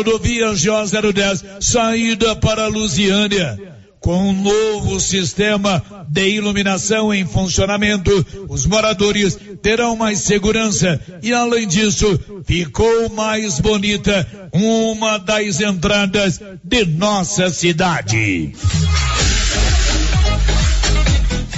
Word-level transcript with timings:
Rodovia 0.00 0.46
GO 0.46 1.12
010, 1.12 1.44
saída 1.60 2.34
para 2.34 2.68
Lusiânia. 2.68 3.58
Com 4.00 4.30
um 4.30 4.32
novo 4.32 4.98
sistema 4.98 5.82
de 6.08 6.26
iluminação 6.26 7.12
em 7.12 7.26
funcionamento, 7.26 8.26
os 8.48 8.64
moradores 8.64 9.38
terão 9.60 9.94
mais 9.94 10.20
segurança 10.20 10.98
e, 11.22 11.34
além 11.34 11.68
disso, 11.68 12.18
ficou 12.46 13.10
mais 13.10 13.60
bonita 13.60 14.26
uma 14.54 15.18
das 15.18 15.60
entradas 15.60 16.40
de 16.64 16.86
nossa 16.86 17.50
cidade. 17.50 18.54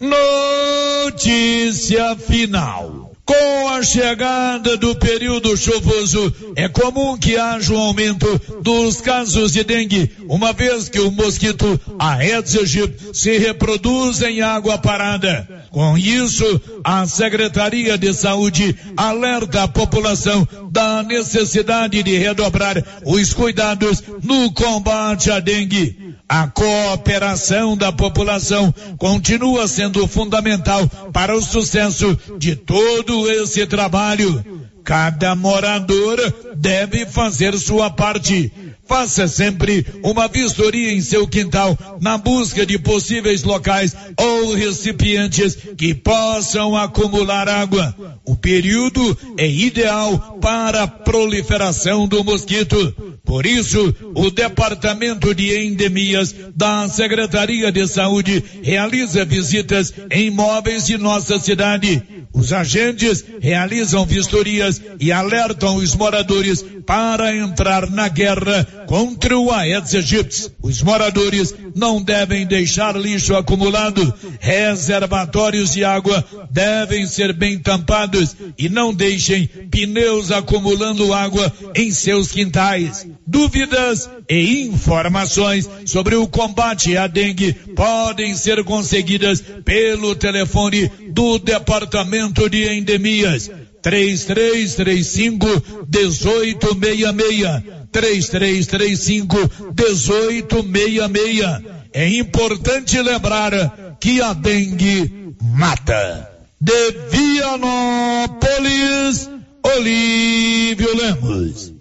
Notícia 0.00 2.16
final. 2.16 3.10
Com 3.30 3.68
a 3.68 3.82
chegada 3.82 4.76
do 4.76 4.96
período 4.96 5.56
chuvoso, 5.56 6.34
é 6.56 6.68
comum 6.68 7.16
que 7.16 7.36
haja 7.36 7.72
um 7.72 7.78
aumento 7.78 8.26
dos 8.60 9.00
casos 9.00 9.52
de 9.52 9.62
dengue, 9.62 10.10
uma 10.28 10.52
vez 10.52 10.88
que 10.88 10.98
o 10.98 11.12
mosquito 11.12 11.80
Aedes 11.96 12.56
aegypti 12.56 13.16
se 13.16 13.38
reproduz 13.38 14.20
em 14.22 14.40
água 14.40 14.78
parada. 14.78 15.48
Com 15.70 15.96
isso, 15.96 16.60
a 16.82 17.06
Secretaria 17.06 17.96
de 17.96 18.12
Saúde 18.12 18.74
alerta 18.96 19.62
a 19.62 19.68
população 19.68 20.46
da 20.68 21.04
necessidade 21.04 22.02
de 22.02 22.18
redobrar 22.18 22.84
os 23.06 23.32
cuidados 23.32 24.02
no 24.24 24.52
combate 24.52 25.30
à 25.30 25.38
dengue. 25.38 25.99
A 26.32 26.46
cooperação 26.46 27.76
da 27.76 27.90
população 27.90 28.72
continua 28.96 29.66
sendo 29.66 30.06
fundamental 30.06 30.88
para 31.12 31.36
o 31.36 31.42
sucesso 31.42 32.16
de 32.38 32.54
todo 32.54 33.28
esse 33.28 33.66
trabalho. 33.66 34.62
Cada 34.84 35.34
morador 35.34 36.18
deve 36.54 37.04
fazer 37.04 37.58
sua 37.58 37.90
parte. 37.90 38.52
Faça 38.90 39.28
sempre 39.28 39.86
uma 40.02 40.26
vistoria 40.26 40.92
em 40.92 41.00
seu 41.00 41.24
quintal 41.24 41.78
na 42.00 42.18
busca 42.18 42.66
de 42.66 42.76
possíveis 42.76 43.44
locais 43.44 43.94
ou 44.18 44.52
recipientes 44.52 45.56
que 45.78 45.94
possam 45.94 46.76
acumular 46.76 47.48
água. 47.48 47.94
O 48.26 48.34
período 48.34 49.16
é 49.38 49.48
ideal 49.48 50.38
para 50.40 50.82
a 50.82 50.88
proliferação 50.88 52.08
do 52.08 52.24
mosquito. 52.24 52.92
Por 53.24 53.46
isso, 53.46 53.94
o 54.12 54.28
Departamento 54.28 55.32
de 55.32 55.56
Endemias 55.56 56.34
da 56.56 56.88
Secretaria 56.88 57.70
de 57.70 57.86
Saúde 57.86 58.42
realiza 58.60 59.24
visitas 59.24 59.94
em 60.10 60.26
imóveis 60.26 60.86
de 60.86 60.98
nossa 60.98 61.38
cidade. 61.38 62.02
Os 62.32 62.52
agentes 62.52 63.24
realizam 63.40 64.06
vistorias 64.06 64.80
e 65.00 65.10
alertam 65.10 65.76
os 65.76 65.96
moradores 65.96 66.64
para 66.86 67.36
entrar 67.36 67.90
na 67.90 68.08
guerra 68.08 68.64
contra 68.86 69.36
o 69.36 69.50
Aedes 69.50 69.94
aegypti. 69.94 70.50
Os 70.62 70.80
moradores 70.80 71.52
não 71.74 72.00
devem 72.00 72.46
deixar 72.46 72.96
lixo 72.96 73.34
acumulado. 73.34 74.14
Reservatórios 74.38 75.72
de 75.72 75.84
água 75.84 76.24
devem 76.50 77.04
ser 77.04 77.32
bem 77.32 77.58
tampados 77.58 78.36
e 78.56 78.68
não 78.68 78.94
deixem 78.94 79.48
pneus 79.70 80.30
acumulando 80.30 81.12
água 81.12 81.52
em 81.74 81.90
seus 81.90 82.30
quintais. 82.30 83.06
Dúvidas 83.26 84.08
e 84.28 84.62
informações 84.62 85.68
sobre 85.84 86.14
o 86.14 86.28
combate 86.28 86.96
à 86.96 87.06
dengue 87.06 87.52
podem 87.74 88.36
ser 88.36 88.62
conseguidas 88.64 89.42
pelo 89.64 90.14
telefone 90.14 90.90
do 91.12 91.38
Departamento 91.38 92.19
de 92.28 92.78
Endemias 92.78 93.50
3335 93.82 95.46
1866 95.88 97.62
3335 97.90 99.50
1866 99.74 101.80
É 101.92 102.08
importante 102.08 103.02
lembrar 103.02 103.96
que 104.00 104.22
a 104.22 104.32
dengue 104.32 105.34
mata. 105.40 106.30
De 106.60 106.92
Vianópolis, 107.10 109.28
Olívio 109.62 110.94
Lemos. 110.94 111.72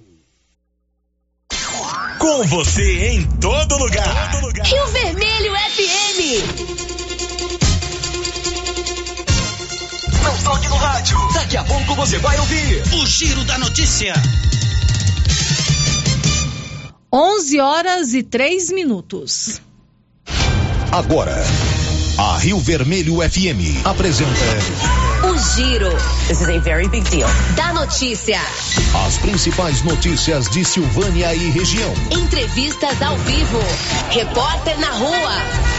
Com 2.18 2.48
você 2.48 3.10
em 3.10 3.24
todo 3.40 3.78
lugar. 3.78 4.32
Todo 4.32 4.46
lugar. 4.46 4.66
Rio 4.66 4.88
Vermelho 4.88 5.54
FM. 5.76 6.99
Não 10.30 10.38
toque 10.44 10.68
no 10.68 10.76
rádio. 10.76 11.18
Daqui 11.34 11.58
a 11.58 11.64
pouco 11.64 11.96
você 11.96 12.20
vai 12.20 12.38
ouvir 12.40 12.84
o 12.94 13.08
Giro 13.08 13.44
da 13.46 13.58
Notícia. 13.58 14.14
11 17.12 17.60
horas 17.60 18.14
e 18.14 18.22
3 18.22 18.72
minutos. 18.72 19.60
Agora, 20.92 21.36
a 22.20 22.38
Rio 22.38 22.60
Vermelho 22.60 23.28
FM 23.28 23.84
apresenta. 23.84 24.30
O 25.28 25.36
Giro. 25.56 25.90
This 26.28 26.42
is 26.42 26.50
a 26.50 26.60
very 26.60 26.88
big 26.88 27.10
deal. 27.10 27.28
Da 27.56 27.74
notícia. 27.74 28.40
As 29.08 29.18
principais 29.18 29.82
notícias 29.82 30.48
de 30.48 30.64
Silvânia 30.64 31.34
e 31.34 31.50
região. 31.50 31.92
Entrevistas 32.12 33.02
ao 33.02 33.18
vivo. 33.18 33.60
Repórter 34.12 34.80
na 34.80 34.92
rua. 34.92 35.79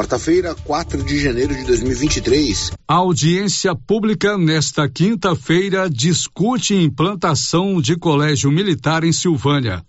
Quarta-feira, 0.00 0.54
4 0.64 1.02
de 1.02 1.18
janeiro 1.18 1.54
de 1.54 1.62
2023. 1.64 2.72
A 2.88 2.94
audiência 2.94 3.74
pública 3.74 4.38
nesta 4.38 4.88
quinta-feira 4.88 5.90
discute 5.90 6.74
implantação 6.74 7.82
de 7.82 7.98
colégio 7.98 8.50
militar 8.50 9.04
em 9.04 9.12
Silvânia. 9.12 9.84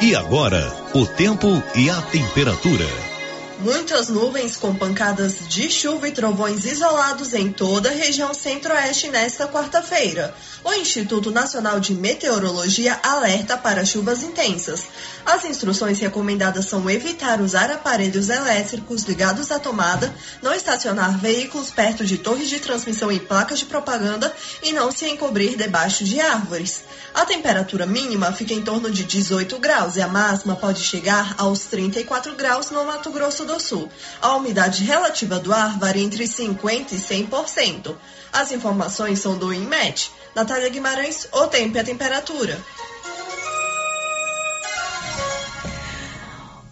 E 0.00 0.14
agora, 0.14 0.72
o 0.94 1.04
tempo 1.04 1.48
e 1.74 1.90
a 1.90 2.00
temperatura. 2.00 3.15
Muitas 3.58 4.08
nuvens 4.08 4.54
com 4.54 4.74
pancadas 4.74 5.48
de 5.48 5.70
chuva 5.70 6.06
e 6.06 6.12
trovões 6.12 6.66
isolados 6.66 7.32
em 7.32 7.50
toda 7.50 7.88
a 7.88 7.92
região 7.92 8.34
centro-oeste 8.34 9.08
nesta 9.08 9.48
quarta-feira. 9.48 10.34
O 10.62 10.74
Instituto 10.74 11.30
Nacional 11.30 11.80
de 11.80 11.94
Meteorologia 11.94 13.00
alerta 13.02 13.56
para 13.56 13.82
chuvas 13.82 14.22
intensas. 14.22 14.84
As 15.24 15.44
instruções 15.46 15.98
recomendadas 16.00 16.66
são 16.66 16.88
evitar 16.90 17.40
usar 17.40 17.70
aparelhos 17.70 18.28
elétricos 18.28 19.04
ligados 19.04 19.50
à 19.50 19.58
tomada, 19.58 20.14
não 20.42 20.52
estacionar 20.52 21.18
veículos 21.18 21.70
perto 21.70 22.04
de 22.04 22.18
torres 22.18 22.50
de 22.50 22.60
transmissão 22.60 23.10
e 23.10 23.18
placas 23.18 23.60
de 23.60 23.64
propaganda 23.64 24.34
e 24.62 24.72
não 24.72 24.92
se 24.92 25.08
encobrir 25.08 25.56
debaixo 25.56 26.04
de 26.04 26.20
árvores. 26.20 26.82
A 27.14 27.24
temperatura 27.24 27.86
mínima 27.86 28.30
fica 28.32 28.52
em 28.52 28.60
torno 28.60 28.90
de 28.90 29.02
18 29.02 29.58
graus 29.58 29.96
e 29.96 30.02
a 30.02 30.08
máxima 30.08 30.54
pode 30.54 30.80
chegar 30.80 31.34
aos 31.38 31.60
34 31.60 32.34
graus 32.34 32.70
no 32.70 32.84
Mato 32.84 33.10
Grosso 33.10 33.45
do 33.46 33.60
Sul. 33.60 33.90
A 34.20 34.36
umidade 34.36 34.84
relativa 34.84 35.38
do 35.38 35.52
ar 35.52 35.78
varia 35.78 36.02
entre 36.02 36.24
50% 36.24 36.92
e 36.92 36.96
100%. 36.96 37.96
As 38.32 38.52
informações 38.52 39.20
são 39.20 39.38
do 39.38 39.54
INMET. 39.54 40.10
Natália 40.34 40.68
Guimarães, 40.68 41.26
o 41.32 41.46
tempo 41.46 41.76
e 41.76 41.80
a 41.80 41.84
temperatura. 41.84 42.62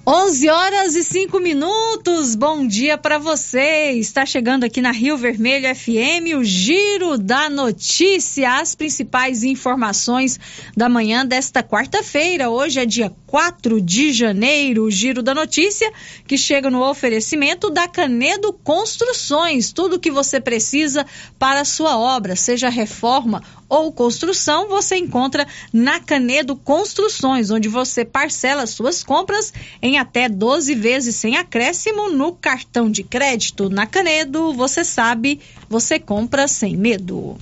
11 0.07 0.51
horas 0.51 0.97
e 0.97 1.03
5 1.03 1.41
minutos. 1.41 2.35
Bom 2.35 2.67
dia 2.67 2.99
para 2.99 3.17
você. 3.17 3.93
Está 3.93 4.27
chegando 4.27 4.65
aqui 4.65 4.83
na 4.83 4.91
Rio 4.91 5.17
Vermelho 5.17 5.75
FM 5.75 6.37
o 6.37 6.45
Giro 6.45 7.17
da 7.17 7.49
Notícia, 7.49 8.61
as 8.61 8.75
principais 8.75 9.43
informações 9.43 10.39
da 10.77 10.91
manhã 10.91 11.25
desta 11.25 11.63
quarta-feira. 11.63 12.51
Hoje 12.51 12.81
é 12.81 12.85
dia 12.85 13.11
4 13.27 13.81
de 13.81 14.13
janeiro. 14.13 14.85
O 14.85 14.91
Giro 14.91 15.23
da 15.23 15.35
Notícia 15.35 15.91
que 16.27 16.37
chega 16.37 16.69
no 16.69 16.87
oferecimento 16.87 17.71
da 17.71 17.89
Canedo 17.89 18.53
Construções. 18.53 19.73
Tudo 19.73 19.97
o 19.97 19.99
que 19.99 20.11
você 20.11 20.39
precisa 20.39 21.07
para 21.39 21.63
a 21.63 21.65
sua 21.65 21.97
obra, 21.97 22.37
seja 22.37 22.69
reforma 22.69 23.43
ou 23.69 23.93
construção, 23.93 24.69
você 24.69 24.97
encontra 24.97 25.47
na 25.73 26.01
Canedo 26.01 26.57
Construções, 26.57 27.51
onde 27.51 27.69
você 27.69 28.05
parcela 28.05 28.67
suas 28.67 29.03
compras 29.03 29.53
em 29.83 29.99
até 29.99 30.29
12 30.29 30.75
vezes 30.75 31.17
sem 31.17 31.37
acréscimo 31.37 32.11
no 32.11 32.33
cartão 32.33 32.91
de 32.91 33.03
crédito. 33.03 33.69
Na 33.69 33.87
Canedo, 33.87 34.53
você 34.53 34.85
sabe, 34.85 35.41
você 35.69 35.99
compra 35.99 36.47
sem 36.47 36.77
medo. 36.77 37.37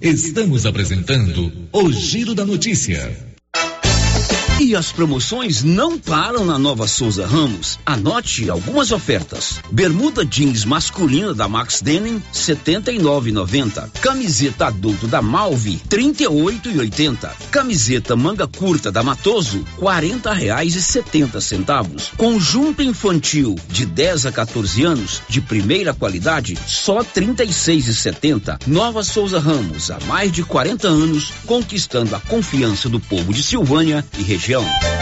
Estamos 0.00 0.66
apresentando 0.66 1.52
o 1.72 1.92
Giro 1.92 2.34
da 2.34 2.44
Notícia. 2.44 3.31
E 4.62 4.76
as 4.76 4.92
promoções 4.92 5.64
não 5.64 5.98
param 5.98 6.44
na 6.44 6.56
Nova 6.56 6.86
Souza 6.86 7.26
Ramos. 7.26 7.80
Anote 7.84 8.48
algumas 8.48 8.92
ofertas. 8.92 9.56
Bermuda 9.72 10.24
jeans 10.24 10.64
masculina 10.64 11.34
da 11.34 11.48
Max 11.48 11.82
Denim, 11.82 12.22
79,90. 12.32 13.90
Camiseta 14.00 14.68
adulto 14.68 15.08
da 15.08 15.20
Malve, 15.20 15.82
38,80. 15.90 17.28
Camiseta 17.50 18.14
manga 18.14 18.46
curta 18.46 18.92
da 18.92 19.02
Matoso, 19.02 19.64
40 19.78 20.32
reais 20.32 20.76
e 20.76 20.80
70 20.80 21.40
centavos. 21.40 22.12
Conjunto 22.16 22.84
infantil 22.84 23.56
de 23.68 23.84
10 23.84 24.26
a 24.26 24.32
14 24.32 24.84
anos, 24.84 25.22
de 25.28 25.40
primeira 25.40 25.92
qualidade, 25.92 26.56
só 26.68 27.02
36,70. 27.02 28.60
Nova 28.68 29.02
Souza 29.02 29.40
Ramos, 29.40 29.90
há 29.90 29.98
mais 30.06 30.30
de 30.30 30.44
40 30.44 30.86
anos, 30.86 31.32
conquistando 31.46 32.14
a 32.14 32.20
confiança 32.20 32.88
do 32.88 33.00
povo 33.00 33.34
de 33.34 33.42
Silvânia 33.42 34.06
e 34.16 34.22
região 34.22 34.51
região. 34.52 35.01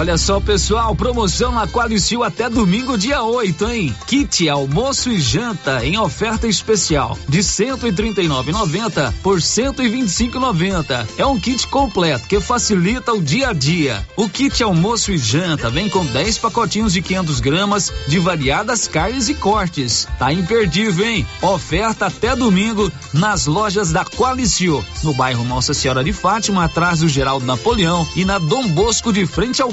Olha 0.00 0.16
só, 0.16 0.38
pessoal, 0.38 0.94
promoção 0.94 1.50
na 1.50 1.66
Qualicil 1.66 2.22
até 2.22 2.48
domingo, 2.48 2.96
dia 2.96 3.20
8, 3.20 3.68
hein? 3.68 3.96
Kit 4.06 4.48
almoço 4.48 5.10
e 5.10 5.20
janta 5.20 5.84
em 5.84 5.98
oferta 5.98 6.46
especial 6.46 7.18
de 7.28 7.40
139,90 7.40 9.12
por 9.24 9.38
125,90. 9.38 11.04
É 11.18 11.26
um 11.26 11.36
kit 11.36 11.66
completo 11.66 12.28
que 12.28 12.40
facilita 12.40 13.12
o 13.12 13.20
dia 13.20 13.48
a 13.48 13.52
dia. 13.52 14.06
O 14.16 14.28
kit 14.28 14.62
almoço 14.62 15.10
e 15.10 15.18
janta 15.18 15.68
vem 15.68 15.88
com 15.88 16.06
10 16.06 16.38
pacotinhos 16.38 16.92
de 16.92 17.02
500 17.02 17.40
gramas 17.40 17.92
de 18.06 18.20
variadas 18.20 18.86
carnes 18.86 19.28
e 19.28 19.34
cortes. 19.34 20.06
Tá 20.16 20.32
imperdível, 20.32 21.08
hein? 21.08 21.26
Oferta 21.42 22.06
até 22.06 22.36
domingo 22.36 22.90
nas 23.12 23.46
lojas 23.46 23.90
da 23.90 24.04
Qualicil, 24.04 24.84
no 25.02 25.12
bairro 25.12 25.42
Nossa 25.42 25.74
Senhora 25.74 26.04
de 26.04 26.12
Fátima, 26.12 26.66
atrás 26.66 27.00
do 27.00 27.08
Geraldo 27.08 27.44
Napoleão 27.44 28.06
e 28.14 28.24
na 28.24 28.38
Dom 28.38 28.68
Bosco 28.68 29.12
de 29.12 29.26
frente 29.26 29.60
ao 29.60 29.72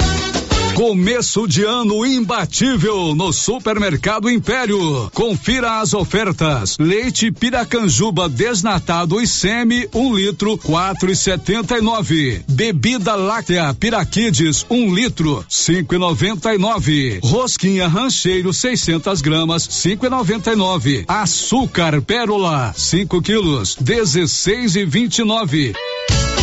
Começo 0.75 1.47
de 1.47 1.63
ano 1.63 2.05
imbatível 2.05 3.13
no 3.13 3.33
Supermercado 3.33 4.29
Império. 4.29 5.09
Confira 5.13 5.79
as 5.79 5.93
ofertas. 5.93 6.77
Leite 6.79 7.31
Piracanjuba 7.31 8.29
desnatado 8.29 9.19
e 9.21 9.27
semi, 9.27 9.87
um 9.93 10.15
litro, 10.15 10.57
quatro 10.57 11.11
e 11.11 11.15
setenta 11.15 11.77
e 11.77 11.81
nove. 11.81 12.41
Bebida 12.47 13.15
láctea 13.15 13.73
Piraquides, 13.73 14.65
um 14.69 14.93
litro, 14.93 15.45
cinco 15.47 15.93
e 15.93 15.97
noventa 15.97 16.53
e 16.53 16.57
nove. 16.57 17.19
Rosquinha 17.21 17.87
Rancheiro 17.87 18.53
600 18.53 19.21
gramas, 19.21 19.67
cinco 19.69 20.05
e 20.05 20.09
noventa 20.09 20.51
e 20.53 20.55
nove. 20.55 21.03
Açúcar 21.07 22.01
Pérola, 22.01 22.73
5 22.75 23.21
quilos, 23.21 23.75
dezesseis 23.79 24.75
e 24.75 24.85
vinte 24.85 25.19
e 25.19 25.23
nove. 25.23 25.73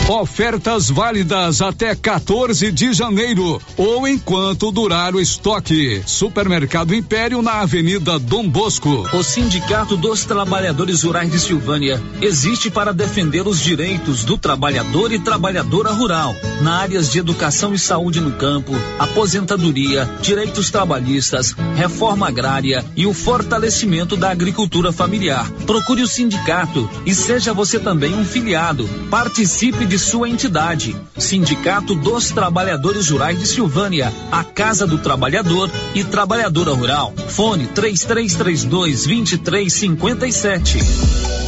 Ofertas 0.09 0.88
válidas 0.88 1.61
até 1.61 1.95
14 1.95 2.73
de 2.73 2.95
janeiro 2.95 3.61
ou 3.77 4.09
enquanto 4.09 4.73
durar 4.73 5.15
o 5.15 5.21
estoque. 5.21 6.03
Supermercado 6.07 6.95
Império 6.95 7.43
na 7.43 7.61
Avenida 7.61 8.19
Dom 8.19 8.49
Bosco. 8.49 9.07
O 9.12 9.23
Sindicato 9.23 9.99
dos 9.99 10.25
Trabalhadores 10.25 11.03
Rurais 11.03 11.31
de 11.31 11.38
Silvânia 11.38 12.03
existe 12.23 12.71
para 12.71 12.95
defender 12.95 13.47
os 13.47 13.61
direitos 13.61 14.25
do 14.25 14.38
trabalhador 14.38 15.12
e 15.12 15.19
trabalhadora 15.19 15.93
rural 15.93 16.35
na 16.62 16.79
áreas 16.79 17.12
de 17.12 17.19
educação 17.19 17.75
e 17.75 17.79
saúde 17.79 18.19
no 18.19 18.33
campo, 18.33 18.73
aposentadoria, 18.99 20.09
direitos 20.23 20.71
trabalhistas, 20.71 21.55
reforma 21.77 22.27
agrária 22.27 22.83
e 22.97 23.07
o 23.07 23.12
fortalecimento 23.12 24.17
da 24.17 24.31
agricultura 24.31 24.91
familiar. 24.91 25.50
Procure 25.67 26.00
o 26.00 26.09
sindicato 26.09 26.88
e 27.05 27.15
seja 27.15 27.53
você 27.53 27.79
também 27.79 28.15
um 28.15 28.25
filiado. 28.25 28.88
Participe 29.11 29.85
de 29.85 29.98
sua 29.99 30.28
entidade. 30.28 30.97
Sindicato 31.17 31.95
dos 31.95 32.31
Trabalhadores 32.31 33.11
Rurais 33.11 33.38
de 33.38 33.47
Silvânia, 33.47 34.12
a 34.31 34.45
Casa 34.45 34.87
do 34.87 34.99
Trabalhador 34.99 35.71
e 35.95 36.05
Trabalhadora 36.05 36.73
Rural. 36.73 37.12
Fone 37.28 37.67
3332 37.67 39.07
2357. 39.07 41.48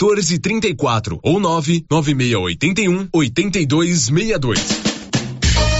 1434 0.00 1.20
ou 1.22 1.38
99681 1.38 3.08
8262. 3.12 4.89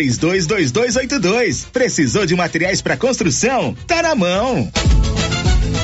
322282. 0.00 1.66
Precisou 1.72 2.24
de 2.24 2.34
materiais 2.34 2.80
para 2.80 2.96
construção? 2.96 3.76
Tá 3.86 4.02
na 4.02 4.14
mão. 4.14 4.70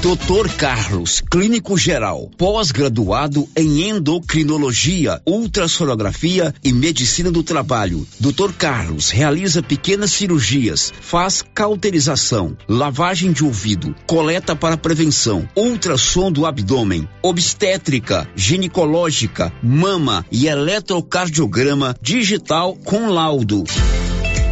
Doutor 0.03 0.49
Carlos, 0.51 1.21
clínico 1.21 1.77
geral, 1.77 2.31
pós-graduado 2.37 3.49
em 3.57 3.89
endocrinologia, 3.89 5.21
ultrassonografia 5.27 6.55
e 6.63 6.73
medicina 6.73 7.31
do 7.31 7.43
trabalho. 7.43 8.07
Doutor 8.21 8.53
Carlos 8.53 9.11
realiza 9.11 9.63
pequenas 9.63 10.13
cirurgias, 10.13 10.93
faz 11.01 11.43
cauterização, 11.55 12.57
lavagem 12.69 13.33
de 13.33 13.45
ouvido, 13.45 13.95
coleta 14.07 14.55
para 14.55 14.77
prevenção, 14.77 15.49
ultrassom 15.57 16.31
do 16.31 16.47
abdômen, 16.47 17.09
obstétrica, 17.23 18.29
ginecológica, 18.37 19.53
mama 19.63 20.25
e 20.31 20.47
eletrocardiograma 20.47 21.97
digital 22.01 22.77
com 22.77 23.09
laudo. 23.09 23.65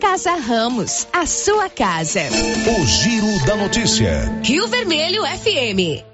Casa 0.00 0.36
Ramos, 0.36 1.06
a 1.12 1.26
sua 1.26 1.68
casa. 1.68 2.22
O 2.78 2.86
Giro 2.86 3.46
da 3.46 3.56
Notícia. 3.56 4.40
Rio 4.42 4.66
Vermelho 4.68 5.22
FM. 5.24 6.08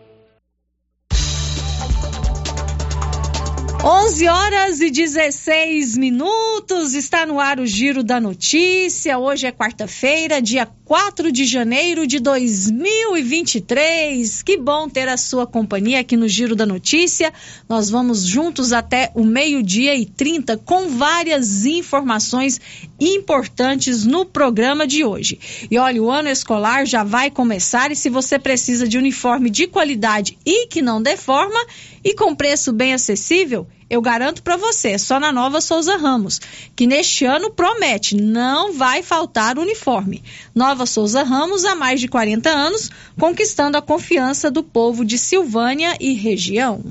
11 3.87 4.29
horas 4.29 4.81
e 4.81 4.91
16 4.91 5.99
minutos, 5.99 6.95
está 6.95 7.27
no 7.27 7.39
ar 7.39 7.61
o 7.61 7.67
Giro 7.67 8.03
da 8.03 8.19
Notícia. 8.19 9.19
Hoje 9.19 9.47
é 9.47 9.53
quarta-feira, 9.53 10.41
dia 10.41 10.67
4 10.87 11.31
de 11.31 11.45
janeiro 11.45 12.07
de 12.07 12.19
2023. 12.19 14.43
Que 14.43 14.57
bom 14.57 14.89
ter 14.89 15.07
a 15.07 15.19
sua 15.19 15.47
companhia 15.47 16.01
aqui 16.01 16.17
no 16.17 16.27
Giro 16.27 16.57
da 16.57 16.65
Notícia. 16.65 17.31
Nós 17.69 17.91
vamos 17.91 18.25
juntos 18.25 18.73
até 18.73 19.13
o 19.15 19.23
meio-dia 19.23 19.95
e 19.95 20.07
30 20.07 20.57
com 20.57 20.89
várias 20.89 21.67
informações 21.67 22.59
importantes 23.01 24.05
no 24.05 24.25
programa 24.25 24.87
de 24.87 25.05
hoje. 25.05 25.39
E 25.71 25.79
olha, 25.79 26.03
o 26.03 26.11
ano 26.11 26.29
escolar 26.29 26.87
já 26.87 27.03
vai 27.03 27.31
começar 27.31 27.91
e 27.91 27.97
se 27.97 28.09
você 28.09 28.39
precisa 28.39 28.87
de 28.87 28.99
uniforme 28.99 29.51
de 29.51 29.67
qualidade 29.67 30.39
e 30.45 30.67
que 30.67 30.81
não 30.81 31.03
deforma 31.03 31.59
e 32.05 32.15
com 32.15 32.35
preço 32.35 32.73
bem 32.73 32.95
acessível, 32.95 33.67
eu 33.89 34.01
garanto 34.01 34.43
para 34.43 34.57
você, 34.57 34.91
é 34.91 34.99
só 34.99 35.21
na 35.21 35.31
Nova 35.31 35.61
Souza 35.61 35.97
Ramos, 35.97 36.41
que 36.75 36.87
neste 36.87 37.25
ano 37.25 37.51
promete, 37.51 38.17
não 38.17 38.73
vai 38.73 39.03
faltar 39.03 39.59
uniforme. 39.59 40.23
Nova 40.55 40.87
Souza 40.87 41.23
Ramos, 41.23 41.65
há 41.65 41.75
mais 41.75 42.01
de 42.01 42.09
40 42.09 42.49
anos, 42.49 42.91
conquistando 43.19 43.77
a 43.77 43.83
confiança 43.83 44.51
do 44.51 44.63
povo 44.63 45.05
de 45.05 45.19
Silvânia 45.19 45.97
e 46.01 46.15
região. 46.15 46.83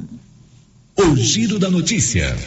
O 0.96 1.16
Giro 1.16 1.58
da 1.58 1.70
Notícia. 1.70 2.38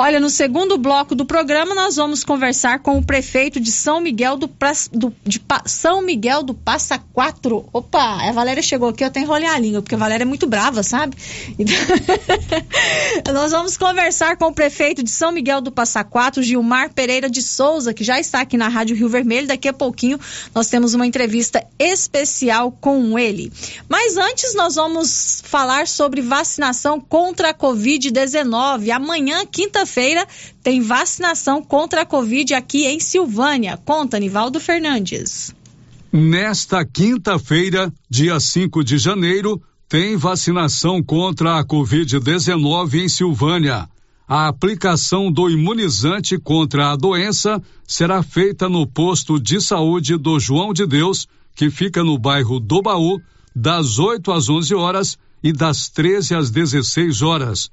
Olha, 0.00 0.20
no 0.20 0.30
segundo 0.30 0.78
bloco 0.78 1.12
do 1.12 1.26
programa, 1.26 1.74
nós 1.74 1.96
vamos 1.96 2.22
conversar 2.22 2.78
com 2.78 2.98
o 2.98 3.04
prefeito 3.04 3.58
de 3.58 3.72
São 3.72 4.00
Miguel 4.00 4.36
do, 4.36 4.48
do 4.92 5.12
de 5.24 5.40
pa, 5.40 5.64
São 5.66 6.00
Miguel 6.00 6.44
do 6.44 6.54
Passa 6.54 7.00
Quatro. 7.12 7.68
Opa, 7.72 8.28
a 8.28 8.30
Valéria 8.30 8.62
chegou 8.62 8.90
aqui, 8.90 9.02
eu 9.02 9.10
tenho 9.10 9.26
que 9.26 9.32
enrolar 9.32 9.56
a 9.56 9.58
língua, 9.58 9.82
porque 9.82 9.96
a 9.96 9.98
Valéria 9.98 10.22
é 10.22 10.24
muito 10.24 10.46
brava, 10.46 10.84
sabe? 10.84 11.16
Então, 11.58 13.34
nós 13.34 13.50
vamos 13.50 13.76
conversar 13.76 14.36
com 14.36 14.44
o 14.44 14.54
prefeito 14.54 15.02
de 15.02 15.10
São 15.10 15.32
Miguel 15.32 15.60
do 15.60 15.72
Passa 15.72 16.04
Quatro, 16.04 16.44
Gilmar 16.44 16.94
Pereira 16.94 17.28
de 17.28 17.42
Souza, 17.42 17.92
que 17.92 18.04
já 18.04 18.20
está 18.20 18.42
aqui 18.42 18.56
na 18.56 18.68
Rádio 18.68 18.94
Rio 18.94 19.08
Vermelho. 19.08 19.48
Daqui 19.48 19.66
a 19.66 19.72
pouquinho 19.72 20.20
nós 20.54 20.68
temos 20.68 20.94
uma 20.94 21.08
entrevista 21.08 21.66
especial 21.76 22.70
com 22.70 23.18
ele. 23.18 23.52
Mas 23.88 24.16
antes, 24.16 24.54
nós 24.54 24.76
vamos 24.76 25.42
falar 25.44 25.88
sobre 25.88 26.20
vacinação 26.20 27.00
contra 27.00 27.50
a 27.50 27.54
Covid-19. 27.54 28.90
Amanhã, 28.90 29.44
quinta 29.44 29.87
quinta-feira 29.88 30.26
tem 30.62 30.82
vacinação 30.82 31.62
contra 31.62 32.02
a 32.02 32.06
Covid 32.06 32.52
aqui 32.54 32.84
em 32.86 33.00
Silvânia. 33.00 33.78
Conta, 33.78 34.18
Nivaldo 34.18 34.60
Fernandes. 34.60 35.54
Nesta 36.12 36.84
quinta-feira, 36.84 37.92
dia 38.08 38.38
5 38.38 38.84
de 38.84 38.98
janeiro, 38.98 39.60
tem 39.88 40.16
vacinação 40.16 41.02
contra 41.02 41.58
a 41.58 41.64
Covid-19 41.64 43.04
em 43.04 43.08
Silvânia. 43.08 43.88
A 44.26 44.46
aplicação 44.48 45.32
do 45.32 45.48
imunizante 45.48 46.38
contra 46.38 46.92
a 46.92 46.96
doença 46.96 47.62
será 47.86 48.22
feita 48.22 48.68
no 48.68 48.86
posto 48.86 49.40
de 49.40 49.58
saúde 49.60 50.18
do 50.18 50.38
João 50.38 50.74
de 50.74 50.86
Deus, 50.86 51.26
que 51.54 51.70
fica 51.70 52.04
no 52.04 52.18
bairro 52.18 52.60
do 52.60 52.82
Baú, 52.82 53.18
das 53.56 53.98
8 53.98 54.30
às 54.30 54.50
11 54.50 54.74
horas 54.74 55.18
e 55.42 55.50
das 55.50 55.88
13 55.88 56.34
às 56.34 56.50
16 56.50 57.22
horas. 57.22 57.70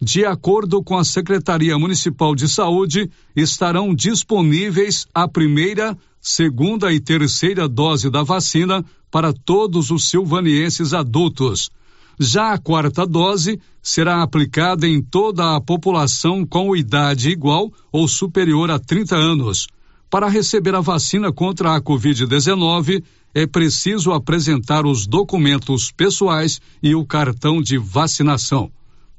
De 0.00 0.24
acordo 0.24 0.82
com 0.82 0.98
a 0.98 1.04
Secretaria 1.04 1.78
Municipal 1.78 2.34
de 2.34 2.48
Saúde, 2.48 3.10
estarão 3.34 3.94
disponíveis 3.94 5.06
a 5.14 5.28
primeira, 5.28 5.96
segunda 6.20 6.92
e 6.92 6.98
terceira 6.98 7.68
dose 7.68 8.10
da 8.10 8.22
vacina 8.22 8.84
para 9.10 9.32
todos 9.32 9.90
os 9.90 10.08
silvanienses 10.08 10.92
adultos. 10.92 11.70
Já 12.18 12.52
a 12.52 12.58
quarta 12.58 13.06
dose 13.06 13.60
será 13.82 14.22
aplicada 14.22 14.86
em 14.86 15.02
toda 15.02 15.54
a 15.54 15.60
população 15.60 16.44
com 16.44 16.74
idade 16.74 17.30
igual 17.30 17.72
ou 17.92 18.08
superior 18.08 18.70
a 18.70 18.78
30 18.78 19.16
anos. 19.16 19.66
Para 20.10 20.28
receber 20.28 20.74
a 20.74 20.80
vacina 20.80 21.32
contra 21.32 21.74
a 21.74 21.80
Covid-19, 21.80 23.02
é 23.34 23.46
preciso 23.46 24.12
apresentar 24.12 24.86
os 24.86 25.06
documentos 25.06 25.90
pessoais 25.90 26.60
e 26.82 26.94
o 26.94 27.04
cartão 27.04 27.60
de 27.60 27.76
vacinação. 27.78 28.70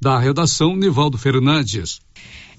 Da 0.05 0.19
redação, 0.19 0.75
Nivaldo 0.75 1.17
Fernandes. 1.17 1.99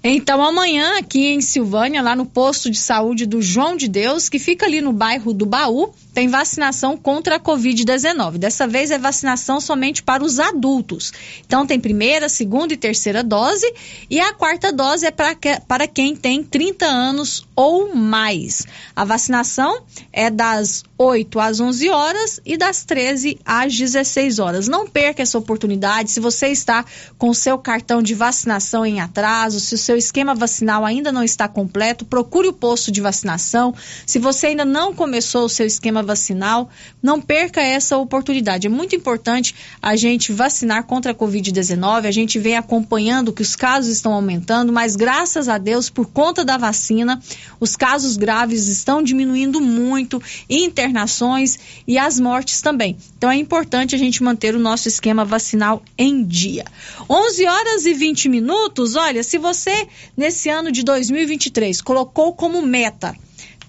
Então, 0.02 0.42
amanhã, 0.42 0.98
aqui 0.98 1.28
em 1.28 1.40
Silvânia, 1.40 2.02
lá 2.02 2.16
no 2.16 2.26
posto 2.26 2.68
de 2.68 2.76
saúde 2.76 3.24
do 3.24 3.40
João 3.40 3.76
de 3.76 3.86
Deus, 3.86 4.28
que 4.28 4.40
fica 4.40 4.66
ali 4.66 4.80
no 4.80 4.92
bairro 4.92 5.32
do 5.32 5.46
Baú, 5.46 5.94
tem 6.16 6.28
vacinação 6.28 6.96
contra 6.96 7.36
a 7.36 7.38
Covid-19. 7.38 8.38
Dessa 8.38 8.66
vez 8.66 8.90
é 8.90 8.96
vacinação 8.96 9.60
somente 9.60 10.02
para 10.02 10.24
os 10.24 10.40
adultos. 10.40 11.12
Então, 11.44 11.66
tem 11.66 11.78
primeira, 11.78 12.26
segunda 12.26 12.72
e 12.72 12.76
terceira 12.78 13.22
dose. 13.22 13.70
E 14.08 14.18
a 14.18 14.32
quarta 14.32 14.72
dose 14.72 15.04
é 15.04 15.10
para, 15.10 15.36
para 15.68 15.86
quem 15.86 16.16
tem 16.16 16.42
30 16.42 16.86
anos 16.86 17.46
ou 17.54 17.94
mais. 17.94 18.66
A 18.94 19.04
vacinação 19.04 19.82
é 20.10 20.30
das 20.30 20.84
8 20.96 21.38
às 21.38 21.60
11 21.60 21.90
horas 21.90 22.40
e 22.46 22.56
das 22.56 22.82
13 22.84 23.38
às 23.44 23.76
16 23.76 24.38
horas. 24.38 24.68
Não 24.68 24.86
perca 24.86 25.22
essa 25.22 25.36
oportunidade. 25.36 26.10
Se 26.10 26.20
você 26.20 26.46
está 26.48 26.82
com 27.18 27.34
seu 27.34 27.58
cartão 27.58 28.00
de 28.00 28.14
vacinação 28.14 28.86
em 28.86 29.00
atraso, 29.00 29.60
se 29.60 29.74
o 29.74 29.78
seu 29.78 29.98
esquema 29.98 30.34
vacinal 30.34 30.82
ainda 30.82 31.12
não 31.12 31.22
está 31.22 31.46
completo, 31.46 32.06
procure 32.06 32.48
o 32.48 32.54
posto 32.54 32.90
de 32.90 33.02
vacinação. 33.02 33.74
Se 34.06 34.18
você 34.18 34.46
ainda 34.46 34.64
não 34.64 34.94
começou 34.94 35.44
o 35.44 35.48
seu 35.50 35.66
esquema 35.66 36.05
vacinal, 36.06 36.70
não 37.02 37.20
perca 37.20 37.60
essa 37.60 37.98
oportunidade. 37.98 38.66
É 38.66 38.70
muito 38.70 38.94
importante 38.94 39.54
a 39.82 39.96
gente 39.96 40.32
vacinar 40.32 40.84
contra 40.84 41.12
a 41.12 41.14
Covid-19. 41.14 42.06
A 42.06 42.10
gente 42.10 42.38
vem 42.38 42.56
acompanhando 42.56 43.32
que 43.32 43.42
os 43.42 43.54
casos 43.56 43.90
estão 43.90 44.12
aumentando, 44.12 44.72
mas 44.72 44.96
graças 44.96 45.48
a 45.48 45.58
Deus, 45.58 45.90
por 45.90 46.06
conta 46.06 46.44
da 46.44 46.56
vacina, 46.56 47.20
os 47.60 47.76
casos 47.76 48.16
graves 48.16 48.68
estão 48.68 49.02
diminuindo 49.02 49.60
muito, 49.60 50.22
internações 50.48 51.58
e 51.86 51.98
as 51.98 52.18
mortes 52.18 52.62
também. 52.62 52.96
Então 53.18 53.30
é 53.30 53.36
importante 53.36 53.94
a 53.94 53.98
gente 53.98 54.22
manter 54.22 54.54
o 54.54 54.58
nosso 54.58 54.88
esquema 54.88 55.24
vacinal 55.24 55.82
em 55.98 56.24
dia. 56.24 56.64
11 57.10 57.46
horas 57.46 57.86
e 57.86 57.92
20 57.92 58.28
minutos. 58.28 58.94
Olha, 58.94 59.22
se 59.22 59.38
você 59.38 59.88
nesse 60.16 60.48
ano 60.48 60.70
de 60.70 60.82
2023 60.82 61.80
colocou 61.80 62.32
como 62.32 62.62
meta 62.62 63.14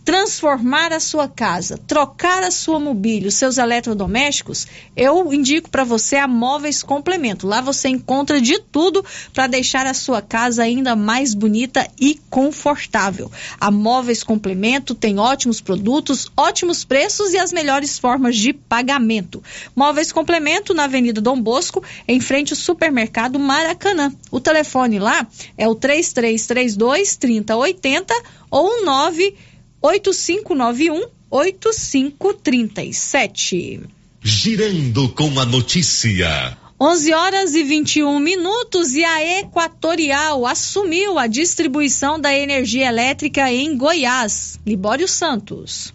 transformar 0.08 0.94
a 0.94 1.02
sua 1.02 1.28
casa, 1.28 1.78
trocar 1.86 2.42
a 2.42 2.50
sua 2.50 2.80
mobília, 2.80 3.28
os 3.28 3.36
seus 3.36 3.58
eletrodomésticos, 3.58 4.66
eu 4.96 5.34
indico 5.34 5.70
para 5.70 5.84
você 5.84 6.16
a 6.16 6.26
Móveis 6.26 6.82
Complemento. 6.82 7.46
Lá 7.46 7.60
você 7.60 7.90
encontra 7.90 8.40
de 8.40 8.58
tudo 8.58 9.04
para 9.34 9.48
deixar 9.48 9.86
a 9.86 9.94
sua 9.94 10.22
casa 10.22 10.64
ainda 10.64 10.96
mais 10.96 11.34
bonita 11.34 11.86
e 12.00 12.22
confortável. 12.30 13.30
A 13.60 13.70
Móveis 13.70 14.24
Complemento 14.24 14.96
tem 14.96 15.20
ótimos 15.20 15.60
produtos, 15.60 16.32
ótimos 16.38 16.86
preços 16.86 17.34
e 17.34 17.38
as 17.38 17.52
melhores 17.52 18.00
formas 18.00 18.38
de 18.38 18.54
pagamento. 18.54 19.44
Móveis 19.76 20.14
Complemento 20.14 20.74
na 20.74 20.86
Avenida 20.86 21.20
Dom 21.20 21.42
Bosco, 21.42 21.84
em 22.08 22.22
frente 22.22 22.54
ao 22.54 22.58
supermercado 22.58 23.38
Maracanã. 23.38 24.14
O 24.32 24.40
telefone 24.40 25.00
lá 25.00 25.28
é 25.58 25.68
o 25.68 25.76
3332 25.76 27.18
3080 27.18 28.14
ou 28.50 28.86
9 28.86 29.36
8591 29.82 31.08
8537. 31.30 33.82
Girando 34.22 35.10
com 35.10 35.38
a 35.40 35.46
notícia. 35.46 36.58
11 36.80 37.14
horas 37.14 37.56
e 37.56 37.64
21 37.64 38.20
minutos 38.20 38.94
e 38.94 39.04
a 39.04 39.40
Equatorial 39.40 40.46
assumiu 40.46 41.18
a 41.18 41.26
distribuição 41.26 42.20
da 42.20 42.32
energia 42.32 42.88
elétrica 42.88 43.52
em 43.52 43.76
Goiás. 43.76 44.60
Libório 44.66 45.08
Santos. 45.08 45.92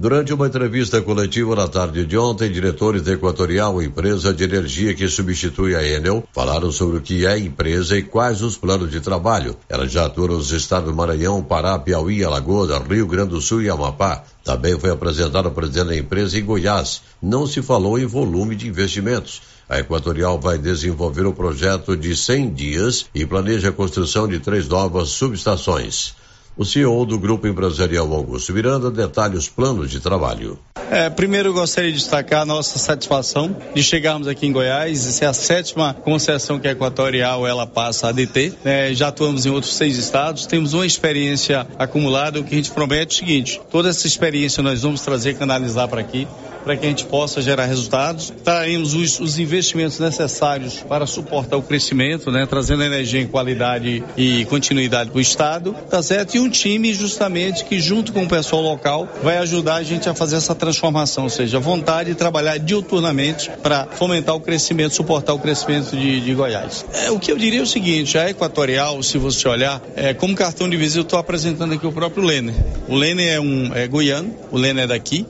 Durante 0.00 0.32
uma 0.32 0.46
entrevista 0.46 1.02
coletiva 1.02 1.56
na 1.56 1.66
tarde 1.66 2.06
de 2.06 2.16
ontem, 2.16 2.52
diretores 2.52 3.02
da 3.02 3.14
Equatorial, 3.14 3.82
empresa 3.82 4.32
de 4.32 4.44
energia 4.44 4.94
que 4.94 5.08
substitui 5.08 5.74
a 5.74 5.82
Enel, 5.82 6.22
falaram 6.32 6.70
sobre 6.70 6.98
o 6.98 7.00
que 7.00 7.26
é 7.26 7.32
a 7.32 7.38
empresa 7.38 7.98
e 7.98 8.04
quais 8.04 8.40
os 8.40 8.56
planos 8.56 8.92
de 8.92 9.00
trabalho. 9.00 9.56
Ela 9.68 9.88
já 9.88 10.06
atua 10.06 10.28
nos 10.28 10.52
estados 10.52 10.88
do 10.88 10.94
Maranhão, 10.94 11.42
Pará, 11.42 11.76
Piauí, 11.80 12.22
Alagoas, 12.22 12.70
Rio 12.86 13.08
Grande 13.08 13.30
do 13.30 13.40
Sul 13.40 13.62
e 13.62 13.68
Amapá. 13.68 14.22
Também 14.44 14.78
foi 14.78 14.90
apresentado 14.90 15.48
o 15.48 15.50
presidente 15.50 15.88
da 15.88 15.96
empresa 15.96 16.38
em 16.38 16.44
Goiás. 16.44 17.02
Não 17.20 17.44
se 17.44 17.60
falou 17.60 17.98
em 17.98 18.06
volume 18.06 18.54
de 18.54 18.68
investimentos. 18.68 19.42
A 19.68 19.80
Equatorial 19.80 20.38
vai 20.38 20.58
desenvolver 20.58 21.26
o 21.26 21.30
um 21.30 21.34
projeto 21.34 21.96
de 21.96 22.14
100 22.14 22.54
dias 22.54 23.06
e 23.12 23.26
planeja 23.26 23.70
a 23.70 23.72
construção 23.72 24.28
de 24.28 24.38
três 24.38 24.68
novas 24.68 25.08
subestações. 25.08 26.14
O 26.58 26.64
CEO 26.64 27.06
do 27.06 27.16
Grupo 27.20 27.46
Empresarial 27.46 28.12
Augusto 28.12 28.52
Miranda 28.52 28.90
detalha 28.90 29.38
os 29.38 29.48
planos 29.48 29.92
de 29.92 30.00
trabalho. 30.00 30.58
É, 30.90 31.08
primeiro 31.08 31.52
gostaria 31.52 31.92
de 31.92 31.98
destacar 31.98 32.42
a 32.42 32.44
nossa 32.44 32.80
satisfação 32.80 33.56
de 33.72 33.80
chegarmos 33.80 34.26
aqui 34.26 34.44
em 34.44 34.52
Goiás. 34.52 35.06
Essa 35.06 35.24
é 35.26 35.28
a 35.28 35.32
sétima 35.32 35.94
concessão 35.94 36.58
que 36.58 36.66
a 36.66 36.72
Equatorial 36.72 37.46
ela 37.46 37.64
passa 37.64 38.08
a 38.08 38.12
DT. 38.12 38.54
É, 38.64 38.92
já 38.92 39.06
atuamos 39.06 39.46
em 39.46 39.50
outros 39.50 39.76
seis 39.76 39.96
estados, 39.96 40.46
temos 40.46 40.74
uma 40.74 40.84
experiência 40.84 41.64
acumulada. 41.78 42.40
O 42.40 42.44
que 42.44 42.54
a 42.54 42.56
gente 42.56 42.72
promete 42.72 43.12
é 43.12 43.14
o 43.14 43.28
seguinte: 43.28 43.60
toda 43.70 43.90
essa 43.90 44.08
experiência 44.08 44.60
nós 44.60 44.82
vamos 44.82 45.00
trazer, 45.02 45.38
canalizar 45.38 45.86
para 45.86 46.00
aqui 46.00 46.26
para 46.68 46.76
que 46.76 46.84
a 46.84 46.88
gente 46.90 47.06
possa 47.06 47.40
gerar 47.40 47.64
resultados. 47.64 48.30
Traremos 48.44 48.92
os, 48.92 49.18
os, 49.20 49.38
investimentos 49.38 49.98
necessários 49.98 50.74
para 50.86 51.06
suportar 51.06 51.56
o 51.56 51.62
crescimento, 51.62 52.30
né? 52.30 52.44
Trazendo 52.44 52.82
energia 52.82 53.22
em 53.22 53.26
qualidade 53.26 54.04
e 54.18 54.44
continuidade 54.44 55.08
para 55.08 55.16
o 55.16 55.20
Estado, 55.20 55.74
tá 55.88 56.02
certo? 56.02 56.34
E 56.34 56.40
um 56.40 56.50
time 56.50 56.92
justamente 56.92 57.64
que 57.64 57.80
junto 57.80 58.12
com 58.12 58.24
o 58.24 58.28
pessoal 58.28 58.60
local 58.60 59.08
vai 59.22 59.38
ajudar 59.38 59.76
a 59.76 59.82
gente 59.82 60.10
a 60.10 60.14
fazer 60.14 60.36
essa 60.36 60.54
transformação, 60.54 61.24
ou 61.24 61.30
seja, 61.30 61.58
vontade 61.58 62.10
de 62.10 62.16
trabalhar 62.16 62.58
diuturnamente 62.58 63.50
para 63.62 63.86
fomentar 63.86 64.34
o 64.34 64.40
crescimento, 64.40 64.94
suportar 64.94 65.32
o 65.32 65.38
crescimento 65.38 65.96
de, 65.96 66.20
de 66.20 66.34
Goiás. 66.34 66.84
É, 66.92 67.10
o 67.10 67.18
que 67.18 67.32
eu 67.32 67.38
diria 67.38 67.60
é 67.60 67.62
o 67.62 67.66
seguinte, 67.66 68.18
a 68.18 68.28
Equatorial, 68.28 69.02
se 69.02 69.16
você 69.16 69.48
olhar, 69.48 69.80
é, 69.96 70.12
como 70.12 70.34
cartão 70.34 70.68
de 70.68 70.76
visita 70.76 70.98
eu 70.98 71.02
estou 71.04 71.18
apresentando 71.18 71.72
aqui 71.72 71.86
o 71.86 71.92
próprio 71.92 72.22
Lene. 72.22 72.54
O 72.86 72.94
Lene 72.94 73.26
é 73.26 73.40
um 73.40 73.74
é 73.74 73.86
goiano, 73.86 74.34
o 74.52 74.58
Lene 74.58 74.80
é 74.80 74.86
daqui, 74.86 75.24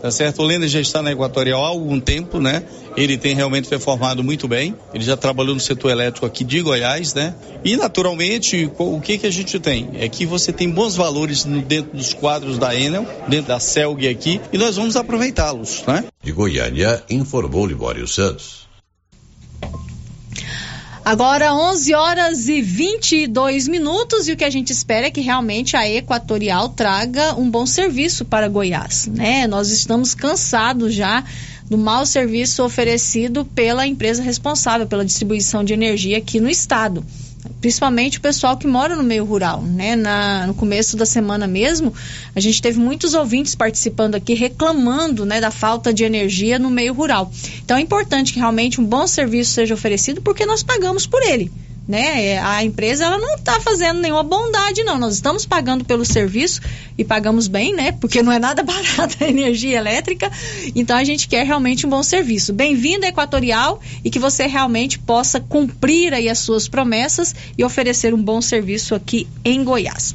tá 0.00 0.10
certo? 0.10 0.42
O 0.42 0.44
Lender 0.44 0.68
já 0.68 0.80
está 0.80 1.02
na 1.02 1.12
Equatorial 1.12 1.64
há 1.64 1.68
algum 1.68 2.00
tempo, 2.00 2.40
né? 2.40 2.62
Ele 2.96 3.16
tem 3.16 3.34
realmente 3.34 3.68
performado 3.68 4.22
muito 4.22 4.48
bem. 4.48 4.74
Ele 4.92 5.04
já 5.04 5.16
trabalhou 5.16 5.54
no 5.54 5.60
setor 5.60 5.90
elétrico 5.90 6.26
aqui 6.26 6.44
de 6.44 6.60
Goiás, 6.60 7.14
né? 7.14 7.34
E 7.64 7.76
naturalmente, 7.76 8.70
o 8.78 9.00
que 9.00 9.18
que 9.18 9.26
a 9.26 9.30
gente 9.30 9.58
tem? 9.58 9.90
É 9.94 10.08
que 10.08 10.26
você 10.26 10.52
tem 10.52 10.70
bons 10.70 10.96
valores 10.96 11.44
dentro 11.44 11.96
dos 11.96 12.12
quadros 12.12 12.58
da 12.58 12.74
Enel, 12.74 13.06
dentro 13.28 13.48
da 13.48 13.60
Celg 13.60 14.08
aqui, 14.08 14.40
e 14.52 14.58
nós 14.58 14.76
vamos 14.76 14.96
aproveitá-los, 14.96 15.84
né? 15.86 16.04
De 16.22 16.32
Goiânia, 16.32 17.02
informou 17.08 17.66
Libório 17.66 18.06
Santos. 18.06 18.67
Agora 21.08 21.54
11 21.54 21.94
horas 21.94 22.48
e 22.48 22.60
22 22.60 23.66
minutos 23.66 24.28
e 24.28 24.32
o 24.32 24.36
que 24.36 24.44
a 24.44 24.50
gente 24.50 24.74
espera 24.74 25.06
é 25.06 25.10
que 25.10 25.22
realmente 25.22 25.74
a 25.74 25.88
Equatorial 25.88 26.68
traga 26.68 27.34
um 27.34 27.48
bom 27.48 27.64
serviço 27.64 28.26
para 28.26 28.46
Goiás, 28.46 29.06
né? 29.06 29.46
Nós 29.46 29.70
estamos 29.70 30.12
cansados 30.12 30.92
já 30.92 31.24
do 31.64 31.78
mau 31.78 32.04
serviço 32.04 32.62
oferecido 32.62 33.46
pela 33.46 33.86
empresa 33.86 34.22
responsável 34.22 34.86
pela 34.86 35.02
distribuição 35.02 35.64
de 35.64 35.72
energia 35.72 36.18
aqui 36.18 36.40
no 36.40 36.50
estado 36.50 37.02
principalmente 37.60 38.18
o 38.18 38.20
pessoal 38.20 38.56
que 38.56 38.66
mora 38.66 38.96
no 38.96 39.02
meio 39.02 39.24
rural, 39.24 39.62
né? 39.62 39.96
Na, 39.96 40.46
no 40.46 40.54
começo 40.54 40.96
da 40.96 41.06
semana 41.06 41.46
mesmo, 41.46 41.92
a 42.34 42.40
gente 42.40 42.60
teve 42.60 42.78
muitos 42.78 43.14
ouvintes 43.14 43.54
participando 43.54 44.14
aqui 44.14 44.34
reclamando, 44.34 45.24
né, 45.24 45.40
da 45.40 45.50
falta 45.50 45.92
de 45.92 46.04
energia 46.04 46.58
no 46.58 46.70
meio 46.70 46.92
rural. 46.92 47.30
Então 47.64 47.76
é 47.76 47.80
importante 47.80 48.32
que 48.32 48.38
realmente 48.38 48.80
um 48.80 48.84
bom 48.84 49.06
serviço 49.06 49.52
seja 49.52 49.74
oferecido 49.74 50.22
porque 50.22 50.46
nós 50.46 50.62
pagamos 50.62 51.06
por 51.06 51.22
ele 51.22 51.50
né? 51.88 52.26
É, 52.26 52.38
a 52.38 52.62
empresa 52.62 53.06
ela 53.06 53.16
não 53.16 53.36
está 53.36 53.58
fazendo 53.60 53.98
nenhuma 54.00 54.22
bondade, 54.22 54.84
não. 54.84 54.98
Nós 54.98 55.14
estamos 55.14 55.46
pagando 55.46 55.86
pelo 55.86 56.04
serviço 56.04 56.60
e 56.98 57.04
pagamos 57.04 57.48
bem, 57.48 57.72
né? 57.72 57.92
Porque 57.92 58.22
não 58.22 58.30
é 58.30 58.38
nada 58.38 58.62
barata 58.64 59.24
a 59.24 59.28
energia 59.28 59.78
elétrica. 59.78 60.30
Então 60.74 60.94
a 60.96 61.02
gente 61.02 61.26
quer 61.26 61.46
realmente 61.46 61.86
um 61.86 61.90
bom 61.90 62.02
serviço. 62.02 62.52
Bem-vindo 62.52 63.06
à 63.06 63.08
Equatorial 63.08 63.80
e 64.04 64.10
que 64.10 64.18
você 64.18 64.46
realmente 64.46 64.98
possa 64.98 65.40
cumprir 65.40 66.12
aí 66.12 66.28
as 66.28 66.40
suas 66.40 66.68
promessas 66.68 67.34
e 67.56 67.64
oferecer 67.64 68.12
um 68.12 68.22
bom 68.22 68.42
serviço 68.42 68.94
aqui 68.94 69.26
em 69.42 69.64
Goiás. 69.64 70.14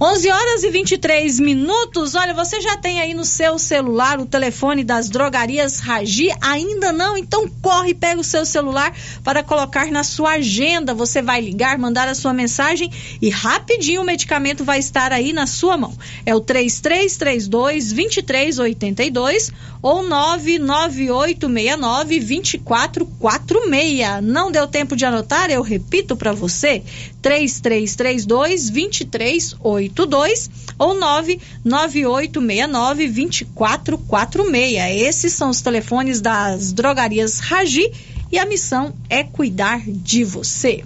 11 0.00 0.30
horas 0.30 0.62
e 0.62 0.70
23 0.70 1.40
minutos. 1.40 2.14
Olha, 2.14 2.32
você 2.32 2.60
já 2.60 2.76
tem 2.76 3.00
aí 3.00 3.14
no 3.14 3.24
seu 3.24 3.58
celular 3.58 4.20
o 4.20 4.26
telefone 4.26 4.84
das 4.84 5.08
drogarias 5.08 5.80
Ragi? 5.80 6.28
Ainda 6.40 6.92
não? 6.92 7.16
Então 7.18 7.48
corre, 7.60 7.94
pega 7.94 8.20
o 8.20 8.24
seu 8.24 8.46
celular 8.46 8.94
para 9.24 9.42
colocar 9.42 9.90
na 9.90 10.04
sua 10.04 10.34
agenda. 10.34 10.94
Você 10.94 11.07
você 11.08 11.22
vai 11.22 11.40
ligar, 11.40 11.78
mandar 11.78 12.08
a 12.08 12.14
sua 12.14 12.34
mensagem 12.34 12.90
e 13.20 13.28
rapidinho 13.30 14.02
o 14.02 14.04
medicamento 14.04 14.64
vai 14.64 14.78
estar 14.78 15.12
aí 15.12 15.32
na 15.32 15.46
sua 15.46 15.76
mão. 15.76 15.92
É 16.24 16.32
o 16.34 16.40
3332 16.40 17.92
2382 17.92 19.52
ou 19.82 20.02
99869 20.02 22.20
2446. 22.20 24.22
Não 24.22 24.52
deu 24.52 24.66
tempo 24.66 24.94
de 24.94 25.04
anotar? 25.04 25.50
Eu 25.50 25.62
repito 25.62 26.16
para 26.16 26.32
você: 26.32 26.82
3332 27.22 28.70
2382 28.70 30.50
ou 30.78 30.94
99869 30.94 33.08
2446. 33.08 35.08
Esses 35.08 35.32
são 35.32 35.50
os 35.50 35.60
telefones 35.60 36.20
das 36.20 36.72
drogarias 36.72 37.38
Ragi 37.38 37.90
e 38.30 38.38
a 38.38 38.44
missão 38.44 38.94
é 39.08 39.24
cuidar 39.24 39.82
de 39.86 40.24
você. 40.24 40.84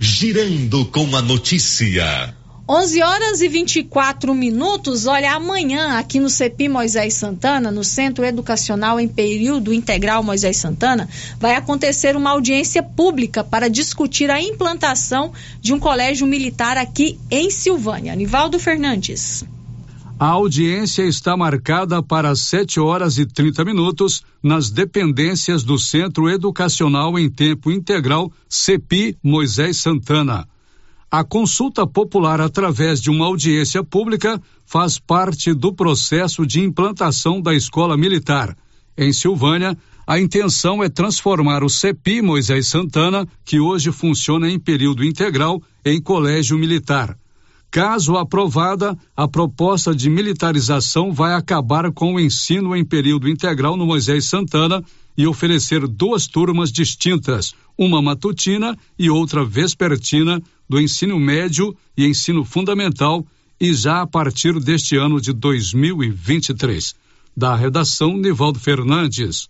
Girando 0.00 0.86
com 0.86 1.16
a 1.16 1.20
notícia. 1.20 2.32
11 2.68 3.02
horas 3.02 3.40
e 3.40 3.48
24 3.48 4.32
minutos. 4.32 5.06
Olha, 5.06 5.32
amanhã 5.32 5.98
aqui 5.98 6.20
no 6.20 6.30
CEPI 6.30 6.68
Moisés 6.68 7.14
Santana, 7.14 7.72
no 7.72 7.82
Centro 7.82 8.24
Educacional 8.24 9.00
em 9.00 9.08
Período 9.08 9.72
Integral 9.72 10.22
Moisés 10.22 10.56
Santana, 10.56 11.08
vai 11.40 11.56
acontecer 11.56 12.14
uma 12.14 12.30
audiência 12.30 12.80
pública 12.80 13.42
para 13.42 13.68
discutir 13.68 14.30
a 14.30 14.40
implantação 14.40 15.32
de 15.60 15.74
um 15.74 15.80
colégio 15.80 16.28
militar 16.28 16.78
aqui 16.78 17.18
em 17.28 17.50
Silvânia. 17.50 18.14
Nivaldo 18.14 18.56
Fernandes. 18.60 19.44
A 20.20 20.30
audiência 20.30 21.04
está 21.04 21.36
marcada 21.36 22.02
para 22.02 22.34
7 22.34 22.80
horas 22.80 23.18
e 23.18 23.24
30 23.24 23.64
minutos 23.64 24.24
nas 24.42 24.68
dependências 24.68 25.62
do 25.62 25.78
Centro 25.78 26.28
Educacional 26.28 27.16
em 27.16 27.30
Tempo 27.30 27.70
Integral 27.70 28.32
CEPI 28.48 29.16
Moisés 29.22 29.76
Santana. 29.76 30.48
A 31.08 31.22
consulta 31.22 31.86
popular 31.86 32.40
através 32.40 33.00
de 33.00 33.10
uma 33.10 33.26
audiência 33.26 33.84
pública 33.84 34.42
faz 34.66 34.98
parte 34.98 35.54
do 35.54 35.72
processo 35.72 36.44
de 36.44 36.64
implantação 36.64 37.40
da 37.40 37.54
escola 37.54 37.96
militar. 37.96 38.56
Em 38.96 39.12
Silvânia, 39.12 39.78
a 40.04 40.18
intenção 40.18 40.82
é 40.82 40.88
transformar 40.88 41.62
o 41.62 41.68
CEPI 41.68 42.22
Moisés 42.22 42.66
Santana, 42.66 43.24
que 43.44 43.60
hoje 43.60 43.92
funciona 43.92 44.50
em 44.50 44.58
período 44.58 45.04
integral, 45.04 45.62
em 45.84 46.02
colégio 46.02 46.58
militar. 46.58 47.16
Caso 47.70 48.16
aprovada, 48.16 48.96
a 49.14 49.28
proposta 49.28 49.94
de 49.94 50.08
militarização 50.08 51.12
vai 51.12 51.34
acabar 51.34 51.92
com 51.92 52.14
o 52.14 52.20
ensino 52.20 52.74
em 52.74 52.84
período 52.84 53.28
integral 53.28 53.76
no 53.76 53.84
Moisés 53.84 54.24
Santana 54.24 54.82
e 55.16 55.26
oferecer 55.26 55.86
duas 55.86 56.26
turmas 56.26 56.72
distintas, 56.72 57.54
uma 57.76 58.00
matutina 58.00 58.76
e 58.98 59.10
outra 59.10 59.44
vespertina, 59.44 60.40
do 60.68 60.80
ensino 60.80 61.18
médio 61.18 61.76
e 61.96 62.06
ensino 62.06 62.44
fundamental 62.44 63.26
e 63.60 63.74
já 63.74 64.02
a 64.02 64.06
partir 64.06 64.58
deste 64.60 64.96
ano 64.96 65.20
de 65.20 65.32
2023. 65.32 66.94
Da 67.36 67.54
redação, 67.54 68.16
Nivaldo 68.16 68.58
Fernandes. 68.58 69.48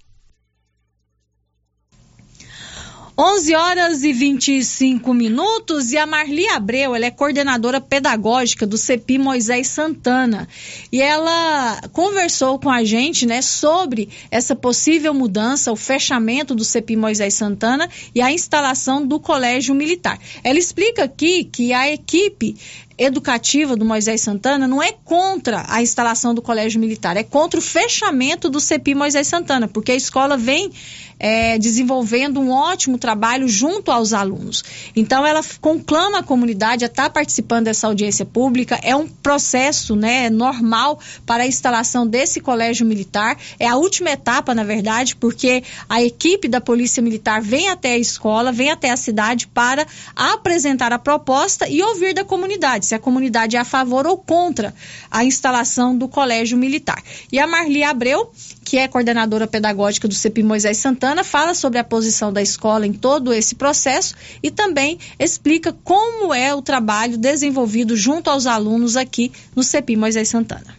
11 3.20 3.54
horas 3.57 4.04
e 4.04 4.12
25 4.12 5.12
minutos 5.12 5.90
e 5.90 5.98
a 5.98 6.07
Marli 6.07 6.48
Abreu, 6.50 6.94
ela 6.94 7.04
é 7.04 7.11
coordenadora 7.11 7.81
pedagógica 7.81 8.64
do 8.64 8.78
CEPI 8.78 9.18
Moisés 9.18 9.66
Santana. 9.66 10.46
E 10.92 11.02
ela 11.02 11.81
conversou 11.92 12.61
com 12.61 12.70
a 12.70 12.85
gente, 12.85 13.26
né, 13.26 13.42
sobre 13.42 14.09
essa 14.31 14.54
possível 14.54 15.12
mudança, 15.12 15.72
o 15.72 15.76
fechamento 15.76 16.54
do 16.54 16.64
CEPI 16.64 16.94
Moisés 16.94 17.35
Santana 17.35 17.90
e 18.14 18.22
a 18.22 18.31
instalação 18.31 19.04
do 19.04 19.18
Colégio 19.18 19.74
Militar. 19.74 20.16
Ela 20.44 20.61
explica 20.61 21.02
aqui 21.02 21.42
que 21.42 21.72
a 21.72 21.90
equipe 21.92 22.54
educativa 22.98 23.76
do 23.76 23.84
Moisés 23.84 24.20
Santana 24.20 24.66
não 24.66 24.82
é 24.82 24.92
contra 25.04 25.64
a 25.68 25.80
instalação 25.80 26.34
do 26.34 26.42
Colégio 26.42 26.80
Militar, 26.80 27.16
é 27.16 27.22
contra 27.22 27.58
o 27.58 27.62
fechamento 27.62 28.50
do 28.50 28.61
CEPI 28.61 28.94
Moisés 28.94 29.28
Santana, 29.28 29.68
porque 29.68 29.92
a 29.92 29.96
escola 29.96 30.37
vem 30.37 30.72
é, 31.18 31.58
desenvolvendo 31.58 32.40
um 32.40 32.50
ótimo 32.50 32.98
trabalho 32.98 33.48
junto 33.48 33.90
aos 33.90 34.12
alunos. 34.12 34.62
Então, 34.94 35.26
ela 35.26 35.40
conclama 35.61 36.18
a 36.18 36.22
comunidade 36.22 36.84
a 36.84 36.87
estar 36.87 37.04
tá 37.04 37.11
participando 37.11 37.64
dessa 37.64 37.87
audiência 37.87 38.24
pública. 38.24 38.78
É 38.82 38.94
um 38.94 39.06
processo 39.06 39.96
né, 39.96 40.30
normal 40.30 40.98
para 41.26 41.42
a 41.42 41.46
instalação 41.46 42.06
desse 42.06 42.40
colégio 42.40 42.87
militar. 42.87 43.37
É 43.58 43.66
a 43.66 43.76
última 43.76 44.11
etapa, 44.11 44.54
na 44.54 44.64
verdade, 44.64 45.16
porque 45.16 45.62
a 45.88 46.02
equipe 46.02 46.48
da 46.48 46.61
Polícia 46.61 47.02
Militar 47.02 47.40
vem 47.40 47.68
até 47.68 47.92
a 47.92 47.98
escola, 47.98 48.52
vem 48.52 48.70
até 48.70 48.90
a 48.90 48.96
cidade 48.96 49.46
para 49.48 49.87
apresentar 50.14 50.92
a 50.92 50.98
proposta 50.98 51.68
e 51.68 51.82
ouvir 51.82 52.14
da 52.14 52.24
comunidade, 52.24 52.87
se 52.88 52.94
a 52.94 52.98
comunidade 52.98 53.57
é 53.57 53.61
a 53.61 53.64
favor 53.64 54.07
ou 54.07 54.16
contra 54.16 54.74
a 55.11 55.24
instalação 55.24 55.96
do 55.96 56.09
colégio 56.09 56.57
militar. 56.57 57.03
E 57.31 57.38
a 57.38 57.46
Marli 57.46 57.85
Abreu, 57.85 58.33
que 58.64 58.79
é 58.79 58.88
coordenadora 58.88 59.46
pedagógica 59.46 60.09
do 60.09 60.14
CEPI 60.14 60.42
Moisés 60.42 60.79
Santana, 60.79 61.22
fala 61.22 61.55
sobre 61.55 61.79
a 61.79 61.85
posição 61.85 62.33
da 62.33 62.40
escola 62.40 62.87
em 62.87 62.92
todo 62.92 63.33
esse 63.33 63.55
processo 63.55 64.14
e 64.42 64.51
também 64.51 64.98
explica 65.18 65.72
como 65.85 66.33
é 66.33 66.55
o 66.55 66.62
trabalho 66.62 67.18
desenvolvido 67.18 67.94
junto 67.94 68.31
aos 68.31 68.46
alunos 68.46 68.96
aqui 68.96 69.31
no 69.55 69.62
CEPI 69.62 69.96
Moisés 69.96 70.29
Santana. 70.29 70.79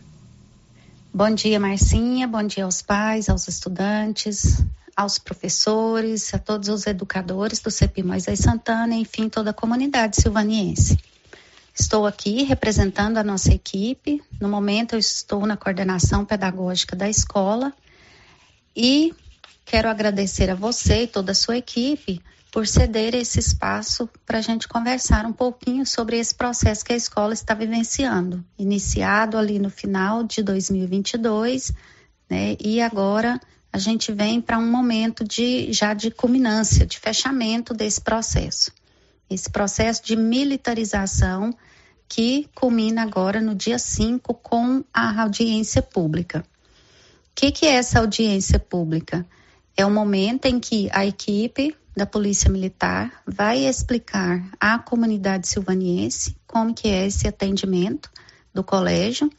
Bom 1.13 1.29
dia, 1.31 1.59
Marcinha. 1.59 2.27
Bom 2.27 2.43
dia 2.43 2.65
aos 2.65 2.81
pais, 2.81 3.29
aos 3.29 3.47
estudantes, 3.47 4.63
aos 4.95 5.17
professores, 5.17 6.33
a 6.33 6.39
todos 6.39 6.69
os 6.69 6.85
educadores 6.85 7.59
do 7.59 7.71
CEPI 7.71 8.03
Moisés 8.03 8.39
Santana, 8.39 8.95
enfim, 8.95 9.29
toda 9.29 9.51
a 9.51 9.53
comunidade 9.53 10.21
silvaniense. 10.21 10.97
Estou 11.79 12.05
aqui 12.05 12.43
representando 12.43 13.17
a 13.17 13.23
nossa 13.23 13.53
equipe. 13.53 14.21
No 14.39 14.49
momento, 14.49 14.93
eu 14.95 14.99
estou 14.99 15.45
na 15.47 15.55
coordenação 15.55 16.25
pedagógica 16.25 16.93
da 16.93 17.07
escola 17.07 17.73
e 18.75 19.15
quero 19.65 19.87
agradecer 19.87 20.49
a 20.49 20.55
você 20.55 21.03
e 21.03 21.07
toda 21.07 21.31
a 21.31 21.35
sua 21.35 21.57
equipe 21.57 22.21
por 22.51 22.67
ceder 22.67 23.15
esse 23.15 23.39
espaço 23.39 24.09
para 24.25 24.39
a 24.39 24.41
gente 24.41 24.67
conversar 24.67 25.25
um 25.25 25.31
pouquinho 25.31 25.85
sobre 25.85 26.19
esse 26.19 26.35
processo 26.35 26.83
que 26.83 26.91
a 26.91 26.97
escola 26.97 27.33
está 27.33 27.53
vivenciando, 27.53 28.43
iniciado 28.57 29.37
ali 29.37 29.57
no 29.57 29.69
final 29.69 30.23
de 30.23 30.43
2022, 30.43 31.71
né? 32.29 32.57
E 32.59 32.81
agora 32.81 33.39
a 33.71 33.77
gente 33.77 34.11
vem 34.11 34.41
para 34.41 34.59
um 34.59 34.69
momento 34.69 35.23
de 35.23 35.71
já 35.71 35.93
de 35.93 36.11
culminância, 36.11 36.85
de 36.85 36.99
fechamento 36.99 37.73
desse 37.73 38.01
processo. 38.01 38.69
Esse 39.29 39.49
processo 39.49 40.03
de 40.03 40.17
militarização 40.17 41.55
que 42.09 42.49
culmina 42.55 43.03
agora 43.03 43.39
no 43.39 43.53
dia 43.53 43.77
5 43.77 44.33
com 44.33 44.83
a 44.91 45.21
audiência 45.21 45.81
pública. 45.81 46.39
O 46.39 46.43
que, 47.35 47.51
que 47.51 47.65
é 47.67 47.75
essa 47.75 47.99
audiência 47.99 48.59
pública? 48.59 49.25
É 49.77 49.85
o 49.85 49.91
momento 49.91 50.45
em 50.45 50.59
que 50.59 50.89
a 50.91 51.05
equipe 51.05 51.73
da 51.95 52.05
Polícia 52.05 52.49
Militar 52.49 53.21
vai 53.25 53.65
explicar 53.65 54.43
à 54.59 54.79
comunidade 54.79 55.47
silvaniense 55.47 56.35
como 56.47 56.73
que 56.73 56.87
é 56.87 57.05
esse 57.05 57.27
atendimento 57.27 58.09
do 58.53 58.63
colégio 58.63 59.29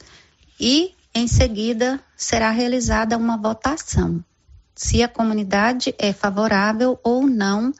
e 0.58 0.94
em 1.12 1.26
seguida 1.26 2.00
será 2.16 2.50
realizada 2.50 3.16
uma 3.16 3.36
votação 3.36 4.24
se 4.74 5.02
a 5.02 5.08
comunidade 5.08 5.94
é 5.98 6.10
favorável 6.10 6.98
ou 7.02 7.26
não 7.26 7.70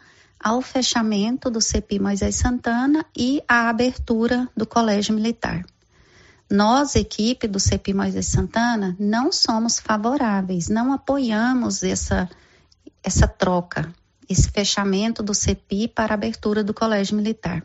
ao 0.42 0.62
fechamento 0.62 1.50
do 1.50 1.60
CEPI 1.60 1.98
Moisés 1.98 2.36
Santana 2.36 3.04
e 3.14 3.42
à 3.46 3.68
abertura 3.68 4.48
do 4.56 4.66
Colégio 4.66 5.14
Militar. 5.14 5.64
Nós, 6.50 6.96
equipe 6.96 7.46
do 7.46 7.60
CEPI 7.60 7.92
Moisés 7.92 8.26
Santana, 8.26 8.96
não 8.98 9.30
somos 9.30 9.78
favoráveis, 9.78 10.68
não 10.68 10.92
apoiamos 10.92 11.82
essa, 11.82 12.28
essa 13.04 13.28
troca, 13.28 13.92
esse 14.28 14.50
fechamento 14.50 15.22
do 15.22 15.34
CEPI 15.34 15.88
para 15.88 16.14
a 16.14 16.14
abertura 16.14 16.64
do 16.64 16.72
Colégio 16.72 17.16
Militar. 17.16 17.62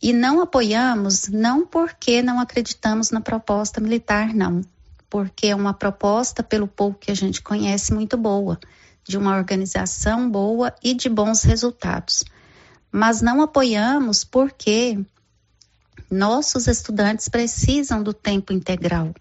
E 0.00 0.12
não 0.12 0.40
apoiamos 0.40 1.28
não 1.28 1.66
porque 1.66 2.20
não 2.22 2.38
acreditamos 2.38 3.10
na 3.10 3.20
proposta 3.20 3.80
militar, 3.80 4.34
não, 4.34 4.60
porque 5.08 5.46
é 5.46 5.56
uma 5.56 5.72
proposta, 5.72 6.42
pelo 6.42 6.68
pouco 6.68 6.98
que 7.00 7.10
a 7.10 7.14
gente 7.14 7.40
conhece, 7.40 7.94
muito 7.94 8.16
boa 8.16 8.58
de 9.06 9.18
uma 9.18 9.36
organização 9.36 10.30
boa 10.30 10.74
e 10.82 10.94
de 10.94 11.08
bons 11.08 11.42
resultados. 11.42 12.24
Mas 12.90 13.20
não 13.22 13.40
apoiamos 13.42 14.24
porque 14.24 14.98
nossos 16.10 16.66
estudantes 16.66 17.28
precisam 17.28 18.02
do 18.02 18.12
tempo 18.12 18.52
integral. 18.52 19.14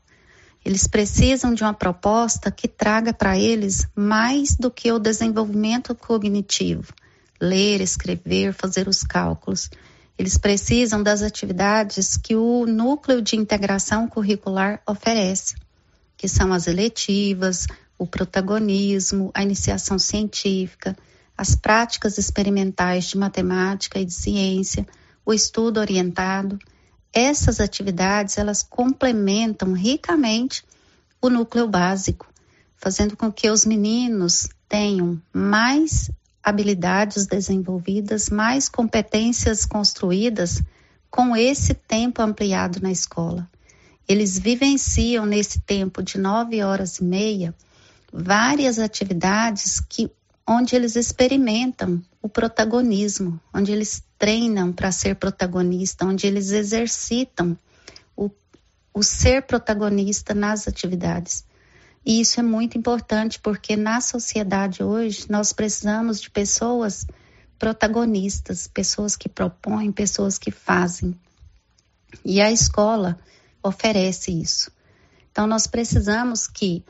Eles 0.64 0.88
precisam 0.88 1.54
de 1.54 1.64
uma 1.64 1.74
proposta 1.74 2.52
que 2.52 2.68
traga 2.68 3.14
para 3.14 3.38
eles 3.38 3.88
mais 3.96 4.56
do 4.56 4.70
que 4.70 4.92
o 4.92 5.00
desenvolvimento 5.00 5.96
cognitivo, 5.96 6.94
ler, 7.42 7.82
escrever, 7.82 8.54
fazer 8.54 8.88
os 8.88 9.02
cálculos. 9.02 9.70
Eles 10.18 10.38
precisam 10.38 11.02
das 11.02 11.24
atividades 11.24 12.16
que 12.16 12.36
o 12.36 12.68
núcleo 12.68 13.22
de 13.24 13.36
integração 13.36 14.08
curricular 14.08 14.80
oferece, 14.86 15.56
que 16.16 16.28
são 16.28 16.54
as 16.54 16.68
eletivas, 16.68 17.66
o 18.02 18.08
protagonismo, 18.08 19.30
a 19.32 19.44
iniciação 19.44 20.00
científica, 20.00 20.98
as 21.38 21.56
práticas 21.56 22.18
experimentais 22.18 23.06
de 23.06 23.16
matemática 23.16 24.00
e 24.00 24.06
de 24.06 24.12
ciência, 24.12 24.88
o 25.24 25.32
estudo 25.32 25.80
orientado. 25.80 26.58
Essas 27.14 27.60
atividades, 27.60 28.40
elas 28.40 28.64
complementam 28.64 29.74
ricamente 29.74 30.66
o 31.22 31.30
núcleo 31.30 31.68
básico, 31.68 32.26
fazendo 32.76 33.16
com 33.16 33.32
que 33.32 33.48
os 33.52 33.68
meninos 33.68 34.50
tenham 34.68 35.22
mais 35.32 36.10
habilidades 36.42 37.28
desenvolvidas, 37.28 38.32
mais 38.32 38.68
competências 38.68 39.64
construídas 39.64 40.60
com 41.08 41.38
esse 41.38 41.76
tempo 41.76 42.20
ampliado 42.24 42.82
na 42.82 42.92
escola. 42.92 43.48
Eles 44.08 44.40
vivenciam 44.40 45.24
nesse 45.24 45.60
tempo 45.60 46.02
de 46.02 46.18
nove 46.18 46.64
horas 46.64 46.98
e 46.98 47.04
meia 47.04 47.54
várias 48.12 48.78
atividades 48.80 49.80
que 49.80 50.12
onde 50.48 50.76
eles 50.76 50.96
experimentam 50.96 52.02
o 52.22 52.28
protagonismo, 52.28 53.40
onde 53.54 53.72
eles 53.72 54.04
treinam 54.18 54.72
para 54.74 54.92
ser 54.92 55.16
protagonista, 55.16 56.06
onde 56.06 56.28
eles 56.28 56.52
exercitam 56.52 57.58
o, 58.16 58.30
o 58.94 59.02
ser 59.02 59.44
protagonista 59.44 60.34
nas 60.34 60.68
atividades. 60.68 61.46
E 62.06 62.20
isso 62.20 62.40
é 62.40 62.44
muito 62.44 62.78
importante 62.78 63.40
porque 63.40 63.76
na 63.76 64.02
sociedade 64.02 64.84
hoje 64.84 65.26
nós 65.30 65.54
precisamos 65.54 66.20
de 66.20 66.30
pessoas 66.30 67.06
protagonistas, 67.58 68.68
pessoas 68.68 69.16
que 69.16 69.30
propõem, 69.30 69.92
pessoas 69.92 70.38
que 70.38 70.50
fazem. 70.50 71.16
E 72.26 72.42
a 72.42 72.52
escola 72.52 73.20
oferece 73.64 74.32
isso. 74.32 74.72
Então 75.32 75.46
nós 75.46 75.68
precisamos 75.68 76.48
que 76.48 76.84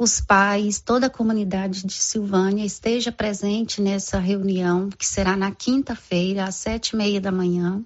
os 0.00 0.18
pais, 0.18 0.80
toda 0.80 1.08
a 1.08 1.10
comunidade 1.10 1.84
de 1.84 1.92
Silvânia 1.92 2.64
esteja 2.64 3.12
presente 3.12 3.82
nessa 3.82 4.18
reunião, 4.18 4.88
que 4.88 5.06
será 5.06 5.36
na 5.36 5.52
quinta-feira, 5.52 6.44
às 6.44 6.54
sete 6.54 6.92
e 6.92 6.96
meia 6.96 7.20
da 7.20 7.30
manhã, 7.30 7.84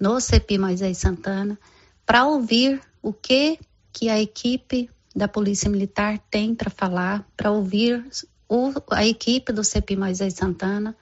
no 0.00 0.18
CEPI 0.18 0.56
Moisés 0.56 0.96
Santana, 0.96 1.58
para 2.06 2.24
ouvir 2.24 2.80
o 3.02 3.12
que, 3.12 3.58
que 3.92 4.08
a 4.08 4.18
equipe 4.18 4.88
da 5.14 5.28
Polícia 5.28 5.68
Militar 5.68 6.18
tem 6.30 6.54
para 6.54 6.70
falar, 6.70 7.28
para 7.36 7.50
ouvir 7.50 8.06
o, 8.48 8.72
a 8.90 9.04
equipe 9.04 9.52
do 9.52 9.62
CEPI 9.62 9.96
Moisés 9.96 10.32
Santana 10.32 10.96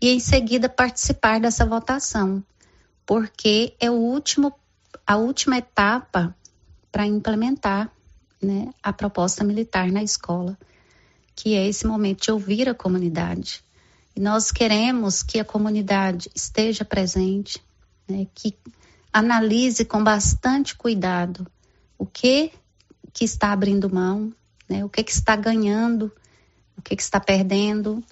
e 0.00 0.10
em 0.10 0.20
seguida 0.20 0.68
participar 0.68 1.40
dessa 1.40 1.66
votação, 1.66 2.40
porque 3.04 3.74
é 3.80 3.90
o 3.90 3.94
último, 3.94 4.54
a 5.04 5.16
última 5.16 5.58
etapa 5.58 6.32
para 6.92 7.04
implementar 7.04 7.90
né, 8.42 8.72
a 8.82 8.92
proposta 8.92 9.44
militar 9.44 9.90
na 9.90 10.02
escola, 10.02 10.58
que 11.34 11.54
é 11.54 11.66
esse 11.66 11.86
momento 11.86 12.22
de 12.24 12.30
ouvir 12.30 12.68
a 12.68 12.74
comunidade. 12.74 13.62
E 14.14 14.20
nós 14.20 14.50
queremos 14.50 15.22
que 15.22 15.38
a 15.38 15.44
comunidade 15.44 16.30
esteja 16.34 16.84
presente, 16.84 17.62
né, 18.08 18.26
que 18.34 18.56
analise 19.12 19.84
com 19.84 20.02
bastante 20.02 20.76
cuidado 20.76 21.46
o 21.96 22.06
que 22.06 22.52
que 23.12 23.24
está 23.24 23.52
abrindo 23.52 23.92
mão, 23.92 24.32
né? 24.68 24.84
O 24.84 24.88
que 24.88 25.02
que 25.02 25.10
está 25.10 25.34
ganhando, 25.34 26.12
o 26.76 26.82
que 26.82 26.94
que 26.94 27.02
está 27.02 27.18
perdendo. 27.18 28.02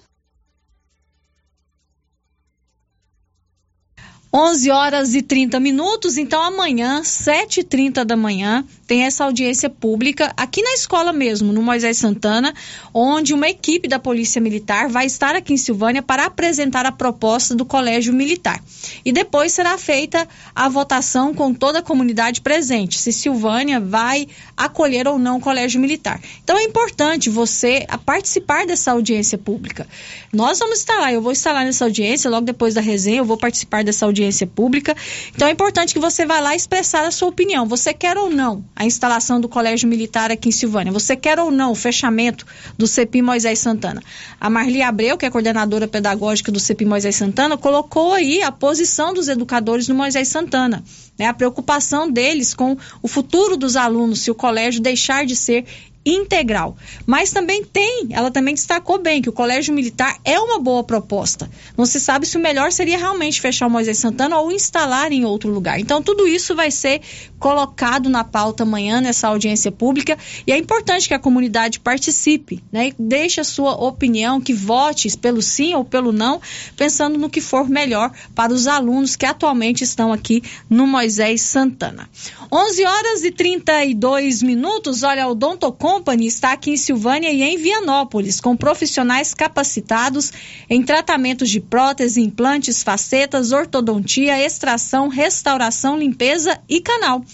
11 4.33 4.71
horas 4.71 5.15
e 5.15 5.21
30 5.21 5.57
minutos, 5.57 6.17
então 6.17 6.43
amanhã, 6.43 7.01
7h30 7.01 8.03
da 8.03 8.17
manhã, 8.17 8.65
tem 8.85 9.03
essa 9.03 9.23
audiência 9.23 9.69
pública 9.69 10.33
aqui 10.35 10.61
na 10.61 10.73
escola 10.73 11.13
mesmo, 11.13 11.53
no 11.53 11.61
Moisés 11.61 11.97
Santana, 11.97 12.53
onde 12.93 13.33
uma 13.33 13.47
equipe 13.47 13.87
da 13.87 13.97
Polícia 13.97 14.41
Militar 14.41 14.89
vai 14.89 15.05
estar 15.05 15.33
aqui 15.33 15.53
em 15.53 15.57
Silvânia 15.57 16.01
para 16.01 16.25
apresentar 16.25 16.85
a 16.85 16.91
proposta 16.91 17.55
do 17.55 17.65
Colégio 17.65 18.13
Militar. 18.13 18.61
E 19.05 19.13
depois 19.13 19.53
será 19.53 19.77
feita 19.77 20.27
a 20.53 20.67
votação 20.67 21.33
com 21.33 21.53
toda 21.53 21.79
a 21.79 21.81
comunidade 21.83 22.41
presente, 22.41 22.99
se 22.99 23.13
Silvânia 23.13 23.79
vai 23.79 24.27
acolher 24.57 25.07
ou 25.07 25.17
não 25.17 25.37
o 25.37 25.41
Colégio 25.41 25.79
Militar. 25.79 26.19
Então 26.43 26.57
é 26.57 26.63
importante 26.63 27.29
você 27.29 27.87
participar 28.05 28.65
dessa 28.65 28.91
audiência 28.91 29.37
pública. 29.37 29.87
Nós 30.33 30.59
vamos 30.59 30.79
estar 30.79 30.99
lá, 30.99 31.13
eu 31.13 31.21
vou 31.21 31.31
estar 31.31 31.53
lá 31.53 31.63
nessa 31.63 31.85
audiência, 31.85 32.29
logo 32.29 32.45
depois 32.45 32.73
da 32.73 32.81
resenha, 32.81 33.19
eu 33.19 33.25
vou 33.25 33.37
participar 33.37 33.85
dessa 33.85 34.05
audiência 34.05 34.16
pública. 34.45 34.95
Então 35.35 35.47
é 35.47 35.51
importante 35.51 35.93
que 35.93 35.99
você 35.99 36.25
vá 36.25 36.39
lá 36.39 36.55
expressar 36.55 37.05
a 37.05 37.11
sua 37.11 37.27
opinião. 37.27 37.67
Você 37.67 37.93
quer 37.93 38.17
ou 38.17 38.29
não 38.29 38.63
a 38.75 38.85
instalação 38.85 39.39
do 39.39 39.47
Colégio 39.47 39.87
Militar 39.87 40.31
aqui 40.31 40.49
em 40.49 40.51
Silvânia? 40.51 40.91
Você 40.91 41.15
quer 41.15 41.39
ou 41.39 41.51
não 41.51 41.71
o 41.71 41.75
fechamento 41.75 42.45
do 42.77 42.87
CEPI 42.87 43.21
Moisés 43.21 43.59
Santana? 43.59 44.01
A 44.39 44.49
Marli 44.49 44.81
Abreu, 44.81 45.17
que 45.17 45.25
é 45.25 45.29
coordenadora 45.29 45.87
pedagógica 45.87 46.51
do 46.51 46.59
CEPI 46.59 46.85
Moisés 46.85 47.15
Santana, 47.15 47.57
colocou 47.57 48.13
aí 48.13 48.41
a 48.41 48.51
posição 48.51 49.13
dos 49.13 49.27
educadores 49.27 49.87
no 49.87 49.95
Moisés 49.95 50.27
Santana. 50.27 50.83
Né, 51.17 51.25
a 51.25 51.33
preocupação 51.33 52.11
deles 52.11 52.53
com 52.53 52.77
o 53.01 53.07
futuro 53.07 53.57
dos 53.57 53.75
alunos, 53.75 54.21
se 54.21 54.29
o 54.29 54.35
colégio 54.35 54.81
deixar 54.81 55.25
de 55.25 55.35
ser 55.35 55.65
integral. 56.07 56.77
Mas 57.05 57.31
também 57.31 57.63
tem, 57.63 58.07
ela 58.11 58.31
também 58.31 58.53
destacou 58.53 58.97
bem 58.99 59.21
que 59.21 59.29
o 59.29 59.33
Colégio 59.33 59.73
Militar 59.73 60.17
é 60.23 60.39
uma 60.39 60.59
boa 60.59 60.83
proposta. 60.83 61.49
Não 61.75 61.85
se 61.85 61.99
sabe 61.99 62.25
se 62.25 62.37
o 62.37 62.39
melhor 62.39 62.71
seria 62.71 62.97
realmente 62.97 63.41
fechar 63.41 63.67
o 63.67 63.69
Moisés 63.69 63.97
Santana 63.97 64.39
ou 64.39 64.51
instalar 64.51 65.11
em 65.11 65.25
outro 65.25 65.49
lugar. 65.49 65.79
Então, 65.79 66.01
tudo 66.01 66.27
isso 66.27 66.55
vai 66.55 66.71
ser 66.71 67.01
colocado 67.37 68.09
na 68.09 68.23
pauta 68.23 68.63
amanhã 68.63 69.01
nessa 69.01 69.27
audiência 69.27 69.71
pública 69.71 70.17
e 70.45 70.51
é 70.51 70.57
importante 70.57 71.07
que 71.07 71.13
a 71.13 71.19
comunidade 71.19 71.79
participe, 71.79 72.63
né? 72.71 72.87
E 72.87 72.95
deixe 72.97 73.41
a 73.41 73.43
sua 73.43 73.73
opinião, 73.75 74.39
que 74.39 74.53
vote 74.53 75.15
pelo 75.17 75.41
sim 75.41 75.73
ou 75.73 75.83
pelo 75.83 76.11
não, 76.11 76.41
pensando 76.75 77.17
no 77.17 77.29
que 77.29 77.41
for 77.41 77.69
melhor 77.69 78.11
para 78.33 78.53
os 78.53 78.67
alunos 78.67 79.15
que 79.15 79.25
atualmente 79.25 79.83
estão 79.83 80.13
aqui 80.13 80.41
no 80.69 80.87
Moisés 80.87 81.41
Santana. 81.41 82.09
11 82.51 82.85
horas 82.85 83.23
e 83.23 83.31
32 83.31 84.41
minutos. 84.41 85.03
Olha, 85.03 85.27
o 85.27 85.35
Dontocom 85.35 85.96
Company 85.97 86.27
está 86.27 86.53
aqui 86.53 86.69
em 86.69 86.77
Silvânia 86.77 87.31
e 87.31 87.41
em 87.41 87.57
Vianópolis, 87.57 88.39
com 88.39 88.55
profissionais 88.55 89.33
capacitados 89.33 90.31
em 90.69 90.83
tratamentos 90.83 91.49
de 91.49 91.59
prótese, 91.59 92.21
implantes, 92.21 92.83
facetas, 92.83 93.51
ortodontia, 93.51 94.39
extração, 94.39 95.07
restauração, 95.07 95.97
limpeza 95.97 96.59
e 96.69 96.81
canal. 96.81 97.25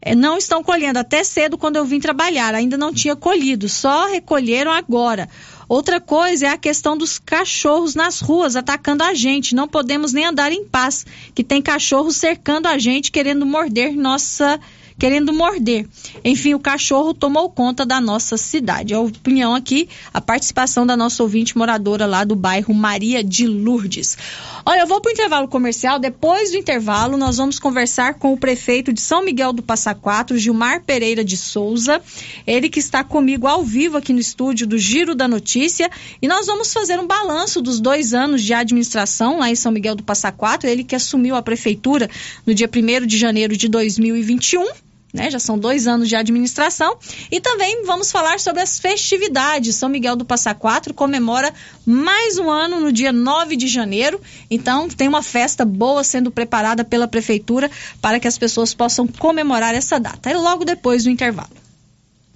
É, 0.00 0.14
não 0.14 0.38
estão 0.38 0.62
colhendo. 0.62 1.00
Até 1.00 1.24
cedo, 1.24 1.58
quando 1.58 1.74
eu 1.74 1.84
vim 1.84 1.98
trabalhar, 1.98 2.54
ainda 2.54 2.76
não 2.76 2.94
tinha 2.94 3.16
colhido, 3.16 3.68
só 3.68 4.06
recolheram 4.06 4.70
agora. 4.70 5.28
Outra 5.68 6.00
coisa 6.00 6.46
é 6.46 6.48
a 6.50 6.56
questão 6.56 6.96
dos 6.96 7.18
cachorros 7.18 7.96
nas 7.96 8.20
ruas 8.20 8.54
atacando 8.54 9.02
a 9.02 9.12
gente. 9.14 9.52
Não 9.52 9.66
podemos 9.66 10.12
nem 10.12 10.24
andar 10.24 10.52
em 10.52 10.64
paz, 10.64 11.04
que 11.34 11.42
tem 11.42 11.60
cachorros 11.60 12.14
cercando 12.14 12.68
a 12.68 12.78
gente, 12.78 13.10
querendo 13.10 13.44
morder 13.44 13.96
nossa 13.96 14.60
querendo 14.98 15.32
morder. 15.32 15.86
Enfim, 16.24 16.54
o 16.54 16.58
cachorro 16.58 17.12
tomou 17.12 17.50
conta 17.50 17.84
da 17.84 18.00
nossa 18.00 18.36
cidade. 18.36 18.94
A 18.94 19.00
opinião 19.00 19.54
aqui, 19.54 19.88
a 20.12 20.20
participação 20.20 20.86
da 20.86 20.96
nossa 20.96 21.22
ouvinte 21.22 21.56
moradora 21.56 22.06
lá 22.06 22.24
do 22.24 22.34
bairro 22.34 22.72
Maria 22.74 23.22
de 23.22 23.46
Lourdes. 23.46 24.16
Olha, 24.64 24.80
eu 24.80 24.86
vou 24.86 25.00
para 25.00 25.10
o 25.10 25.12
intervalo 25.12 25.48
comercial. 25.48 25.98
Depois 25.98 26.50
do 26.50 26.56
intervalo, 26.56 27.16
nós 27.16 27.36
vamos 27.36 27.58
conversar 27.58 28.14
com 28.14 28.32
o 28.32 28.36
prefeito 28.36 28.92
de 28.92 29.00
São 29.00 29.24
Miguel 29.24 29.52
do 29.52 29.62
Passa 29.62 29.94
Quatro, 29.94 30.38
Gilmar 30.38 30.82
Pereira 30.82 31.24
de 31.24 31.36
Souza. 31.36 32.00
Ele 32.46 32.68
que 32.68 32.80
está 32.80 33.04
comigo 33.04 33.46
ao 33.46 33.62
vivo 33.62 33.96
aqui 33.96 34.12
no 34.12 34.18
estúdio 34.18 34.66
do 34.66 34.78
Giro 34.78 35.14
da 35.14 35.28
Notícia. 35.28 35.90
E 36.20 36.26
nós 36.26 36.46
vamos 36.46 36.72
fazer 36.72 36.98
um 36.98 37.06
balanço 37.06 37.60
dos 37.60 37.80
dois 37.80 38.14
anos 38.14 38.42
de 38.42 38.54
administração 38.54 39.38
lá 39.38 39.50
em 39.50 39.54
São 39.54 39.70
Miguel 39.70 39.94
do 39.94 40.02
Passa 40.02 40.32
Quatro. 40.32 40.68
Ele 40.68 40.82
que 40.82 40.96
assumiu 40.96 41.36
a 41.36 41.42
prefeitura 41.42 42.08
no 42.46 42.54
dia 42.54 42.68
1 42.68 43.06
de 43.06 43.18
janeiro 43.18 43.56
de 43.56 43.68
2021 43.68 44.85
né? 45.16 45.30
Já 45.30 45.38
são 45.40 45.58
dois 45.58 45.86
anos 45.86 46.08
de 46.08 46.14
administração. 46.14 46.96
E 47.30 47.40
também 47.40 47.84
vamos 47.84 48.12
falar 48.12 48.38
sobre 48.38 48.62
as 48.62 48.78
festividades. 48.78 49.74
São 49.74 49.88
Miguel 49.88 50.14
do 50.14 50.24
Passa 50.24 50.54
Quatro 50.54 50.94
comemora 50.94 51.52
mais 51.84 52.38
um 52.38 52.50
ano 52.50 52.80
no 52.80 52.92
dia 52.92 53.12
9 53.12 53.56
de 53.56 53.66
janeiro. 53.66 54.20
Então, 54.50 54.88
tem 54.88 55.08
uma 55.08 55.22
festa 55.22 55.64
boa 55.64 56.04
sendo 56.04 56.30
preparada 56.30 56.84
pela 56.84 57.08
prefeitura 57.08 57.70
para 58.00 58.20
que 58.20 58.28
as 58.28 58.38
pessoas 58.38 58.74
possam 58.74 59.06
comemorar 59.06 59.74
essa 59.74 59.98
data. 59.98 60.30
É 60.30 60.36
logo 60.36 60.64
depois 60.64 61.04
do 61.04 61.10
intervalo. 61.10 61.50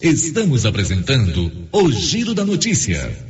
Estamos 0.00 0.64
apresentando 0.64 1.68
o 1.70 1.92
Giro 1.92 2.34
da 2.34 2.44
Notícia. 2.44 3.29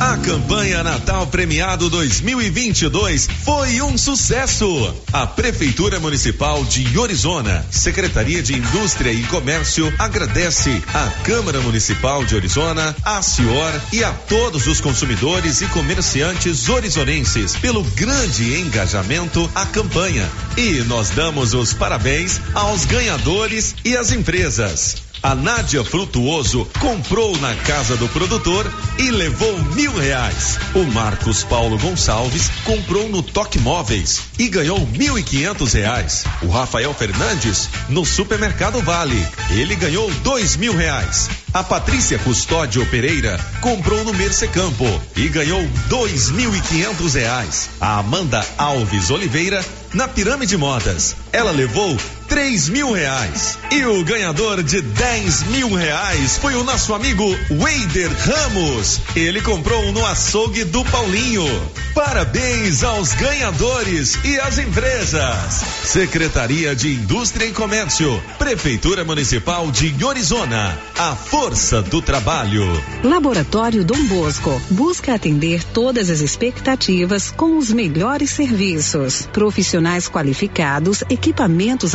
A 0.00 0.16
campanha 0.16 0.82
Natal 0.82 1.26
Premiado 1.28 1.88
2022 1.88 3.28
foi 3.44 3.80
um 3.80 3.96
sucesso. 3.96 4.92
A 5.12 5.24
Prefeitura 5.24 6.00
Municipal 6.00 6.64
de 6.64 6.98
Orizona, 6.98 7.64
Secretaria 7.70 8.42
de 8.42 8.54
Indústria 8.54 9.12
e 9.12 9.22
Comércio 9.24 9.92
agradece 9.96 10.82
à 10.92 11.08
Câmara 11.22 11.60
Municipal 11.60 12.24
de 12.24 12.34
Orizona, 12.34 12.94
à 13.04 13.22
Cior 13.22 13.72
e 13.92 14.02
a 14.02 14.10
todos 14.10 14.66
os 14.66 14.80
consumidores 14.80 15.60
e 15.60 15.66
comerciantes 15.66 16.68
orizonenses 16.68 17.54
pelo 17.54 17.84
grande 17.84 18.58
engajamento 18.58 19.48
à 19.54 19.64
campanha. 19.64 20.28
E 20.56 20.82
nós 20.88 21.10
damos 21.10 21.54
os 21.54 21.72
parabéns 21.72 22.40
aos 22.52 22.84
ganhadores 22.84 23.76
e 23.84 23.96
às 23.96 24.10
empresas. 24.10 25.03
A 25.24 25.34
Nádia 25.34 25.82
Frutuoso 25.82 26.68
comprou 26.78 27.34
na 27.38 27.54
casa 27.54 27.96
do 27.96 28.06
produtor 28.10 28.70
e 28.98 29.10
levou 29.10 29.58
mil 29.72 29.90
reais. 29.96 30.58
O 30.74 30.84
Marcos 30.92 31.42
Paulo 31.42 31.78
Gonçalves 31.78 32.50
comprou 32.62 33.08
no 33.08 33.22
Toque 33.22 33.58
Móveis 33.58 34.20
e 34.38 34.50
ganhou 34.50 34.86
mil 34.86 35.18
e 35.18 35.22
quinhentos 35.22 35.72
reais. 35.72 36.24
O 36.42 36.48
Rafael 36.48 36.92
Fernandes 36.92 37.70
no 37.88 38.04
Supermercado 38.04 38.82
Vale. 38.82 39.26
Ele 39.48 39.74
ganhou 39.76 40.10
dois 40.22 40.58
mil 40.58 40.76
reais. 40.76 41.30
A 41.54 41.64
Patrícia 41.64 42.18
Custódio 42.18 42.84
Pereira 42.90 43.40
comprou 43.62 44.04
no 44.04 44.12
Mercecampo 44.12 44.84
e 45.16 45.26
ganhou 45.30 45.66
dois 45.88 46.30
mil 46.32 46.54
e 46.54 46.60
quinhentos 46.60 47.14
reais. 47.14 47.70
A 47.80 47.96
Amanda 48.00 48.46
Alves 48.58 49.08
Oliveira 49.08 49.64
na 49.94 50.06
Pirâmide 50.06 50.58
Modas. 50.58 51.16
Ela 51.32 51.50
levou 51.50 51.96
três 52.34 52.68
mil 52.68 52.90
reais. 52.90 53.56
E 53.70 53.84
o 53.86 54.02
ganhador 54.02 54.60
de 54.60 54.80
dez 54.80 55.44
mil 55.44 55.72
reais 55.72 56.36
foi 56.36 56.56
o 56.56 56.64
nosso 56.64 56.92
amigo 56.92 57.24
Weider 57.48 58.10
Ramos. 58.10 59.00
Ele 59.14 59.40
comprou 59.40 59.92
no 59.92 60.04
açougue 60.04 60.64
do 60.64 60.84
Paulinho. 60.84 61.46
Parabéns 61.94 62.82
aos 62.82 63.12
ganhadores 63.12 64.18
e 64.24 64.40
às 64.40 64.58
empresas. 64.58 65.62
Secretaria 65.84 66.74
de 66.74 66.92
Indústria 66.92 67.46
e 67.46 67.52
Comércio, 67.52 68.20
Prefeitura 68.36 69.04
Municipal 69.04 69.70
de 69.70 70.04
Orizona. 70.04 70.76
A 70.98 71.14
força 71.14 71.82
do 71.82 72.02
trabalho. 72.02 72.64
Laboratório 73.04 73.84
Dom 73.84 74.02
Bosco 74.06 74.60
busca 74.70 75.14
atender 75.14 75.62
todas 75.62 76.10
as 76.10 76.18
expectativas 76.18 77.30
com 77.30 77.56
os 77.58 77.70
melhores 77.70 78.30
serviços. 78.30 79.28
Profissionais 79.32 80.08
qualificados, 80.08 81.04
equipamentos 81.08 81.94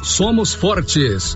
somos 0.03 0.53
fortes. 0.53 1.35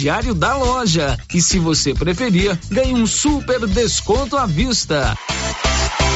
crediário 0.01 0.33
da 0.33 0.57
loja. 0.57 1.15
E 1.31 1.39
se 1.39 1.59
você 1.59 1.93
preferir, 1.93 2.57
ganhe 2.71 2.93
um 2.95 3.05
super 3.05 3.67
desconto 3.67 4.35
à 4.35 4.47
vista. 4.47 5.15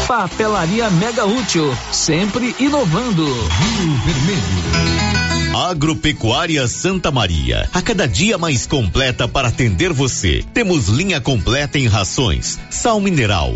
Papelaria 0.07 0.89
Mega 0.89 1.25
Útil, 1.25 1.71
sempre 1.91 2.55
inovando. 2.59 3.25
Rio 3.25 3.93
Vermelho. 4.03 5.55
Agropecuária 5.55 6.67
Santa 6.67 7.11
Maria, 7.11 7.69
a 7.71 7.81
cada 7.81 8.07
dia 8.07 8.39
mais 8.39 8.65
completa 8.65 9.27
para 9.27 9.49
atender 9.49 9.93
você. 9.93 10.43
Temos 10.51 10.87
linha 10.87 11.21
completa 11.21 11.77
em 11.77 11.87
rações, 11.87 12.59
sal 12.69 12.99
mineral, 12.99 13.55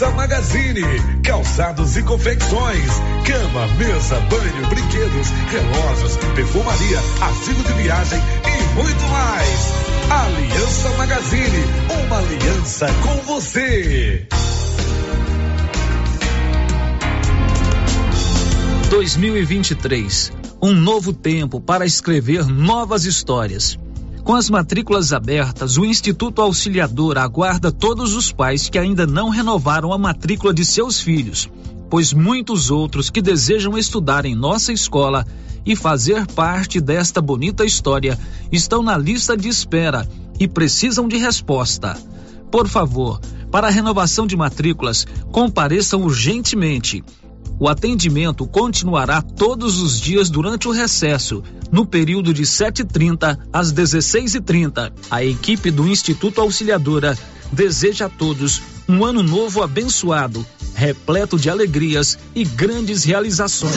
Aliança 0.00 0.16
Magazine, 0.16 0.82
calçados 1.22 1.96
e 1.98 2.02
confecções, 2.02 2.90
cama, 3.26 3.66
mesa, 3.76 4.18
banho, 4.30 4.66
brinquedos, 4.68 5.28
relógios, 5.50 6.16
perfumaria, 6.34 6.98
artigo 7.20 7.62
de 7.62 7.72
viagem 7.74 8.18
e 8.18 8.74
muito 8.76 9.02
mais. 9.10 9.72
Aliança 10.10 10.88
Magazine, 10.96 11.64
uma 12.06 12.16
aliança 12.16 12.86
com 13.02 13.14
você. 13.26 14.26
2023, 18.88 20.32
um 20.62 20.72
novo 20.72 21.12
tempo 21.12 21.60
para 21.60 21.84
escrever 21.84 22.46
novas 22.46 23.04
histórias. 23.04 23.78
Com 24.30 24.36
as 24.36 24.48
matrículas 24.48 25.12
abertas, 25.12 25.76
o 25.76 25.84
Instituto 25.84 26.40
Auxiliador 26.40 27.18
aguarda 27.18 27.72
todos 27.72 28.14
os 28.14 28.30
pais 28.30 28.68
que 28.68 28.78
ainda 28.78 29.04
não 29.04 29.28
renovaram 29.28 29.92
a 29.92 29.98
matrícula 29.98 30.54
de 30.54 30.64
seus 30.64 31.00
filhos, 31.00 31.50
pois 31.90 32.12
muitos 32.12 32.70
outros 32.70 33.10
que 33.10 33.20
desejam 33.20 33.76
estudar 33.76 34.24
em 34.24 34.36
nossa 34.36 34.72
escola 34.72 35.26
e 35.66 35.74
fazer 35.74 36.28
parte 36.28 36.80
desta 36.80 37.20
bonita 37.20 37.64
história 37.64 38.16
estão 38.52 38.84
na 38.84 38.96
lista 38.96 39.36
de 39.36 39.48
espera 39.48 40.08
e 40.38 40.46
precisam 40.46 41.08
de 41.08 41.16
resposta. 41.16 41.98
Por 42.52 42.68
favor, 42.68 43.20
para 43.50 43.66
a 43.66 43.70
renovação 43.70 44.28
de 44.28 44.36
matrículas, 44.36 45.08
compareçam 45.32 46.02
urgentemente. 46.02 47.02
O 47.62 47.68
atendimento 47.68 48.46
continuará 48.46 49.20
todos 49.20 49.82
os 49.82 50.00
dias 50.00 50.30
durante 50.30 50.66
o 50.66 50.70
recesso, 50.70 51.42
no 51.70 51.84
período 51.84 52.32
de 52.32 52.44
7h30 52.44 53.38
às 53.52 53.70
16h30. 53.70 54.90
A 55.10 55.22
equipe 55.22 55.70
do 55.70 55.86
Instituto 55.86 56.40
Auxiliadora 56.40 57.14
deseja 57.52 58.06
a 58.06 58.08
todos 58.08 58.62
um 58.90 59.04
ano 59.04 59.22
novo 59.22 59.62
abençoado, 59.62 60.44
repleto 60.74 61.38
de 61.38 61.48
alegrias 61.48 62.18
e 62.34 62.44
grandes 62.44 63.04
realizações. 63.04 63.76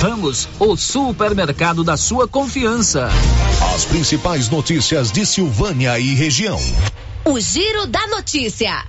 Ramos, 0.00 0.48
o 0.60 0.76
supermercado 0.76 1.82
da 1.82 1.96
sua 1.96 2.28
confiança. 2.28 3.08
As 3.74 3.84
principais 3.84 4.48
notícias 4.48 5.10
de 5.10 5.26
Silvânia 5.26 5.98
e 5.98 6.14
região. 6.14 6.58
O 7.24 7.40
Giro 7.40 7.84
da 7.84 8.06
Notícia. 8.06 8.84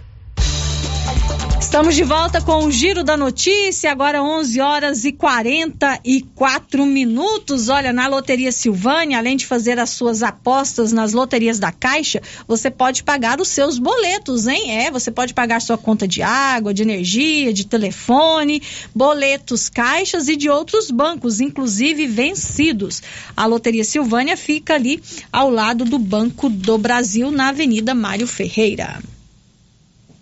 Estamos 1.70 1.96
de 1.96 2.04
volta 2.04 2.42
com 2.42 2.66
o 2.66 2.72
Giro 2.72 3.04
da 3.04 3.16
Notícia, 3.16 3.92
agora 3.92 4.24
11 4.24 4.60
horas 4.60 5.06
e 5.06 5.12
44 5.12 6.84
minutos. 6.84 7.70
Olha, 7.70 7.94
na 7.94 8.08
Loteria 8.08 8.52
Silvânia, 8.52 9.20
além 9.20 9.38
de 9.38 9.46
fazer 9.46 9.78
as 9.78 9.92
suas 9.92 10.24
apostas 10.24 10.92
nas 10.92 11.14
loterias 11.14 11.60
da 11.60 11.72
Caixa, 11.72 12.24
você 12.48 12.72
pode 12.72 13.04
pagar 13.04 13.40
os 13.40 13.50
seus 13.50 13.78
boletos, 13.78 14.48
hein? 14.48 14.72
É, 14.72 14.90
você 14.90 15.12
pode 15.12 15.36
pagar 15.36 15.62
sua 15.62 15.78
conta 15.78 16.08
de 16.08 16.24
água, 16.24 16.74
de 16.74 16.82
energia, 16.82 17.54
de 17.54 17.68
telefone, 17.68 18.64
boletos, 18.94 19.70
caixas 19.70 20.28
e 20.28 20.36
de 20.36 20.50
outros 20.50 20.90
bancos, 20.90 21.40
inclusive 21.40 22.08
vencidos. 22.08 23.04
A 23.38 23.46
Loteria 23.46 23.84
Silvânia 23.84 24.36
fica 24.36 24.74
ali 24.74 25.04
ao 25.32 25.52
lado 25.52 25.86
do 25.86 26.00
Banco 26.00 26.50
do 26.50 26.80
Brasil, 26.80 27.30
na 27.30 27.50
Avenida 27.50 27.94
Mário 27.94 28.26
Ferreira. 28.26 29.00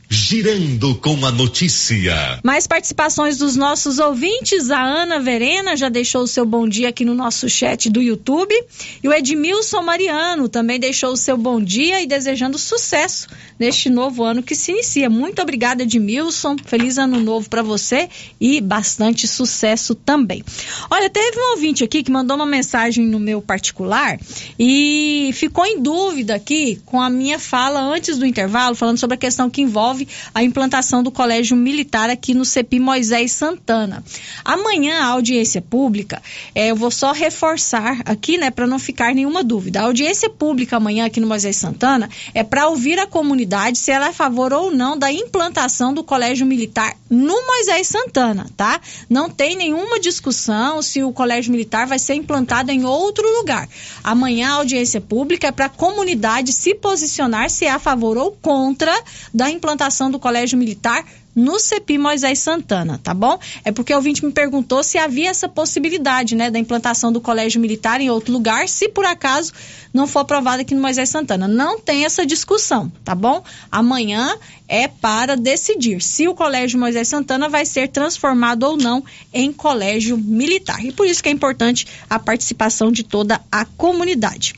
Girando 0.10 0.95
com 0.95 1.26
a 1.26 1.32
notícia. 1.34 2.39
Mais 2.41 2.66
participações 2.66 3.38
dos 3.38 3.58
nossos 3.58 3.99
ouvintes. 3.99 4.72
A 4.72 4.82
Ana 4.82 5.20
Verena 5.20 5.76
já 5.76 5.89
deixou 5.89 6.22
o 6.22 6.28
seu 6.28 6.45
bom 6.45 6.66
dia 6.66 6.88
aqui 6.88 7.03
no 7.03 7.14
nosso 7.14 7.49
chat 7.49 7.89
do 7.89 8.01
YouTube. 8.01 8.55
E 9.03 9.08
o 9.08 9.14
Edmilson 9.14 9.82
Mariano 9.82 10.47
também 10.47 10.80
deixou 10.80 11.12
o 11.12 11.18
seu 11.18 11.38
bom 11.38 11.62
dia 11.62 12.01
e 12.01 12.08
desejando 12.08 12.58
sucesso 12.58 13.28
neste 13.60 13.89
novo 13.89 14.24
ano 14.24 14.41
que 14.41 14.55
se 14.55 14.72
inicia. 14.72 15.10
Muito 15.10 15.41
obrigada, 15.41 15.84
Edmilson. 15.84 16.55
Feliz 16.64 16.97
ano 16.97 17.20
novo 17.20 17.49
para 17.49 17.62
você 17.62 18.08
e 18.39 18.62
bastante 18.62 19.28
sucesso 19.28 19.93
também. 19.93 20.41
Olha, 20.89 21.10
teve 21.10 21.38
um 21.38 21.51
ouvinte 21.51 21.84
aqui 21.84 22.01
que 22.01 22.12
mandou 22.12 22.38
uma 22.38 22.45
mensagem 22.45 23.05
no 23.05 23.20
meu 23.20 23.41
particular 23.41 24.18
e 24.58 25.32
ficou 25.34 25.66
em 25.66 25.82
dúvida 25.82 26.36
aqui 26.36 26.80
com 26.86 27.01
a 27.01 27.10
minha 27.10 27.38
fala 27.38 27.82
antes 27.82 28.18
do 28.18 28.26
intervalo, 28.26 28.74
falando 28.74 28.99
sobre 28.99 29.16
a 29.16 29.18
questão 29.18 29.49
que 29.49 29.62
envolve 29.62 29.97
a 30.34 30.43
implantação 30.43 31.02
do 31.02 31.10
Colégio 31.10 31.56
Militar 31.56 32.10
aqui 32.10 32.34
no 32.34 32.43
CEPI 32.43 32.80
Moisés 32.80 33.32
Santana. 33.32 34.04
Amanhã, 34.43 35.02
a 35.02 35.08
audiência 35.08 35.62
pública, 35.62 36.22
é, 36.54 36.72
eu 36.72 36.76
vou 36.76 36.91
só 36.91 37.12
reforçar 37.12 38.02
aqui, 38.06 38.38
né, 38.38 38.52
para 38.52 38.68
não 38.68 38.78
ficar 38.78 39.16
nenhuma 39.16 39.43
dúvida. 39.43 39.80
A 39.80 39.84
audiência 39.84 40.30
pública 40.30 40.78
amanhã 40.78 41.06
aqui 41.06 41.20
no 41.20 41.28
Moisés 41.28 41.56
Santana 41.56 42.10
é 42.34 42.43
para 42.43 42.68
ouvir 42.68 43.00
a 43.00 43.08
comunidade 43.08 43.78
se 43.78 43.91
ela 43.91 44.08
é 44.08 44.10
a 44.10 44.14
favor 44.14 44.54
ou 44.54 44.72
não 44.72 44.98
da 44.98 45.12
implantação 45.12 45.93
do 45.93 46.04
Colégio 46.04 46.45
Militar 46.45 46.95
no 47.10 47.45
Moisés 47.45 47.88
Santana, 47.88 48.48
tá? 48.56 48.80
Não 49.10 49.30
tem 49.30 49.56
nenhuma 49.56 50.00
discussão 50.00 50.82
se 50.82 51.04
o 51.04 51.12
Colégio 51.12 51.52
Militar 51.52 51.88
vai 51.88 52.00
ser 52.00 52.16
implantado 52.16 52.72
em 52.72 52.86
outro 52.86 53.28
lugar. 53.38 53.68
Amanhã 54.04 54.50
a 54.50 54.56
audiência 54.56 55.00
pública 55.00 55.48
é 55.48 55.52
para 55.52 55.66
a 55.66 55.70
comunidade 55.70 56.54
se 56.54 56.76
posicionar 56.76 57.50
se 57.50 57.66
é 57.66 57.72
a 57.72 57.80
favor 57.80 58.18
ou 58.18 58.32
contra 58.32 58.93
da 59.34 59.50
implantação 59.50 59.87
do 60.12 60.20
Colégio 60.20 60.58
Militar 60.58 61.04
no 61.38 61.60
CEPI 61.60 62.00
Moisés 62.00 62.40
Santana, 62.40 63.00
tá 63.04 63.14
bom? 63.14 63.40
É 63.64 63.72
porque 63.72 63.94
o 63.94 63.98
ouvinte 63.98 64.26
me 64.26 64.32
perguntou 64.32 64.84
se 64.84 64.98
havia 64.98 65.30
essa 65.30 65.48
possibilidade, 65.48 66.36
né, 66.36 66.50
da 66.50 66.58
implantação 66.58 67.12
do 67.12 67.22
Colégio 67.22 67.62
Militar 67.62 68.02
em 68.02 68.10
outro 68.10 68.34
lugar, 68.34 68.68
se 68.68 68.90
por 68.90 69.06
acaso 69.06 69.54
não 69.94 70.08
for 70.08 70.20
aprovado 70.22 70.62
aqui 70.62 70.74
no 70.74 70.82
Moisés 70.82 71.10
Santana. 71.10 71.48
Não 71.48 71.80
tem 71.80 72.06
essa 72.06 72.26
discussão, 72.26 72.92
tá 73.06 73.14
bom? 73.14 73.44
Amanhã 73.72 74.36
é 74.68 74.88
para 74.88 75.38
decidir 75.38 76.02
se 76.02 76.28
o 76.28 76.34
Colégio 76.34 76.80
Moisés 76.80 77.08
Santana 77.08 77.48
vai 77.48 77.66
ser 77.66 77.88
transformado 77.90 78.64
ou 78.64 78.76
não 78.76 79.04
em 79.32 79.54
colégio 79.54 80.18
militar. 80.18 80.84
E 80.84 80.92
por 80.92 81.06
isso 81.06 81.22
que 81.22 81.30
é 81.30 81.32
importante 81.32 81.86
a 82.10 82.18
participação 82.18 82.92
de 82.92 83.04
toda 83.04 83.40
a 83.52 83.64
comunidade. 83.64 84.56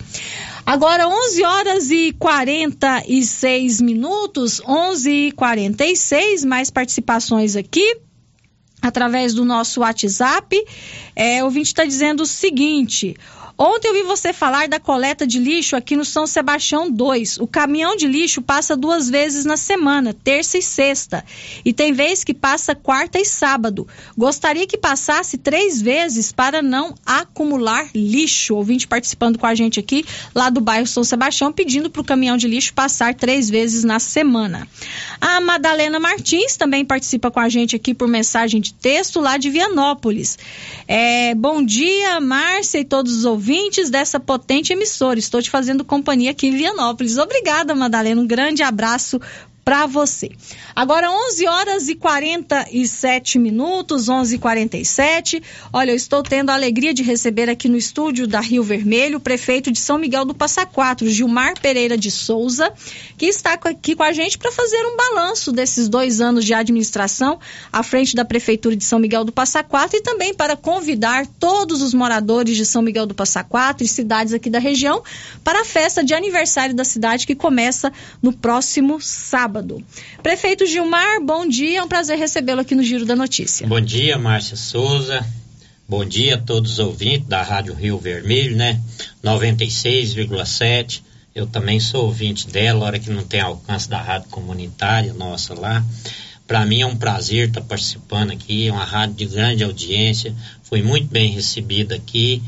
Agora, 0.66 1.08
11 1.08 1.44
horas 1.44 1.92
e 1.92 2.14
46 2.14 3.82
minutos, 3.82 4.62
11 4.68 5.12
e 5.12 5.32
46, 5.32 6.46
mais 6.46 6.70
participações 6.70 7.56
aqui 7.56 7.98
através 8.82 9.34
do 9.34 9.44
nosso 9.44 9.82
WhatsApp. 9.82 10.56
É, 11.16 11.42
o 11.42 11.46
ouvinte 11.46 11.68
está 11.68 11.86
dizendo 11.86 12.24
o 12.24 12.26
seguinte: 12.26 13.16
Ontem 13.62 13.90
eu 13.90 13.94
vi 13.94 14.04
você 14.04 14.32
falar 14.32 14.70
da 14.70 14.80
coleta 14.80 15.28
de 15.28 15.38
lixo 15.38 15.76
aqui 15.76 15.94
no 15.94 16.06
São 16.06 16.26
Sebastião 16.26 16.90
2. 16.90 17.40
O 17.40 17.46
caminhão 17.46 17.94
de 17.94 18.08
lixo 18.08 18.42
passa 18.42 18.74
duas 18.74 19.10
vezes 19.10 19.44
na 19.44 19.58
semana, 19.58 20.14
terça 20.14 20.58
e 20.58 20.62
sexta. 20.62 21.26
E 21.66 21.74
tem 21.74 21.92
vez 21.92 22.24
que 22.24 22.34
passa 22.34 22.74
quarta 22.74 23.20
e 23.20 23.26
sábado. 23.26 23.86
Gostaria 24.18 24.66
que 24.66 24.78
passasse 24.78 25.38
três 25.38 25.82
vezes 25.82 26.32
para 26.32 26.62
não 26.62 26.96
acumular 27.06 27.90
lixo. 27.94 28.56
Ouvinte 28.56 28.88
participando 28.88 29.38
com 29.38 29.46
a 29.46 29.54
gente 29.54 29.78
aqui, 29.78 30.06
lá 30.34 30.50
do 30.50 30.62
bairro 30.62 30.88
São 30.88 31.04
Sebastião, 31.04 31.52
pedindo 31.52 31.90
para 31.90 32.02
o 32.02 32.06
caminhão 32.06 32.38
de 32.38 32.48
lixo 32.48 32.74
passar 32.74 33.14
três 33.14 33.50
vezes 33.50 33.84
na 33.84 34.00
semana. 34.00 34.66
A 35.20 35.42
Madalena 35.42 36.00
Martins 36.00 36.56
também 36.56 36.86
participa 36.86 37.30
com 37.30 37.42
a 37.42 37.50
gente 37.50 37.76
aqui 37.76 37.94
por 37.94 38.08
mensagem 38.08 38.62
de 38.62 38.74
texto 38.74 39.20
lá 39.20 39.36
de 39.36 39.50
Vianópolis. 39.50 40.40
É, 40.88 41.36
bom 41.36 41.62
dia, 41.62 42.22
Márcia 42.22 42.80
e 42.80 42.86
todos 42.86 43.18
os 43.18 43.26
ouvintes 43.26 43.49
ouvintes 43.50 43.90
dessa 43.90 44.20
potente 44.20 44.74
emissora. 44.74 45.18
Estou 45.18 45.42
te 45.42 45.50
fazendo 45.50 45.84
companhia 45.84 46.30
aqui 46.30 46.48
em 46.48 46.52
Vianópolis. 46.52 47.18
Obrigada, 47.18 47.74
Madalena. 47.74 48.22
Um 48.22 48.28
grande 48.28 48.62
abraço 48.62 49.20
para 49.70 49.86
você. 49.86 50.32
Agora 50.76 51.12
11 51.12 51.48
horas 51.48 51.90
e 51.90 51.94
47 51.94 53.38
minutos, 53.38 54.10
11:47. 54.10 55.44
Olha, 55.72 55.92
eu 55.92 55.96
estou 55.96 56.24
tendo 56.24 56.50
a 56.50 56.56
alegria 56.56 56.92
de 56.92 57.04
receber 57.04 57.52
aqui 57.52 57.70
no 57.70 57.78
estúdio 57.78 58.26
da 58.26 58.40
Rio 58.40 58.64
Vermelho 58.64 59.18
o 59.18 59.22
prefeito 59.22 59.72
de 59.72 59.80
São 59.80 60.00
Miguel 60.00 60.26
do 60.26 60.34
Passa 60.34 60.66
Quatro, 60.66 61.08
Gilmar 61.08 61.54
Pereira 61.62 61.96
de 61.96 62.10
Souza, 62.10 62.74
que 63.16 63.28
está 63.28 63.54
aqui 63.54 63.96
com 63.96 64.02
a 64.02 64.12
gente 64.12 64.40
para 64.40 64.52
fazer 64.52 64.84
um 64.88 64.98
balanço 64.98 65.52
desses 65.52 65.88
dois 65.88 66.20
anos 66.20 66.46
de 66.46 66.54
administração 66.56 67.40
à 67.72 67.84
frente 67.84 68.16
da 68.16 68.26
prefeitura 68.26 68.76
de 68.76 68.84
São 68.84 68.98
Miguel 68.98 69.24
do 69.24 69.32
Passa 69.32 69.62
Quatro 69.62 69.98
e 69.98 70.02
também 70.02 70.34
para 70.34 70.58
convidar 70.58 71.28
todos 71.40 71.84
os 71.84 71.94
moradores 71.94 72.58
de 72.58 72.66
São 72.66 72.82
Miguel 72.82 73.06
do 73.06 73.14
Passa 73.14 73.44
Quatro 73.44 73.84
e 73.84 73.88
cidades 73.88 74.34
aqui 74.34 74.50
da 74.50 74.58
região 74.58 75.04
para 75.44 75.62
a 75.62 75.66
festa 75.66 76.04
de 76.04 76.16
aniversário 76.16 76.74
da 76.74 76.84
cidade 76.84 77.28
que 77.28 77.36
começa 77.36 77.94
no 78.20 78.34
próximo 78.34 79.00
sábado. 79.00 79.59
Prefeito 80.22 80.66
Gilmar, 80.66 81.22
bom 81.22 81.48
dia, 81.48 81.80
é 81.80 81.84
um 81.84 81.88
prazer 81.88 82.18
recebê-lo 82.18 82.62
aqui 82.62 82.76
no 82.76 82.84
Giro 82.84 83.06
da 83.06 83.16
Notícia. 83.16 83.68
Bom 83.68 83.82
dia, 83.82 84.18
Márcia 84.18 84.56
Souza. 84.56 85.26
Bom 85.88 86.06
dia 86.06 86.36
a 86.36 86.38
todos 86.38 86.74
os 86.74 86.80
ouvintes 86.80 87.28
da 87.28 87.42
Rádio 87.42 87.74
Rio 87.74 87.98
Vermelho, 87.98 88.56
né? 88.56 88.80
96,7. 89.24 91.02
Eu 91.34 91.48
também 91.48 91.80
sou 91.80 92.06
ouvinte 92.06 92.48
dela, 92.48 92.86
hora 92.86 93.00
que 93.00 93.10
não 93.10 93.24
tem 93.24 93.42
alcance 93.42 93.90
da 93.90 94.02
rádio 94.02 94.30
comunitária 94.30 95.14
nossa 95.14 95.54
lá. 95.54 95.84
Para 96.46 96.66
mim 96.66 96.82
é 96.82 96.86
um 96.86 96.96
prazer 96.96 97.48
estar 97.48 97.62
participando 97.62 98.32
aqui, 98.32 98.68
é 98.68 98.72
uma 98.72 98.84
rádio 98.84 99.16
de 99.16 99.26
grande 99.26 99.64
audiência, 99.64 100.36
foi 100.64 100.82
muito 100.82 101.08
bem 101.08 101.32
recebida 101.32 101.96
aqui 101.96 102.42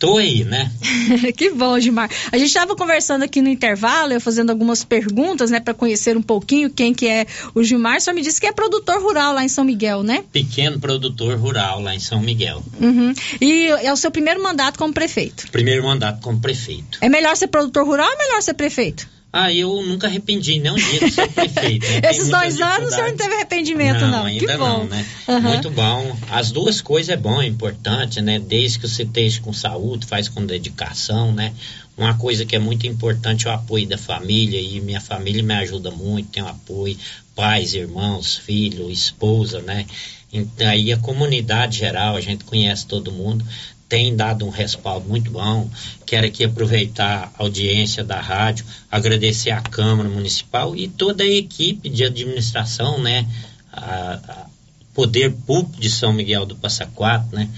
tô 0.00 0.16
aí, 0.16 0.44
né? 0.44 0.72
que 1.36 1.50
bom, 1.50 1.78
Gilmar. 1.78 2.10
A 2.32 2.38
gente 2.38 2.48
estava 2.48 2.74
conversando 2.74 3.22
aqui 3.22 3.42
no 3.42 3.48
intervalo, 3.48 4.14
eu 4.14 4.20
fazendo 4.20 4.48
algumas 4.48 4.82
perguntas, 4.82 5.50
né, 5.50 5.60
para 5.60 5.74
conhecer 5.74 6.16
um 6.16 6.22
pouquinho 6.22 6.70
quem 6.70 6.94
que 6.94 7.06
é 7.06 7.26
o 7.54 7.62
Gilmar. 7.62 8.00
Só 8.00 8.12
me 8.12 8.22
disse 8.22 8.40
que 8.40 8.46
é 8.46 8.52
produtor 8.52 9.00
rural 9.02 9.34
lá 9.34 9.44
em 9.44 9.48
São 9.48 9.62
Miguel, 9.62 10.02
né? 10.02 10.24
Pequeno 10.32 10.80
produtor 10.80 11.38
rural 11.38 11.82
lá 11.82 11.94
em 11.94 12.00
São 12.00 12.20
Miguel. 12.20 12.64
Uhum. 12.80 13.12
E 13.40 13.66
é 13.66 13.92
o 13.92 13.96
seu 13.96 14.10
primeiro 14.10 14.42
mandato 14.42 14.78
como 14.78 14.92
prefeito? 14.92 15.46
Primeiro 15.52 15.84
mandato 15.84 16.20
como 16.22 16.40
prefeito. 16.40 16.98
É 17.02 17.08
melhor 17.08 17.36
ser 17.36 17.48
produtor 17.48 17.86
rural 17.86 18.06
ou 18.06 18.14
é 18.14 18.18
melhor 18.18 18.42
ser 18.42 18.54
prefeito? 18.54 19.06
Ah, 19.32 19.52
eu 19.52 19.82
nunca 19.82 20.08
arrependi 20.08 20.58
nem 20.58 20.72
um 20.72 20.74
dia 20.74 21.00
de 21.00 21.10
ser 21.10 21.28
prefeito. 21.28 21.86
Esses 22.04 22.28
dois 22.28 22.60
anos 22.60 22.92
o 22.92 22.94
senhor 22.94 23.10
não 23.10 23.16
teve 23.16 23.34
arrependimento, 23.34 24.00
não. 24.00 24.10
não. 24.10 24.24
Ainda 24.24 24.46
que 24.46 24.58
bom. 24.58 24.78
não, 24.78 24.84
né? 24.86 25.06
Uhum. 25.28 25.40
Muito 25.40 25.70
bom. 25.70 26.16
As 26.30 26.50
duas 26.50 26.80
coisas 26.80 27.10
é 27.10 27.16
bom, 27.16 27.40
é 27.40 27.46
importante, 27.46 28.20
né? 28.20 28.40
Desde 28.40 28.80
que 28.80 28.88
você 28.88 29.04
esteja 29.04 29.40
com 29.40 29.52
saúde, 29.52 30.04
faz 30.06 30.28
com 30.28 30.44
dedicação, 30.44 31.32
né? 31.32 31.52
Uma 31.96 32.14
coisa 32.14 32.44
que 32.44 32.56
é 32.56 32.58
muito 32.58 32.86
importante 32.86 33.46
é 33.46 33.50
o 33.50 33.54
apoio 33.54 33.86
da 33.86 33.98
família, 33.98 34.60
e 34.60 34.80
minha 34.80 35.00
família 35.00 35.42
me 35.42 35.54
ajuda 35.54 35.90
muito, 35.90 36.30
tem 36.30 36.42
um 36.42 36.48
apoio, 36.48 36.96
pais, 37.34 37.74
irmãos, 37.74 38.36
filho, 38.36 38.90
esposa, 38.90 39.60
né? 39.60 39.86
Então, 40.32 40.68
aí 40.68 40.92
a 40.92 40.96
comunidade 40.96 41.78
geral, 41.78 42.16
a 42.16 42.20
gente 42.20 42.44
conhece 42.44 42.86
todo 42.86 43.12
mundo, 43.12 43.44
tem 43.90 44.14
dado 44.14 44.46
um 44.46 44.50
respaldo 44.50 45.08
muito 45.08 45.32
bom. 45.32 45.68
Quero 46.06 46.24
aqui 46.24 46.44
aproveitar 46.44 47.32
a 47.36 47.42
audiência 47.42 48.04
da 48.04 48.20
rádio, 48.20 48.64
agradecer 48.88 49.50
à 49.50 49.60
Câmara 49.60 50.08
Municipal 50.08 50.76
e 50.76 50.86
toda 50.86 51.24
a 51.24 51.26
equipe 51.26 51.90
de 51.90 52.04
administração, 52.04 53.02
né? 53.02 53.28
A, 53.72 54.12
a 54.12 54.46
Poder 54.94 55.32
Público 55.32 55.80
de 55.80 55.90
São 55.90 56.12
Miguel 56.12 56.46
do 56.46 56.54
Passa 56.54 56.86
Quatro, 56.86 57.36
né? 57.36 57.48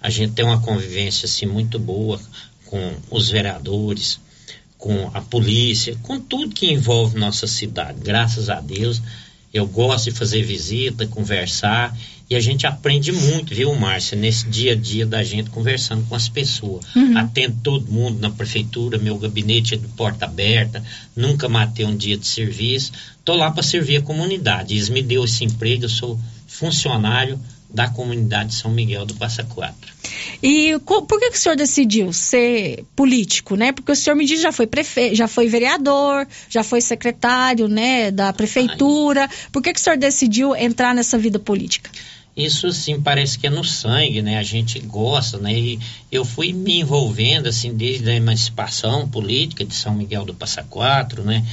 A 0.00 0.08
gente 0.08 0.32
tem 0.32 0.44
uma 0.44 0.60
convivência 0.60 1.26
assim 1.26 1.46
muito 1.46 1.78
boa 1.78 2.18
com 2.64 2.94
os 3.10 3.28
vereadores, 3.28 4.18
com 4.78 5.10
a 5.12 5.20
polícia, 5.20 5.96
com 6.02 6.18
tudo 6.18 6.54
que 6.54 6.70
envolve 6.70 7.18
nossa 7.18 7.46
cidade. 7.46 8.00
Graças 8.00 8.48
a 8.48 8.60
Deus, 8.60 9.02
eu 9.52 9.66
gosto 9.66 10.10
de 10.10 10.16
fazer 10.16 10.42
visita, 10.42 11.06
conversar 11.06 11.94
e 12.28 12.34
a 12.34 12.40
gente 12.40 12.66
aprende 12.66 13.12
muito, 13.12 13.54
viu, 13.54 13.74
Márcia, 13.74 14.16
nesse 14.16 14.48
dia 14.48 14.72
a 14.72 14.74
dia 14.74 15.04
da 15.04 15.22
gente 15.22 15.50
conversando 15.50 16.06
com 16.08 16.14
as 16.14 16.28
pessoas. 16.28 16.84
Uhum. 16.96 17.18
Atendo 17.18 17.56
todo 17.62 17.92
mundo 17.92 18.18
na 18.18 18.30
prefeitura, 18.30 18.98
meu 18.98 19.18
gabinete 19.18 19.74
é 19.74 19.76
de 19.76 19.86
porta 19.88 20.24
aberta, 20.24 20.82
nunca 21.14 21.48
matei 21.48 21.84
um 21.84 21.96
dia 21.96 22.16
de 22.16 22.26
serviço. 22.26 22.92
Estou 23.18 23.36
lá 23.36 23.50
para 23.50 23.62
servir 23.62 23.96
a 23.96 24.02
comunidade. 24.02 24.74
Eles 24.74 24.88
me 24.88 25.02
deu 25.02 25.24
esse 25.24 25.44
emprego, 25.44 25.84
eu 25.84 25.88
sou 25.88 26.18
funcionário 26.46 27.38
da 27.74 27.88
comunidade 27.88 28.50
de 28.50 28.54
São 28.54 28.70
Miguel 28.70 29.04
do 29.04 29.14
Passa 29.14 29.42
Quatro. 29.42 29.92
E 30.40 30.78
por 30.86 31.18
que, 31.18 31.30
que 31.30 31.36
o 31.36 31.40
senhor 31.40 31.56
decidiu 31.56 32.12
ser 32.12 32.84
político, 32.94 33.56
né? 33.56 33.72
Porque 33.72 33.90
o 33.90 33.96
senhor 33.96 34.14
me 34.14 34.24
diz 34.24 34.40
já 34.40 34.52
foi 34.52 34.66
prefeito, 34.66 35.16
já 35.16 35.26
foi 35.26 35.48
vereador, 35.48 36.26
já 36.48 36.62
foi 36.62 36.80
secretário, 36.80 37.66
né, 37.66 38.12
da 38.12 38.32
prefeitura. 38.32 39.28
Por 39.50 39.60
que, 39.60 39.72
que 39.72 39.80
o 39.80 39.82
senhor 39.82 39.98
decidiu 39.98 40.54
entrar 40.54 40.94
nessa 40.94 41.18
vida 41.18 41.40
política? 41.40 41.90
Isso 42.36 42.70
sim 42.72 43.00
parece 43.00 43.38
que 43.38 43.46
é 43.48 43.50
no 43.50 43.64
sangue, 43.64 44.22
né? 44.22 44.38
A 44.38 44.42
gente 44.42 44.78
gosta, 44.80 45.38
né? 45.38 45.52
E 45.52 45.78
eu 46.10 46.24
fui 46.24 46.52
me 46.52 46.80
envolvendo 46.80 47.48
assim 47.48 47.74
desde 47.74 48.08
a 48.08 48.14
emancipação 48.14 49.08
política 49.08 49.64
de 49.64 49.74
São 49.74 49.94
Miguel 49.94 50.24
do 50.24 50.34
Passa 50.34 50.62
Quatro, 50.62 51.24
né? 51.24 51.44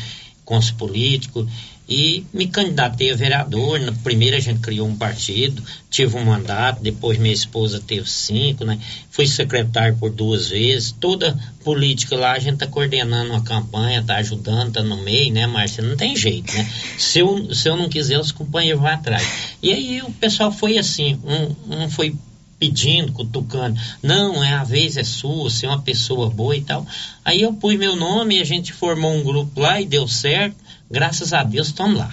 Com 0.45 0.57
os 0.57 0.69
políticos 0.71 1.47
e 1.91 2.25
me 2.33 2.47
candidatei 2.47 3.11
a 3.11 3.15
vereador. 3.17 3.77
Na 3.81 3.91
primeira 3.91 4.37
a 4.37 4.39
gente 4.39 4.61
criou 4.61 4.87
um 4.87 4.95
partido, 4.95 5.61
tive 5.89 6.15
um 6.15 6.23
mandato, 6.23 6.81
depois 6.81 7.17
minha 7.17 7.33
esposa 7.33 7.83
teve 7.85 8.09
cinco, 8.09 8.63
né? 8.63 8.79
Fui 9.09 9.27
secretário 9.27 9.97
por 9.97 10.09
duas 10.09 10.47
vezes. 10.47 10.95
Toda 10.97 11.37
política 11.65 12.15
lá 12.15 12.31
a 12.31 12.39
gente 12.39 12.59
tá 12.59 12.65
coordenando 12.65 13.31
uma 13.31 13.43
campanha, 13.43 14.01
tá 14.01 14.15
ajudando, 14.15 14.71
tá 14.71 14.81
no 14.81 15.03
meio, 15.03 15.33
né, 15.33 15.45
Márcia? 15.45 15.83
Não 15.83 15.97
tem 15.97 16.15
jeito, 16.15 16.53
né? 16.53 16.65
Se 16.97 17.19
eu, 17.19 17.53
se 17.53 17.67
eu 17.67 17.75
não 17.75 17.89
quiser, 17.89 18.17
os 18.17 18.31
companheiros 18.31 18.81
vão 18.81 18.89
atrás. 18.89 19.27
E 19.61 19.73
aí 19.73 20.01
o 20.01 20.11
pessoal 20.13 20.49
foi 20.49 20.77
assim, 20.77 21.19
um, 21.25 21.75
um 21.75 21.89
foi 21.89 22.15
pedindo, 22.57 23.11
cutucando. 23.11 23.77
Não, 24.01 24.41
é 24.41 24.53
a 24.53 24.63
vez 24.63 24.95
é 24.95 25.03
sua, 25.03 25.49
você 25.49 25.65
é 25.65 25.69
uma 25.69 25.81
pessoa 25.81 26.29
boa 26.29 26.55
e 26.55 26.61
tal. 26.61 26.87
Aí 27.25 27.41
eu 27.41 27.51
pus 27.51 27.75
meu 27.75 27.97
nome, 27.97 28.39
a 28.39 28.45
gente 28.45 28.71
formou 28.71 29.13
um 29.13 29.23
grupo 29.23 29.59
lá 29.59 29.81
e 29.81 29.85
deu 29.85 30.07
certo 30.07 30.55
graças 30.91 31.33
a 31.33 31.43
Deus 31.43 31.67
estamos 31.67 31.97
lá. 31.97 32.11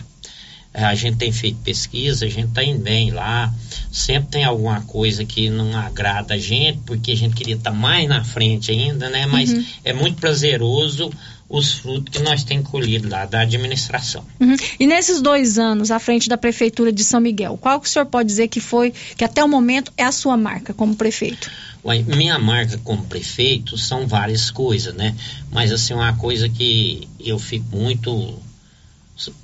É, 0.72 0.85
a 0.85 0.95
gente 0.95 1.16
tem 1.16 1.33
feito 1.33 1.59
pesquisa, 1.64 2.26
a 2.26 2.29
gente 2.29 2.49
está 2.49 2.62
indo 2.62 2.81
bem 2.81 3.11
lá. 3.11 3.53
Sempre 3.91 4.31
tem 4.31 4.45
alguma 4.45 4.81
coisa 4.83 5.24
que 5.24 5.49
não 5.49 5.76
agrada 5.76 6.35
a 6.35 6.39
gente, 6.39 6.79
porque 6.87 7.12
a 7.12 7.16
gente 7.16 7.35
queria 7.35 7.57
estar 7.57 7.72
tá 7.72 7.76
mais 7.76 8.09
na 8.09 8.22
frente 8.22 8.70
ainda, 8.70 9.09
né? 9.09 9.26
Mas 9.26 9.51
uhum. 9.51 9.64
é 9.83 9.93
muito 9.93 10.20
prazeroso 10.20 11.11
os 11.49 11.72
frutos 11.72 12.12
que 12.14 12.22
nós 12.22 12.45
temos 12.45 12.68
colhido 12.68 13.09
lá 13.09 13.24
da 13.24 13.41
administração. 13.41 14.22
Uhum. 14.39 14.55
E 14.79 14.87
nesses 14.87 15.22
dois 15.22 15.59
anos 15.59 15.91
à 15.91 15.99
frente 15.99 16.29
da 16.29 16.37
prefeitura 16.37 16.93
de 16.93 17.03
São 17.03 17.20
Miguel, 17.20 17.57
qual 17.57 17.81
que 17.81 17.89
o 17.89 17.91
senhor 17.91 18.05
pode 18.05 18.29
dizer 18.29 18.49
que 18.49 18.61
foi, 18.61 18.93
que 19.16 19.24
até 19.24 19.43
o 19.43 19.49
momento 19.49 19.91
é 19.97 20.05
a 20.05 20.12
sua 20.12 20.37
marca 20.37 20.74
como 20.74 20.95
prefeito? 20.95 21.51
Ué, 21.85 22.03
minha 22.03 22.39
marca 22.39 22.79
como 22.85 23.05
prefeito 23.05 23.79
são 23.79 24.07
várias 24.07 24.51
coisas, 24.51 24.95
né? 24.95 25.14
Mas 25.51 25.72
assim, 25.72 25.95
uma 25.95 26.12
coisa 26.12 26.49
que 26.49 27.09
eu 27.18 27.39
fico 27.39 27.74
muito 27.74 28.39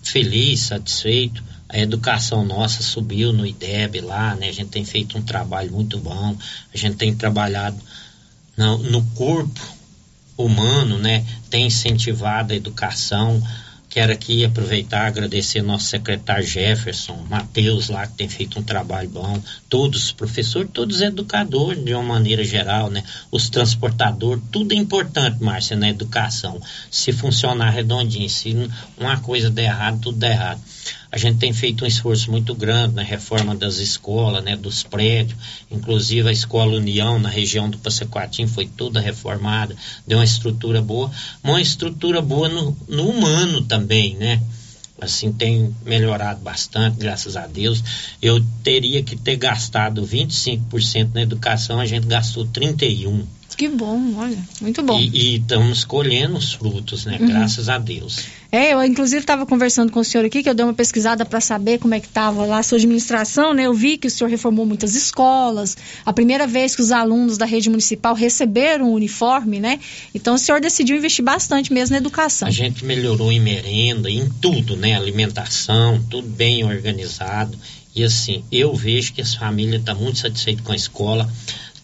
feliz, 0.03 0.61
satisfeito. 0.61 1.43
A 1.69 1.79
educação 1.79 2.45
nossa 2.45 2.83
subiu 2.83 3.33
no 3.33 3.47
IDEB 3.47 4.01
lá, 4.01 4.35
né? 4.35 4.49
A 4.49 4.53
gente 4.53 4.69
tem 4.69 4.85
feito 4.85 5.19
um 5.19 5.23
trabalho 5.23 5.73
muito 5.73 5.99
bom. 5.99 6.37
A 6.73 6.77
gente 6.77 6.97
tem 6.97 7.15
trabalhado 7.15 7.77
no, 8.57 8.79
no 8.79 9.03
corpo 9.11 9.61
humano, 10.37 10.99
né? 10.99 11.25
Tem 11.51 11.67
incentivado 11.67 12.53
a 12.53 12.57
educação. 12.57 13.43
Quero 13.95 14.13
aqui 14.13 14.45
aproveitar 14.45 15.07
agradecer 15.07 15.63
nosso 15.63 15.85
secretário 15.85 16.45
Jefferson, 16.45 17.15
Matheus 17.31 17.89
lá, 17.89 18.05
que 18.09 18.15
tem 18.15 18.29
feito 18.29 18.59
um 18.59 18.63
trabalho 18.65 19.09
bom, 19.09 19.41
todos 19.69 20.07
os 20.07 20.11
professores, 20.11 20.69
todos 20.73 20.97
os 20.97 21.03
educadores, 21.03 21.85
de 21.85 21.95
uma 21.95 22.03
maneira 22.03 22.43
geral, 22.43 22.91
né? 22.91 23.05
Os 23.31 23.49
transportadores, 23.49 24.43
tudo 24.51 24.73
é 24.73 24.75
importante, 24.75 25.41
Márcia, 25.41 25.77
na 25.77 25.89
educação. 25.89 26.61
Se 26.91 27.13
funcionar 27.13 27.71
redondinho, 27.71 28.29
se 28.29 28.69
uma 28.99 29.21
coisa 29.21 29.49
der 29.49 29.67
errado, 29.67 30.01
tudo 30.01 30.19
der 30.19 30.33
errado. 30.33 30.61
A 31.11 31.19
gente 31.19 31.39
tem 31.39 31.53
feito 31.53 31.85
um 31.85 31.87
esforço 31.87 32.31
muito 32.31 32.55
grande 32.55 32.95
na 32.95 33.03
reforma 33.03 33.55
das 33.55 33.77
escolas, 33.77 34.43
né, 34.45 34.57
dos 34.57 34.83
prédios, 34.83 35.39
inclusive 35.71 36.29
a 36.29 36.33
Escola 36.33 36.77
União 36.77 37.19
na 37.19 37.29
região 37.29 37.71
do 37.71 37.79
Passaquatim 37.79 38.47
foi 38.47 38.67
toda 38.67 39.01
reformada, 39.01 39.77
deu 40.07 40.19
uma 40.19 40.25
estrutura 40.25 40.83
boa, 40.83 41.11
uma 41.43 41.61
estrutura 41.61 42.21
boa 42.21 42.49
no, 42.49 42.77
no 42.89 43.09
humano 43.09 43.63
também, 43.63 44.17
né? 44.17 44.43
assim 45.01 45.33
tem 45.33 45.75
melhorado 45.85 46.41
bastante, 46.41 46.99
graças 46.99 47.37
a 47.37 47.47
Deus. 47.47 47.83
Eu 48.21 48.45
teria 48.63 49.03
que 49.03 49.17
ter 49.17 49.37
gastado 49.37 50.07
25% 50.07 51.11
na 51.15 51.23
educação, 51.23 51.81
a 51.81 51.87
gente 51.87 52.07
gastou 52.07 52.47
31. 52.47 53.25
Que 53.57 53.69
bom, 53.69 54.17
olha, 54.17 54.39
muito 54.61 54.83
bom. 54.83 54.99
E 54.99 55.37
estamos 55.37 55.85
colhendo 55.85 56.37
os 56.37 56.53
frutos, 56.55 57.05
né? 57.05 57.19
Uhum. 57.21 57.27
Graças 57.29 57.69
a 57.69 57.79
Deus. 57.79 58.19
É, 58.55 58.73
eu 58.73 58.85
inclusive 58.85 59.21
estava 59.21 59.45
conversando 59.45 59.91
com 59.91 59.99
o 59.99 60.05
senhor 60.05 60.25
aqui, 60.25 60.41
que 60.41 60.49
eu 60.49 60.55
dei 60.55 60.65
uma 60.65 60.73
pesquisada 60.73 61.25
para 61.25 61.41
saber 61.41 61.81
como 61.81 61.93
é 61.93 61.99
que 61.99 62.07
estava 62.07 62.47
lá 62.47 62.59
a 62.59 62.63
sua 62.63 62.79
administração, 62.79 63.53
né? 63.53 63.67
Eu 63.67 63.75
vi 63.75 63.99
que 63.99 64.07
o 64.07 64.11
senhor 64.11 64.31
reformou 64.31 64.65
muitas 64.65 64.95
escolas, 64.95 65.77
a 66.07 66.13
primeira 66.13 66.47
vez 66.47 66.77
que 66.77 66.81
os 66.81 66.93
alunos 66.93 67.37
da 67.37 67.47
rede 67.47 67.69
municipal 67.69 68.15
receberam 68.15 68.91
o 68.91 68.95
uniforme, 68.95 69.59
né? 69.59 69.81
Então 70.15 70.37
o 70.37 70.39
senhor 70.39 70.61
decidiu 70.61 70.97
investir 70.97 71.25
bastante 71.25 71.73
mesmo 71.73 71.95
na 71.95 71.99
educação. 71.99 72.47
A 72.47 72.51
gente 72.53 72.85
melhorou 72.85 73.33
em 73.33 73.41
merenda, 73.41 74.09
em 74.09 74.31
tudo, 74.41 74.77
né? 74.77 74.95
Alimentação, 74.95 76.01
tudo 76.09 76.29
bem 76.29 76.63
organizado. 76.63 77.59
E 77.93 78.05
assim, 78.05 78.45
eu 78.53 78.73
vejo 78.73 79.15
que 79.15 79.21
as 79.21 79.35
famílias 79.35 79.81
estão 79.81 79.97
tá 79.97 80.01
muito 80.01 80.21
satisfeitas 80.21 80.65
com 80.65 80.71
a 80.71 80.77
escola 80.77 81.29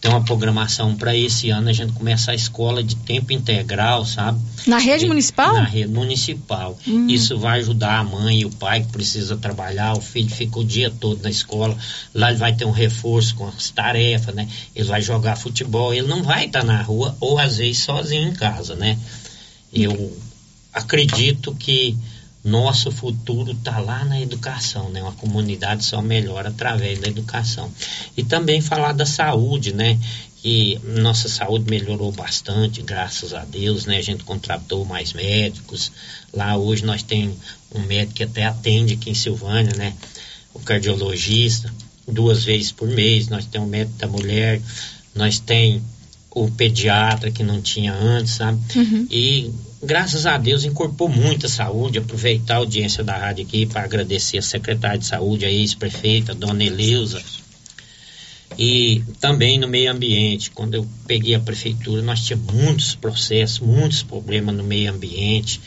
tem 0.01 0.09
uma 0.09 0.23
programação 0.23 0.95
para 0.95 1.15
esse 1.15 1.51
ano 1.51 1.69
a 1.69 1.73
gente 1.73 1.93
começar 1.93 2.31
a 2.31 2.35
escola 2.35 2.83
de 2.83 2.95
tempo 2.95 3.31
integral, 3.31 4.03
sabe? 4.03 4.41
Na 4.65 4.79
rede 4.79 5.05
municipal? 5.05 5.53
Na 5.53 5.63
rede 5.63 5.93
municipal. 5.93 6.75
Hum. 6.87 7.05
Isso 7.07 7.37
vai 7.37 7.59
ajudar 7.59 7.99
a 7.99 8.03
mãe 8.03 8.39
e 8.41 8.45
o 8.45 8.49
pai 8.49 8.81
que 8.81 8.91
precisa 8.91 9.37
trabalhar, 9.37 9.93
o 9.93 10.01
filho 10.01 10.29
fica 10.31 10.57
o 10.57 10.65
dia 10.65 10.89
todo 10.89 11.21
na 11.21 11.29
escola, 11.29 11.77
lá 12.15 12.29
ele 12.29 12.39
vai 12.39 12.51
ter 12.51 12.65
um 12.65 12.71
reforço 12.71 13.35
com 13.35 13.47
as 13.47 13.69
tarefas, 13.69 14.33
né? 14.33 14.47
Ele 14.75 14.87
vai 14.87 15.03
jogar 15.03 15.35
futebol, 15.35 15.93
ele 15.93 16.07
não 16.07 16.23
vai 16.23 16.47
estar 16.47 16.61
tá 16.61 16.65
na 16.65 16.81
rua 16.81 17.15
ou 17.19 17.37
às 17.37 17.57
vezes 17.57 17.83
sozinho 17.83 18.29
em 18.29 18.33
casa, 18.33 18.73
né? 18.75 18.97
Eu 19.71 20.17
acredito 20.73 21.53
que 21.53 21.95
nosso 22.43 22.91
futuro 22.91 23.51
está 23.51 23.79
lá 23.79 24.03
na 24.03 24.19
educação, 24.19 24.89
né? 24.89 25.01
Uma 25.01 25.11
comunidade 25.11 25.85
só 25.85 26.01
melhora 26.01 26.49
através 26.49 26.99
da 26.99 27.07
educação. 27.07 27.71
E 28.17 28.23
também 28.23 28.61
falar 28.61 28.93
da 28.93 29.05
saúde, 29.05 29.73
né? 29.73 29.99
Que 30.41 30.79
nossa 30.83 31.29
saúde 31.29 31.69
melhorou 31.69 32.11
bastante, 32.11 32.81
graças 32.81 33.33
a 33.33 33.45
Deus, 33.45 33.85
né? 33.85 33.97
A 33.97 34.01
gente 34.01 34.23
contratou 34.23 34.83
mais 34.85 35.13
médicos. 35.13 35.91
Lá 36.33 36.57
hoje 36.57 36.83
nós 36.83 37.03
temos 37.03 37.37
um 37.75 37.81
médico 37.81 38.15
que 38.15 38.23
até 38.23 38.45
atende 38.45 38.95
aqui 38.95 39.11
em 39.11 39.15
Silvânia, 39.15 39.75
né? 39.75 39.93
O 40.51 40.59
cardiologista, 40.59 41.71
duas 42.07 42.43
vezes 42.43 42.71
por 42.71 42.87
mês. 42.87 43.27
Nós 43.27 43.45
temos 43.45 43.67
o 43.67 43.71
médico 43.71 43.99
da 43.99 44.07
mulher, 44.07 44.59
nós 45.13 45.39
temos 45.39 45.83
o 46.31 46.49
pediatra 46.49 47.29
que 47.29 47.43
não 47.43 47.61
tinha 47.61 47.93
antes, 47.93 48.33
sabe? 48.33 48.59
Uhum. 48.75 49.07
E 49.11 49.51
graças 49.83 50.25
a 50.25 50.37
Deus 50.37 50.63
incorporou 50.63 51.13
muita 51.13 51.47
saúde, 51.47 51.99
aproveitar 51.99 52.55
a 52.55 52.57
audiência 52.57 53.03
da 53.03 53.17
rádio 53.17 53.45
aqui 53.45 53.65
para 53.65 53.83
agradecer 53.83 54.37
a 54.37 54.41
secretária 54.41 54.99
de 54.99 55.05
saúde, 55.05 55.45
a 55.45 55.51
ex-prefeita, 55.51 56.33
dona 56.35 56.63
Eleusa, 56.63 57.21
e 58.57 59.03
também 59.19 59.57
no 59.57 59.67
meio 59.67 59.91
ambiente, 59.91 60.51
quando 60.51 60.75
eu 60.75 60.87
peguei 61.07 61.33
a 61.35 61.39
prefeitura, 61.39 62.01
nós 62.01 62.21
tínhamos 62.23 62.53
muitos 62.53 62.95
processos, 62.95 63.59
muitos 63.59 64.03
problemas 64.03 64.55
no 64.55 64.63
meio 64.63 64.91
ambiente, 64.91 65.61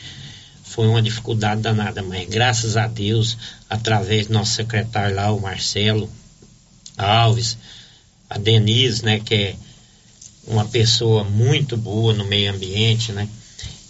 foi 0.63 0.87
uma 0.87 1.01
dificuldade 1.01 1.61
danada, 1.61 2.03
mas 2.03 2.27
graças 2.27 2.77
a 2.77 2.87
Deus, 2.87 3.37
através 3.69 4.27
do 4.27 4.33
nosso 4.33 4.53
secretário 4.53 5.15
lá, 5.15 5.31
o 5.31 5.41
Marcelo 5.41 6.09
Alves, 6.97 7.57
a 8.29 8.37
Denise, 8.37 9.03
né, 9.03 9.19
que 9.19 9.33
é 9.33 9.55
uma 10.47 10.65
pessoa 10.65 11.23
muito 11.23 11.75
boa 11.75 12.13
no 12.13 12.25
meio 12.25 12.53
ambiente, 12.53 13.11
né? 13.11 13.27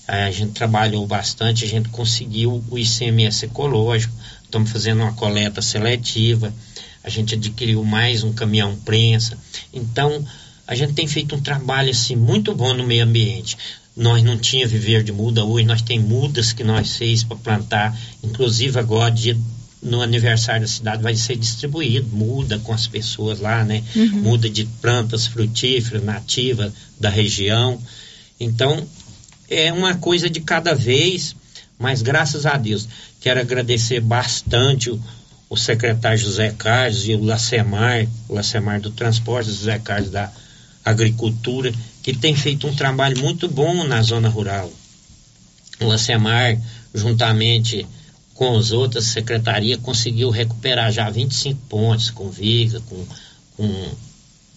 A 0.07 0.29
gente 0.31 0.51
trabalhou 0.51 1.05
bastante, 1.07 1.65
a 1.65 1.67
gente 1.67 1.89
conseguiu 1.89 2.63
o 2.69 2.77
ICMS 2.77 3.45
ecológico, 3.45 4.13
estamos 4.43 4.71
fazendo 4.71 5.01
uma 5.01 5.13
coleta 5.13 5.61
seletiva, 5.61 6.53
a 7.03 7.09
gente 7.09 7.35
adquiriu 7.35 7.83
mais 7.83 8.23
um 8.23 8.31
caminhão 8.31 8.75
prensa. 8.77 9.37
Então, 9.73 10.23
a 10.67 10.75
gente 10.75 10.93
tem 10.93 11.07
feito 11.07 11.35
um 11.35 11.41
trabalho 11.41 11.91
assim 11.91 12.15
muito 12.15 12.53
bom 12.53 12.73
no 12.73 12.85
meio 12.85 13.03
ambiente. 13.03 13.57
Nós 13.95 14.21
não 14.23 14.37
tinha 14.37 14.67
viver 14.67 15.03
de 15.03 15.11
muda, 15.11 15.43
hoje 15.43 15.65
nós 15.65 15.81
tem 15.81 15.99
mudas 15.99 16.51
que 16.51 16.63
nós 16.63 16.97
fez 16.97 17.23
para 17.23 17.37
plantar, 17.37 17.97
inclusive 18.23 18.77
agora 18.77 19.11
dia 19.11 19.37
no 19.81 20.01
aniversário 20.01 20.61
da 20.61 20.67
cidade 20.67 21.03
vai 21.03 21.15
ser 21.15 21.35
distribuído 21.35 22.09
muda 22.11 22.57
com 22.59 22.73
as 22.73 22.87
pessoas 22.87 23.39
lá, 23.39 23.63
né? 23.63 23.83
Uhum. 23.95 24.21
Muda 24.23 24.49
de 24.49 24.65
plantas 24.81 25.27
frutíferas 25.27 26.03
nativas 26.03 26.73
da 26.99 27.09
região. 27.09 27.79
Então, 28.39 28.85
é 29.49 29.71
uma 29.71 29.95
coisa 29.95 30.29
de 30.29 30.41
cada 30.41 30.73
vez, 30.73 31.35
mas 31.77 32.01
graças 32.01 32.45
a 32.45 32.57
Deus, 32.57 32.87
quero 33.19 33.39
agradecer 33.39 33.99
bastante 33.99 34.89
o, 34.89 35.01
o 35.49 35.57
secretário 35.57 36.17
José 36.17 36.53
Carlos 36.57 37.07
e 37.07 37.13
o 37.13 37.23
Lacemar, 37.23 38.07
o 38.27 38.35
Lacemar 38.35 38.79
do 38.81 38.91
Transporte, 38.91 39.49
José 39.49 39.79
Carlos 39.79 40.11
da 40.11 40.31
Agricultura, 40.83 41.71
que 42.01 42.15
tem 42.15 42.35
feito 42.35 42.67
um 42.67 42.75
trabalho 42.75 43.19
muito 43.19 43.47
bom 43.47 43.83
na 43.83 44.01
zona 44.01 44.29
rural. 44.29 44.71
O 45.79 45.85
Lacemar, 45.85 46.57
juntamente 46.93 47.85
com 48.33 48.57
as 48.57 48.71
outras 48.71 49.05
secretarias, 49.05 49.79
conseguiu 49.81 50.29
recuperar 50.29 50.91
já 50.91 51.09
25 51.09 51.59
pontes 51.67 52.09
com 52.09 52.29
viga, 52.29 52.79
com, 52.81 53.05
com 53.57 53.91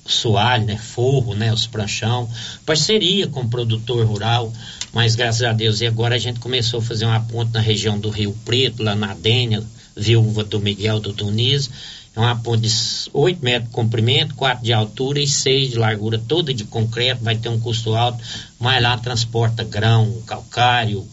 soalho, 0.09 0.65
né, 0.65 0.77
forro, 0.77 1.35
né, 1.35 1.53
os 1.53 1.67
pranchão, 1.67 2.29
parceria 2.65 3.27
com 3.27 3.43
o 3.43 3.49
produtor 3.49 4.05
rural, 4.07 4.53
mas 4.93 5.15
graças 5.15 5.43
a 5.43 5.53
Deus, 5.53 5.81
e 5.81 5.87
agora 5.87 6.17
a 6.17 6.19
gente 6.19 6.41
começou 6.41 6.81
a 6.81 6.83
fazer 6.83 7.05
uma 7.05 7.21
ponte 7.21 7.53
na 7.53 7.61
região 7.61 7.99
do 7.99 8.11
Rio 8.11 8.37
Preto, 8.45 8.83
lá 8.83 8.95
na 8.95 9.15
Dênia, 9.15 9.63
viúva 9.97 10.45
do 10.45 10.59
Miguel 10.59 10.99
do 10.99 11.13
Doniz, 11.13 11.71
é 12.17 12.21
uma 12.21 12.35
ponte 12.35 12.63
de 12.63 12.75
8 13.13 13.45
metros 13.45 13.69
de 13.69 13.75
comprimento, 13.75 14.35
4 14.35 14.65
de 14.65 14.73
altura 14.73 15.21
e 15.21 15.29
6 15.29 15.71
de 15.71 15.79
largura, 15.79 16.19
toda 16.19 16.53
de 16.53 16.65
concreto, 16.65 17.23
vai 17.23 17.37
ter 17.37 17.49
um 17.49 17.61
custo 17.61 17.95
alto, 17.95 18.19
mas 18.59 18.83
lá 18.83 18.99
transporta 18.99 19.63
grão, 19.63 20.21
calcário, 20.27 21.07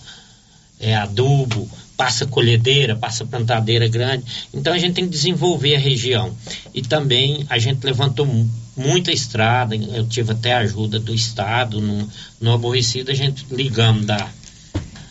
é, 0.79 0.95
adubo, 0.95 1.69
passa 1.95 2.25
colhedeira, 2.25 2.95
passa 2.95 3.25
plantadeira 3.25 3.87
grande. 3.87 4.25
Então 4.53 4.73
a 4.73 4.77
gente 4.77 4.95
tem 4.95 5.05
que 5.05 5.11
desenvolver 5.11 5.75
a 5.75 5.79
região. 5.79 6.35
E 6.73 6.81
também 6.81 7.45
a 7.49 7.57
gente 7.57 7.83
levantou 7.83 8.25
muita 8.75 9.11
estrada, 9.11 9.75
eu 9.75 10.05
tive 10.05 10.33
até 10.33 10.53
ajuda 10.53 10.99
do 10.99 11.13
Estado 11.13 11.79
no, 11.79 12.09
no 12.41 12.53
aborrecido, 12.53 13.11
a 13.11 13.13
gente 13.13 13.45
ligamos 13.49 14.05
da 14.05 14.29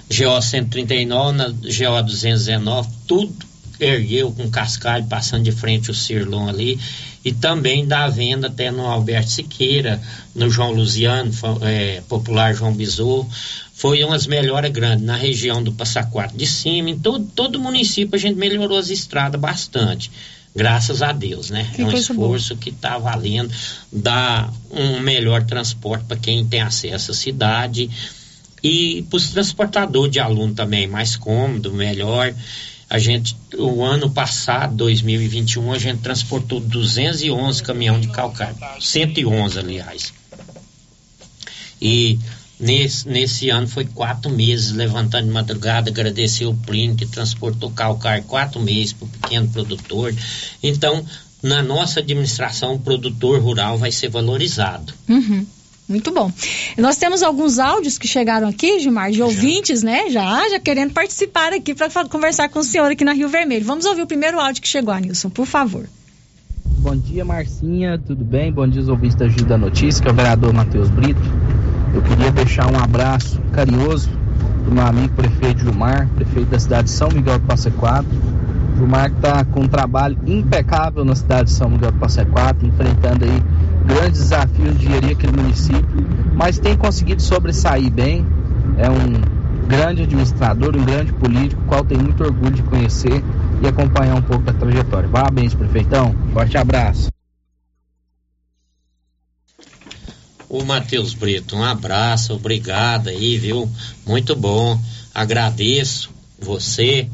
GO 0.08 0.40
139 0.40 1.36
na 1.36 1.48
GO 1.48 2.02
219, 2.02 2.88
tudo 3.06 3.34
ergueu 3.80 4.30
com 4.32 4.50
cascalho, 4.50 5.06
passando 5.06 5.44
de 5.44 5.52
frente 5.52 5.90
o 5.90 5.94
Cirlon 5.94 6.48
ali, 6.48 6.78
e 7.24 7.32
também 7.32 7.86
da 7.86 8.06
venda 8.06 8.48
até 8.48 8.70
no 8.70 8.86
Alberto 8.86 9.30
Siqueira, 9.30 10.00
no 10.34 10.50
João 10.50 10.72
Luziano, 10.72 11.32
é, 11.62 12.02
popular 12.08 12.54
João 12.54 12.72
Bisou, 12.72 13.28
foi 13.72 14.04
umas 14.04 14.26
melhoras 14.26 14.70
grandes 14.70 15.04
na 15.04 15.16
região 15.16 15.62
do 15.62 15.72
Passa 15.72 16.04
Quatro 16.04 16.36
de 16.36 16.46
cima, 16.46 16.90
em 16.90 16.98
todo, 16.98 17.24
todo 17.34 17.56
o 17.56 17.60
município 17.60 18.14
a 18.14 18.18
gente 18.18 18.36
melhorou 18.36 18.78
as 18.78 18.90
estradas 18.90 19.40
bastante 19.40 20.10
graças 20.54 21.02
a 21.02 21.12
Deus, 21.12 21.50
né? 21.50 21.70
Que 21.74 21.82
é 21.82 21.84
um 21.84 21.92
esforço 21.92 22.56
que 22.56 22.70
está 22.70 22.96
valendo, 22.96 23.52
dá 23.92 24.48
um 24.70 25.00
melhor 25.00 25.44
transporte 25.44 26.04
para 26.04 26.16
quem 26.16 26.46
tem 26.46 26.60
acesso 26.60 27.10
à 27.10 27.14
cidade 27.14 27.90
e 28.62 29.04
para 29.10 29.16
os 29.16 29.30
transportadores 29.30 30.12
de 30.12 30.20
aluno 30.20 30.54
também 30.54 30.86
mais 30.86 31.16
cômodo, 31.16 31.72
melhor. 31.72 32.32
A 32.88 32.98
gente, 32.98 33.36
o 33.58 33.82
ano 33.82 34.08
passado, 34.10 34.76
2021, 34.76 35.72
a 35.72 35.78
gente 35.78 36.00
transportou 36.00 36.60
211 36.60 37.62
caminhão 37.62 37.98
de 37.98 38.08
calcário, 38.08 38.56
111 38.80 39.58
aliás. 39.58 40.12
E 41.80 42.18
Nesse, 42.64 43.06
nesse 43.06 43.50
ano 43.50 43.68
foi 43.68 43.84
quatro 43.84 44.30
meses 44.30 44.72
levantando 44.72 45.26
de 45.26 45.32
madrugada, 45.32 45.90
agradecer 45.90 46.46
o 46.46 46.54
Plínio 46.54 46.96
que 46.96 47.04
transportou 47.04 47.70
calcário 47.70 48.24
quatro 48.24 48.58
meses 48.58 48.94
para 48.94 49.04
o 49.04 49.08
pequeno 49.08 49.46
produtor. 49.48 50.14
Então, 50.62 51.04
na 51.42 51.62
nossa 51.62 52.00
administração, 52.00 52.76
o 52.76 52.78
produtor 52.78 53.38
rural 53.38 53.76
vai 53.76 53.92
ser 53.92 54.08
valorizado. 54.08 54.94
Uhum. 55.06 55.44
Muito 55.86 56.10
bom. 56.10 56.32
Nós 56.78 56.96
temos 56.96 57.22
alguns 57.22 57.58
áudios 57.58 57.98
que 57.98 58.08
chegaram 58.08 58.48
aqui, 58.48 58.80
Gilmar, 58.80 59.10
de 59.10 59.18
já. 59.18 59.26
ouvintes, 59.26 59.82
né? 59.82 60.08
Já, 60.08 60.48
já 60.48 60.58
querendo 60.58 60.94
participar 60.94 61.52
aqui 61.52 61.74
para 61.74 61.90
conversar 62.08 62.48
com 62.48 62.60
o 62.60 62.64
senhor 62.64 62.90
aqui 62.90 63.04
na 63.04 63.12
Rio 63.12 63.28
Vermelho. 63.28 63.66
Vamos 63.66 63.84
ouvir 63.84 64.00
o 64.00 64.06
primeiro 64.06 64.40
áudio 64.40 64.62
que 64.62 64.68
chegou, 64.68 64.96
Nilson, 64.96 65.28
por 65.28 65.44
favor. 65.44 65.86
Bom 66.78 66.96
dia, 66.96 67.26
Marcinha, 67.26 67.98
tudo 67.98 68.24
bem? 68.24 68.50
Bom 68.50 68.66
dia, 68.66 68.80
os 68.80 68.88
ouvintes 68.88 69.16
da 69.16 69.28
Gil 69.28 69.44
da 69.44 69.58
Notícia, 69.58 70.02
que 70.02 70.08
é 70.08 70.12
o 70.12 70.14
vereador 70.14 70.54
Matheus 70.54 70.88
Brito. 70.88 71.20
Eu 71.94 72.02
queria 72.02 72.30
deixar 72.32 72.70
um 72.70 72.76
abraço 72.76 73.40
carinhoso 73.52 74.10
para 74.64 74.74
meu 74.74 74.86
amigo 74.86 75.14
prefeito 75.14 75.60
Gilmar, 75.60 76.08
prefeito 76.16 76.50
da 76.50 76.58
cidade 76.58 76.84
de 76.84 76.90
São 76.90 77.08
Miguel 77.08 77.38
do 77.38 77.46
Passa 77.46 77.70
Quatro. 77.70 78.10
Gilmar 78.76 79.12
está 79.12 79.44
com 79.44 79.60
um 79.60 79.68
trabalho 79.68 80.18
impecável 80.26 81.04
na 81.04 81.14
cidade 81.14 81.44
de 81.44 81.52
São 81.52 81.70
Miguel 81.70 81.92
do 81.92 81.98
Passa 81.98 82.24
Quatro, 82.24 82.66
enfrentando 82.66 83.24
aí 83.24 83.42
grandes 83.86 84.22
desafios 84.22 84.78
de 84.78 84.86
gerir 84.86 85.12
aquele 85.12 85.40
município, 85.40 86.06
mas 86.34 86.58
tem 86.58 86.76
conseguido 86.76 87.22
sobressair 87.22 87.90
bem. 87.92 88.26
É 88.76 88.90
um 88.90 89.44
grande 89.68 90.02
administrador, 90.02 90.74
um 90.76 90.84
grande 90.84 91.12
político, 91.12 91.62
qual 91.66 91.84
tenho 91.84 92.02
muito 92.02 92.24
orgulho 92.24 92.52
de 92.52 92.62
conhecer 92.64 93.22
e 93.62 93.66
acompanhar 93.68 94.16
um 94.16 94.22
pouco 94.22 94.42
da 94.42 94.52
trajetória. 94.52 95.08
Parabéns, 95.08 95.54
prefeitão. 95.54 96.14
Forte 96.32 96.58
abraço. 96.58 97.13
O 100.54 100.64
Matheus 100.64 101.14
Brito, 101.14 101.56
um 101.56 101.64
abraço, 101.64 102.32
obrigado 102.32 103.08
aí, 103.08 103.36
viu? 103.36 103.68
Muito 104.06 104.36
bom. 104.36 104.78
Agradeço 105.12 106.12
você 106.38 107.08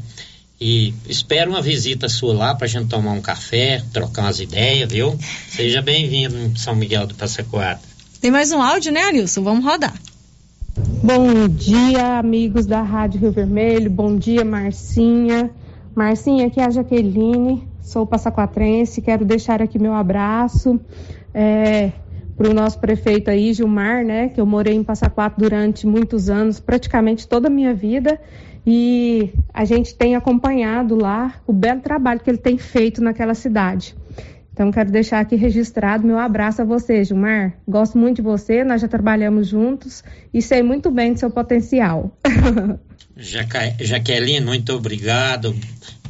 e 0.59 0.93
espero 1.09 1.49
uma 1.49 1.59
visita 1.59 2.07
sua 2.07 2.35
lá 2.35 2.53
para 2.53 2.65
a 2.65 2.69
gente 2.69 2.87
tomar 2.87 3.13
um 3.13 3.19
café, 3.19 3.81
trocar 3.91 4.25
umas 4.25 4.39
ideias, 4.39 4.91
viu? 4.91 5.17
Seja 5.49 5.81
bem-vindo 5.81 6.37
em 6.37 6.55
São 6.55 6.75
Miguel 6.75 7.07
do 7.07 7.15
Passa 7.15 7.43
Quatro. 7.43 7.83
Tem 8.21 8.29
mais 8.29 8.51
um 8.51 8.61
áudio, 8.61 8.91
né, 8.91 9.05
Alilson? 9.05 9.41
Vamos 9.41 9.65
rodar. 9.65 9.95
Bom 11.03 11.47
dia, 11.47 12.19
amigos 12.19 12.67
da 12.67 12.83
Rádio 12.83 13.21
Rio 13.21 13.31
Vermelho. 13.31 13.89
Bom 13.89 14.17
dia, 14.17 14.45
Marcinha. 14.45 15.49
Marcinha, 15.95 16.45
aqui 16.45 16.59
é 16.59 16.65
a 16.65 16.69
Jaqueline, 16.69 17.67
sou 17.81 18.05
passaquatrense. 18.05 19.01
Quero 19.01 19.25
deixar 19.25 19.63
aqui 19.63 19.79
meu 19.79 19.95
abraço. 19.95 20.79
É, 21.33 21.91
para 22.41 22.49
o 22.49 22.53
nosso 22.55 22.79
prefeito 22.79 23.29
aí, 23.29 23.53
Gilmar, 23.53 24.03
né, 24.03 24.29
que 24.29 24.41
eu 24.41 24.47
morei 24.47 24.73
em 24.73 24.83
Passa 24.83 25.07
Quatro 25.07 25.39
durante 25.39 25.85
muitos 25.85 26.27
anos, 26.27 26.59
praticamente 26.59 27.27
toda 27.27 27.47
a 27.47 27.51
minha 27.51 27.71
vida, 27.71 28.19
e 28.65 29.31
a 29.53 29.63
gente 29.63 29.93
tem 29.93 30.15
acompanhado 30.15 30.95
lá 30.95 31.35
o 31.45 31.53
belo 31.53 31.81
trabalho 31.81 32.19
que 32.19 32.27
ele 32.31 32.39
tem 32.39 32.57
feito 32.57 32.99
naquela 32.99 33.35
cidade. 33.35 33.95
Então, 34.51 34.71
quero 34.71 34.89
deixar 34.89 35.19
aqui 35.19 35.35
registrado 35.35 36.05
meu 36.05 36.17
abraço 36.17 36.63
a 36.63 36.65
você, 36.65 37.03
Gilmar. 37.03 37.53
Gosto 37.67 37.95
muito 37.95 38.15
de 38.15 38.21
você, 38.23 38.63
nós 38.63 38.81
já 38.81 38.87
trabalhamos 38.87 39.47
juntos 39.47 40.03
e 40.33 40.41
sei 40.41 40.63
muito 40.63 40.89
bem 40.89 41.13
do 41.13 41.19
seu 41.19 41.29
potencial. 41.29 42.11
Jaqueline, 43.79 44.43
muito 44.43 44.73
obrigado. 44.73 45.53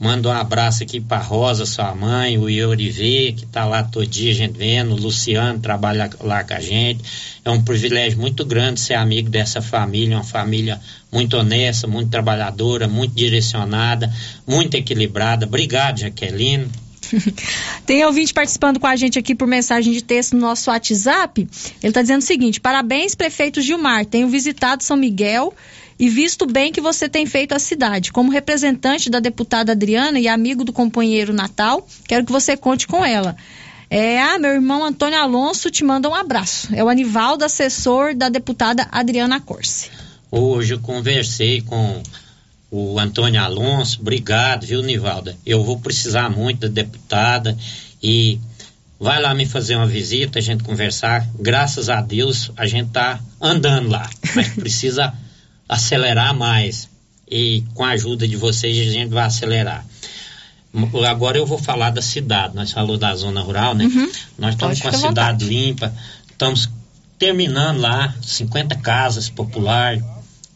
Manda 0.02 0.30
um 0.30 0.32
abraço 0.32 0.82
aqui 0.82 1.00
para 1.00 1.22
Rosa, 1.22 1.64
sua 1.64 1.94
mãe, 1.94 2.36
o 2.36 2.50
Iorivê, 2.50 3.36
que 3.38 3.44
está 3.44 3.66
lá 3.66 3.84
todo 3.84 4.08
dia 4.08 4.32
a 4.32 4.34
gente 4.34 4.58
vendo, 4.58 4.94
o 4.94 4.98
Luciano 5.00 5.60
trabalha 5.60 6.10
lá 6.22 6.44
com 6.44 6.54
a 6.56 6.60
gente. 6.60 7.04
É 7.46 7.52
um 7.52 7.62
privilégio 7.62 8.18
muito 8.18 8.44
grande 8.44 8.80
ser 8.80 8.96
amigo 8.96 9.30
dessa 9.30 9.62
família, 9.62 10.18
uma 10.18 10.24
família 10.24 10.82
muito 11.12 11.38
honesta, 11.38 11.86
muito 11.86 12.10
trabalhadora, 12.10 12.88
muito 12.88 13.14
direcionada, 13.14 14.12
muito 14.48 14.74
equilibrada. 14.74 15.46
Obrigado, 15.46 16.00
Jaqueline. 16.00 16.68
Tem 17.86 18.04
ouvinte 18.04 18.34
participando 18.34 18.80
com 18.80 18.88
a 18.88 18.96
gente 18.96 19.20
aqui 19.20 19.36
por 19.36 19.48
mensagem 19.48 19.94
de 19.94 20.02
texto 20.02 20.34
no 20.34 20.42
nosso 20.42 20.72
WhatsApp. 20.72 21.42
Ele 21.42 21.90
está 21.92 22.02
dizendo 22.02 22.22
o 22.22 22.26
seguinte: 22.26 22.60
parabéns, 22.60 23.14
prefeito 23.14 23.62
Gilmar. 23.62 24.04
Tenho 24.08 24.28
visitado 24.28 24.82
São 24.82 24.98
Miguel 24.98 25.54
e 26.02 26.10
visto 26.10 26.48
bem 26.48 26.72
que 26.72 26.82
você 26.82 27.08
tem 27.08 27.28
feito 27.28 27.54
a 27.54 27.60
cidade. 27.60 28.12
Como 28.12 28.32
representante 28.32 29.08
da 29.08 29.20
deputada 29.20 29.74
Adriana 29.74 30.20
e 30.20 30.28
amigo 30.28 30.64
do 30.64 30.74
companheiro 30.74 31.32
Natal, 31.32 31.88
quero 32.08 32.26
que 32.26 32.32
você 32.32 32.58
conte 32.58 32.88
com 32.88 33.06
ela. 33.06 33.38
É, 33.88 34.20
ah, 34.20 34.40
meu 34.40 34.50
irmão 34.50 34.84
Antônio 34.84 35.20
Alonso 35.20 35.70
te 35.70 35.84
manda 35.84 36.10
um 36.10 36.16
abraço. 36.16 36.70
É 36.74 36.84
o 36.84 36.90
Anivaldo, 36.90 37.46
assessor 37.46 38.16
da 38.16 38.30
deputada 38.30 38.88
Adriana 38.92 39.40
Corse. 39.40 39.92
Hoje 40.32 40.74
eu 40.74 40.80
conversei 40.80 41.62
com 41.62 42.02
o 42.72 42.98
Antônio 42.98 43.40
Alonso. 43.40 44.02
Obrigado, 44.02 44.66
viu, 44.66 44.82
Nivalda? 44.82 45.38
Eu 45.46 45.64
vou 45.64 45.80
precisar 45.80 46.32
muito 46.32 46.62
da 46.62 46.68
deputada 46.68 47.56
e 48.02 48.40
vai 49.00 49.22
lá 49.22 49.36
me 49.36 49.46
fazer 49.46 49.76
uma 49.76 49.86
visita, 49.86 50.40
a 50.40 50.42
gente 50.42 50.64
conversar. 50.64 51.28
Graças 51.40 51.90
a 51.90 52.02
Deus 52.02 52.52
a 52.58 52.66
gente 52.66 52.90
tá 52.90 53.20
andando 53.40 53.88
lá, 53.88 54.10
mas 54.34 54.50
precisa 54.56 55.14
acelerar 55.72 56.36
mais. 56.36 56.90
E 57.30 57.64
com 57.74 57.86
a 57.86 57.92
ajuda 57.92 58.28
de 58.28 58.36
vocês 58.36 58.78
a 58.90 58.92
gente 58.92 59.10
vai 59.10 59.24
acelerar. 59.24 59.86
Agora 61.10 61.38
eu 61.38 61.46
vou 61.46 61.58
falar 61.58 61.90
da 61.92 62.02
cidade. 62.02 62.56
Nós 62.56 62.74
falamos 62.74 63.00
da 63.00 63.16
zona 63.16 63.42
rural, 63.42 63.74
né? 63.74 63.86
Uhum. 63.86 64.12
Nós 64.38 64.54
estamos 64.54 64.80
Pode 64.80 64.82
com 64.82 64.88
a 65.06 65.08
cidade 65.10 65.46
limpa, 65.46 65.94
estamos 66.30 66.70
terminando 67.18 67.80
lá 67.80 68.14
50 68.22 68.76
casas 68.78 69.30
popular 69.30 69.98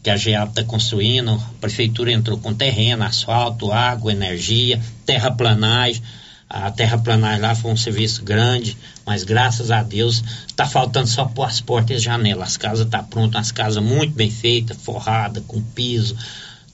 que 0.02 0.10
a 0.10 0.16
GEAP 0.16 0.50
está 0.50 0.64
construindo. 0.64 1.32
A 1.32 1.60
prefeitura 1.60 2.12
entrou 2.12 2.38
com 2.38 2.52
terreno, 2.52 3.04
asfalto, 3.04 3.72
água, 3.72 4.12
energia, 4.12 4.80
terraplanagem. 5.06 6.02
A 6.48 6.70
terraplanagem 6.70 7.40
lá 7.42 7.54
foi 7.56 7.72
um 7.72 7.76
serviço 7.76 8.22
grande, 8.22 8.76
mas 9.04 9.24
graças 9.24 9.70
a 9.70 9.82
Deus 9.82 10.22
está 10.46 10.64
faltando 10.64 11.08
só 11.08 11.24
pôr 11.24 11.44
as 11.44 11.60
portas 11.60 12.00
e 12.00 12.04
janelas. 12.04 12.50
As 12.50 12.56
casas 12.56 12.84
estão 12.86 13.00
tá 13.00 13.06
prontas, 13.06 13.40
as 13.40 13.50
casas 13.52 13.82
muito 13.82 14.14
bem 14.14 14.30
feitas, 14.30 14.76
forrada, 14.76 15.40
com 15.46 15.60
piso. 15.60 16.16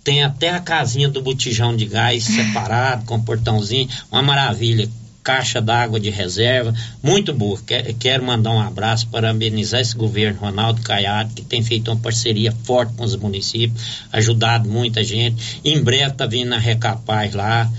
Tem 0.04 0.22
até 0.24 0.50
a 0.50 0.60
casinha 0.60 1.08
do 1.08 1.22
botijão 1.22 1.74
de 1.74 1.86
gás 1.86 2.24
separado, 2.24 3.04
com 3.06 3.20
portãozinho, 3.22 3.88
uma 4.10 4.22
maravilha. 4.22 4.88
Caixa 5.24 5.60
d'água 5.60 6.00
de 6.00 6.10
reserva, 6.10 6.74
muito 7.00 7.32
boa. 7.32 7.56
Que- 7.64 7.94
Quero 7.94 8.24
mandar 8.24 8.50
um 8.50 8.60
abraço, 8.60 9.06
parabenizar 9.06 9.80
esse 9.80 9.94
governo 9.96 10.40
Ronaldo 10.40 10.82
Caiado, 10.82 11.32
que 11.32 11.42
tem 11.42 11.62
feito 11.62 11.92
uma 11.92 11.96
parceria 12.00 12.50
forte 12.64 12.92
com 12.94 13.04
os 13.04 13.14
municípios, 13.14 14.02
ajudado 14.12 14.68
muita 14.68 15.04
gente. 15.04 15.60
Em 15.64 15.80
breve 15.80 16.10
está 16.10 16.26
vindo 16.26 16.52
a 16.52 16.58
Recapaz 16.58 17.34
lá, 17.34 17.70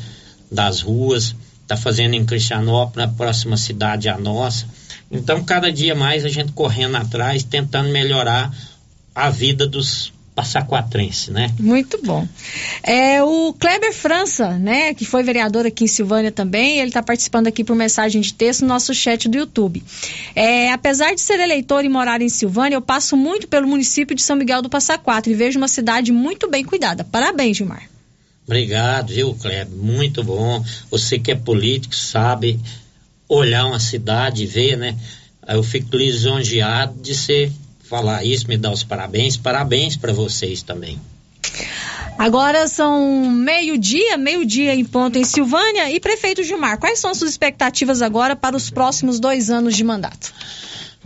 das 0.50 0.80
ruas, 0.80 1.36
está 1.74 1.78
fazendo 1.78 2.14
em 2.14 2.26
Cristianópolis, 2.26 3.08
na 3.08 3.14
próxima 3.14 3.58
cidade 3.58 4.08
a 4.10 4.18
nossa. 4.18 4.66
Então, 5.12 5.44
cada 5.44 5.72
dia 5.72 5.96
mais 5.96 6.26
a 6.26 6.30
gente 6.30 6.52
correndo 6.54 6.96
atrás, 6.96 7.44
tentando 7.44 7.90
melhorar 7.90 8.52
a 9.14 9.30
vida 9.30 9.68
dos 9.68 10.12
passaquatrenses, 10.34 11.28
né? 11.28 11.52
Muito 11.60 12.00
bom. 12.04 12.28
É, 12.82 13.22
o 13.22 13.54
Kleber 13.54 13.94
França, 13.94 14.58
né, 14.58 14.92
que 14.96 15.06
foi 15.06 15.22
vereador 15.22 15.68
aqui 15.68 15.84
em 15.84 15.88
Silvânia 15.88 16.32
também, 16.32 16.80
ele 16.80 16.88
está 16.88 17.04
participando 17.04 17.46
aqui 17.46 17.64
por 17.64 17.76
mensagem 17.76 18.20
de 18.20 18.34
texto 18.34 18.62
no 18.62 18.70
nosso 18.70 18.96
chat 18.96 19.30
do 19.30 19.38
YouTube. 19.38 19.84
É, 20.36 20.72
apesar 20.72 21.14
de 21.14 21.22
ser 21.22 21.40
eleitor 21.40 21.86
e 21.86 21.90
morar 21.90 22.20
em 22.20 22.30
Silvânia, 22.30 22.76
eu 22.76 22.82
passo 22.82 23.16
muito 23.16 23.48
pelo 23.48 23.68
município 23.68 24.16
de 24.16 24.24
São 24.24 24.36
Miguel 24.36 24.64
do 24.64 24.70
Passa 24.70 24.98
Quatro 24.98 25.32
e 25.32 25.36
vejo 25.36 25.60
uma 25.60 25.68
cidade 25.68 26.12
muito 26.12 26.50
bem 26.50 26.64
cuidada. 26.64 27.04
Parabéns, 27.04 27.58
Gilmar. 27.58 27.93
Obrigado, 28.46 29.14
viu, 29.14 29.34
Kleber? 29.36 29.70
Muito 29.70 30.24
bom. 30.24 30.64
Você 30.92 31.18
que 31.18 31.32
é 31.32 31.36
político 31.36 31.96
sabe 31.96 32.60
olhar 33.28 33.66
uma 33.66 33.80
cidade 33.80 34.44
e 34.44 34.48
ver, 34.48 34.78
né? 34.78 34.98
Eu 35.48 35.64
fico 35.64 35.96
lisonjeado 35.96 37.02
de 37.02 37.16
você 37.16 37.52
falar 37.84 38.24
isso, 38.24 38.48
me 38.48 38.58
dar 38.58 38.72
os 38.72 38.84
parabéns. 38.84 39.38
Parabéns 39.38 39.96
para 39.96 40.14
vocês 40.14 40.62
também. 40.62 41.00
Agora 42.18 42.68
são 42.68 43.30
meio-dia, 43.30 44.18
meio-dia 44.18 44.76
em 44.76 44.86
ponto 44.86 45.18
em 45.18 45.24
Silvânia. 45.24 45.90
E 45.90 46.00
prefeito 46.00 46.44
Gilmar, 46.44 46.78
quais 46.78 47.00
são 47.00 47.12
as 47.12 47.18
suas 47.18 47.32
expectativas 47.32 48.02
agora 48.02 48.36
para 48.36 48.56
os 48.56 48.70
próximos 48.70 49.20
dois 49.20 49.50
anos 49.50 49.76
de 49.76 49.84
mandato? 49.84 50.34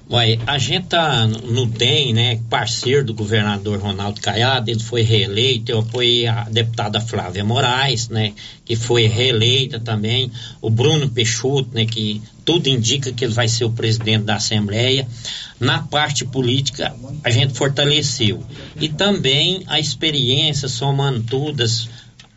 Ué, 0.10 0.39
a 0.47 0.58
gente 0.58 0.88
tá 0.88 1.28
no 1.28 1.66
DEM, 1.66 2.14
né, 2.14 2.39
parceiro 2.49 3.03
do 3.03 3.14
governador 3.14 3.78
Ronaldo 3.78 4.22
Caiado, 4.22 4.72
ele 4.72 4.80
foi 4.80 5.01
reeleito, 5.01 5.70
eu 5.70 5.80
apoiei 5.80 6.26
a 6.26 6.43
deputada 6.45 7.01
Flávia 7.01 7.43
Moraes, 7.43 8.08
né, 8.08 8.34
que 8.64 8.78
foi 8.78 9.05
reeleita 9.08 9.82
também, 9.82 10.32
o 10.62 10.70
Bruno 10.70 11.10
Peixoto, 11.10 11.72
né, 11.74 11.86
que 11.86 12.22
tudo 12.45 12.70
indica 12.70 13.12
que 13.12 13.26
ele 13.26 13.34
vai 13.34 13.49
ser 13.49 13.66
o 13.66 13.72
presidente 13.72 14.24
da 14.24 14.38
Assembleia. 14.38 15.05
Na 15.60 15.80
parte 15.80 16.24
política, 16.24 16.95
a 17.22 17.30
gente 17.30 17.53
fortaleceu. 17.53 18.41
E 18.80 18.88
também 18.88 19.64
a 19.68 19.78
experiência, 19.78 20.70
somando 20.70 21.22
todas, 21.24 21.89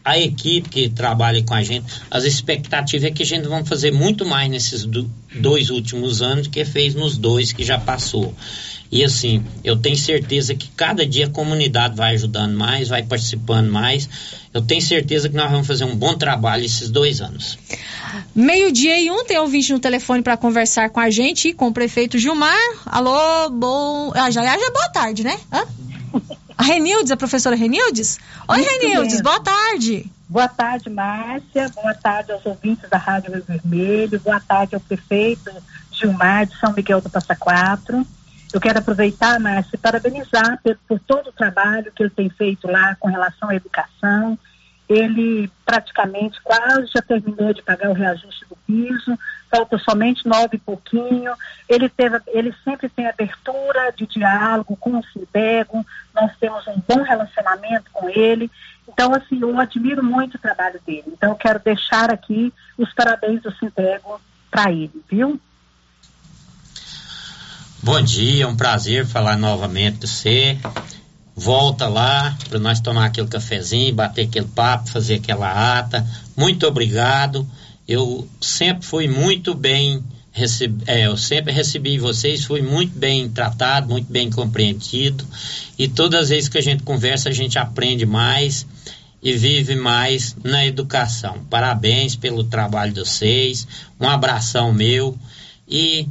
a 0.05 0.18
equipe 0.18 0.68
que 0.68 0.88
trabalha 0.88 1.42
com 1.42 1.55
a 1.55 1.62
gente, 1.62 1.84
as 2.11 2.24
expectativas 2.24 3.05
é 3.05 3.11
que 3.11 3.22
a 3.22 3.26
gente 3.26 3.46
vai 3.48 3.64
fazer 3.64 3.92
muito 3.92 4.24
mais 4.24 4.51
nesses 4.51 4.84
do- 4.84 5.11
dois 5.34 5.70
últimos 5.70 6.22
anos 6.22 6.46
que 6.46 6.64
fez 6.64 6.94
nos 6.94 7.16
dois 7.18 7.53
que 7.53 7.62
já 7.64 7.78
passou. 7.78 8.34
E 8.92 9.05
assim, 9.05 9.44
eu 9.62 9.76
tenho 9.76 9.96
certeza 9.96 10.53
que 10.53 10.66
cada 10.76 11.07
dia 11.07 11.26
a 11.26 11.30
comunidade 11.30 11.94
vai 11.94 12.14
ajudando 12.14 12.57
mais, 12.57 12.88
vai 12.88 13.05
participando 13.05 13.70
mais. 13.70 14.09
Eu 14.53 14.62
tenho 14.62 14.82
certeza 14.82 15.28
que 15.28 15.36
nós 15.36 15.48
vamos 15.48 15.66
fazer 15.68 15.84
um 15.84 15.94
bom 15.94 16.14
trabalho 16.16 16.64
esses 16.64 16.90
dois 16.90 17.20
anos. 17.20 17.57
Meio-dia 18.34 18.98
e 19.01 19.09
um, 19.09 19.24
tem 19.24 19.38
ouvinte 19.38 19.72
no 19.72 19.78
telefone 19.78 20.22
para 20.22 20.36
conversar 20.36 20.90
com 20.90 20.98
a 20.98 21.09
gente 21.09 21.48
e 21.48 21.53
com 21.53 21.68
o 21.68 21.72
prefeito 21.72 22.18
Gilmar. 22.18 22.57
Alô, 22.84 23.48
bom. 23.51 24.11
Ah, 24.12 24.28
já, 24.28 24.42
já 24.42 24.55
é 24.55 24.70
boa 24.72 24.88
tarde, 24.88 25.22
né? 25.22 25.38
Hã? 25.53 25.62
A 26.61 26.62
Renildes, 26.62 27.11
a 27.11 27.16
professora 27.16 27.56
Renildes? 27.56 28.18
Oi, 28.46 28.61
Isso 28.61 28.68
Renildes, 28.68 29.12
mesmo. 29.14 29.22
boa 29.22 29.40
tarde. 29.40 30.04
Boa 30.28 30.46
tarde, 30.46 30.90
Márcia. 30.90 31.70
Boa 31.70 31.94
tarde 31.94 32.32
aos 32.32 32.44
ouvintes 32.44 32.86
da 32.90 32.98
Rádio 32.98 33.32
Rio 33.32 33.44
Vermelho. 33.48 34.20
Boa 34.20 34.38
tarde 34.40 34.74
ao 34.74 34.80
prefeito 34.82 35.50
Gilmar 35.90 36.44
de 36.44 36.54
São 36.58 36.74
Miguel 36.74 37.00
do 37.00 37.08
Passa 37.08 37.34
Quatro. 37.34 38.06
Eu 38.52 38.61
quero 38.61 38.78
aproveitar, 38.78 39.40
Márcia, 39.40 39.70
e 39.74 39.78
parabenizar 39.78 40.61
por, 40.62 40.76
por 40.86 41.00
todo 41.00 41.28
o 41.28 41.32
trabalho 41.32 41.90
que 41.96 42.02
ele 42.02 42.11
tem 42.11 42.28
feito 42.28 42.66
lá 42.70 42.94
com 43.00 43.08
relação 43.08 43.48
à 43.48 43.54
educação. 43.54 44.38
Ele 44.91 45.49
praticamente 45.64 46.41
quase 46.43 46.91
já 46.93 47.01
terminou 47.01 47.55
de 47.55 47.62
pagar 47.62 47.91
o 47.91 47.95
reajuste 47.95 48.45
do 48.49 48.57
piso, 48.66 49.16
falta 49.49 49.78
somente 49.78 50.26
nove 50.26 50.57
e 50.57 50.59
pouquinho. 50.59 51.32
Ele, 51.68 51.88
teve, 51.88 52.20
ele 52.26 52.53
sempre 52.64 52.88
tem 52.88 53.07
abertura 53.07 53.93
de 53.97 54.05
diálogo 54.05 54.76
com 54.76 54.99
o 54.99 55.05
Sindego, 55.12 55.86
nós 56.12 56.32
temos 56.41 56.66
um 56.66 56.82
bom 56.88 57.03
relacionamento 57.03 57.88
com 57.93 58.09
ele. 58.11 58.51
Então, 58.88 59.14
assim, 59.14 59.41
eu 59.41 59.61
admiro 59.61 60.03
muito 60.03 60.34
o 60.34 60.41
trabalho 60.41 60.80
dele. 60.84 61.05
Então, 61.07 61.30
eu 61.30 61.36
quero 61.36 61.61
deixar 61.61 62.12
aqui 62.12 62.53
os 62.76 62.93
parabéns 62.93 63.41
do 63.43 63.55
Sindego 63.55 64.20
para 64.51 64.72
ele, 64.72 64.91
viu? 65.09 65.41
Bom 67.80 68.03
dia, 68.03 68.49
um 68.49 68.57
prazer 68.57 69.07
falar 69.07 69.36
novamente 69.38 70.01
com 70.01 70.07
você. 70.07 70.59
Volta 71.41 71.88
lá 71.88 72.36
para 72.51 72.59
nós 72.59 72.80
tomar 72.80 73.07
aquele 73.07 73.26
cafezinho, 73.26 73.95
bater 73.95 74.26
aquele 74.26 74.47
papo, 74.47 74.91
fazer 74.91 75.14
aquela 75.14 75.78
ata. 75.78 76.07
Muito 76.36 76.66
obrigado. 76.66 77.49
Eu 77.88 78.28
sempre 78.43 78.84
fui 78.84 79.09
muito 79.09 79.55
bem 79.55 80.05
receb- 80.32 80.82
é, 80.86 81.07
eu 81.07 81.16
sempre 81.16 81.51
recebi 81.51 81.99
vocês, 81.99 82.45
fui 82.45 82.61
muito 82.61 82.99
bem 82.99 83.26
tratado, 83.26 83.88
muito 83.88 84.12
bem 84.12 84.28
compreendido. 84.28 85.24
E 85.78 85.88
todas 85.88 86.24
as 86.24 86.28
vezes 86.28 86.49
que 86.51 86.59
a 86.59 86.62
gente 86.62 86.82
conversa, 86.82 87.30
a 87.30 87.32
gente 87.32 87.59
aprende 87.59 88.05
mais 88.05 88.66
e 89.22 89.32
vive 89.32 89.74
mais 89.76 90.36
na 90.45 90.66
educação. 90.66 91.38
Parabéns 91.49 92.16
pelo 92.16 92.45
trabalho 92.45 92.93
de 92.93 93.01
vocês. 93.01 93.66
Um 93.99 94.07
abração 94.07 94.74
meu 94.74 95.18
e 95.66 96.07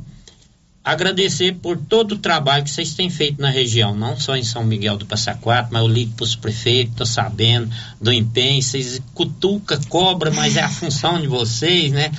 agradecer 0.91 1.53
por 1.55 1.77
todo 1.77 2.13
o 2.13 2.17
trabalho 2.17 2.63
que 2.63 2.69
vocês 2.69 2.93
têm 2.93 3.09
feito 3.09 3.41
na 3.41 3.49
região, 3.49 3.95
não 3.95 4.19
só 4.19 4.35
em 4.35 4.43
São 4.43 4.63
Miguel 4.63 4.97
do 4.97 5.05
Passa 5.05 5.33
Quatro, 5.35 5.73
mas 5.73 5.81
eu 5.81 5.87
ligo 5.87 6.15
para 6.15 6.23
os 6.23 6.35
prefeitos, 6.35 6.91
estou 6.91 7.05
sabendo 7.05 7.69
do 7.99 8.11
empenho, 8.11 8.61
vocês 8.61 9.01
cutuca, 9.13 9.79
cobra, 9.89 10.31
mas 10.31 10.57
é 10.57 10.61
a 10.61 10.69
função 10.69 11.19
de 11.19 11.27
vocês, 11.27 11.91
né? 11.91 12.11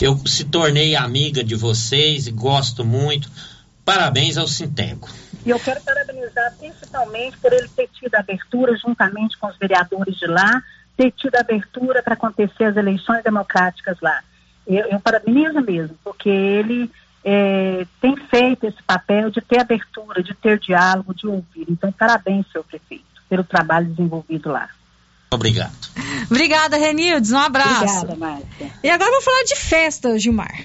Eu 0.00 0.16
se 0.26 0.44
tornei 0.44 0.94
amiga 0.94 1.42
de 1.42 1.54
vocês 1.54 2.26
e 2.26 2.30
gosto 2.30 2.84
muito. 2.84 3.28
Parabéns 3.84 4.36
ao 4.36 4.46
Sintego. 4.46 5.08
E 5.44 5.50
eu 5.50 5.58
quero 5.58 5.80
parabenizar 5.80 6.54
principalmente 6.58 7.36
por 7.38 7.52
ele 7.52 7.68
ter 7.68 7.88
tido 7.88 8.14
abertura, 8.14 8.76
juntamente 8.76 9.36
com 9.38 9.48
os 9.48 9.56
vereadores 9.58 10.16
de 10.16 10.26
lá, 10.26 10.62
ter 10.96 11.10
tido 11.12 11.36
abertura 11.36 12.02
para 12.02 12.14
acontecer 12.14 12.64
as 12.64 12.76
eleições 12.76 13.24
democráticas 13.24 13.96
lá. 14.00 14.22
Eu, 14.66 14.86
eu 14.86 15.00
parabenizo 15.00 15.60
mesmo, 15.62 15.96
porque 16.04 16.28
ele 16.28 16.90
eh, 17.24 17.86
tem 18.00 18.16
feito 18.28 18.66
esse 18.66 18.82
papel 18.82 19.30
de 19.30 19.40
ter 19.40 19.60
abertura, 19.60 20.22
de 20.22 20.34
ter 20.34 20.58
diálogo, 20.58 21.14
de 21.14 21.26
ouvir. 21.26 21.66
Então, 21.68 21.92
parabéns, 21.92 22.46
senhor 22.50 22.64
prefeito, 22.64 23.04
pelo 23.28 23.44
trabalho 23.44 23.86
desenvolvido 23.86 24.50
lá. 24.50 24.68
Obrigado. 25.30 25.76
Obrigada, 26.30 26.76
Renildes. 26.76 27.32
Um 27.32 27.38
abraço. 27.38 28.04
Obrigada, 28.04 28.16
Márcia. 28.16 28.72
E 28.82 28.90
agora 28.90 29.10
vamos 29.10 29.24
falar 29.24 29.42
de 29.44 29.56
festa, 29.56 30.18
Gilmar. 30.18 30.64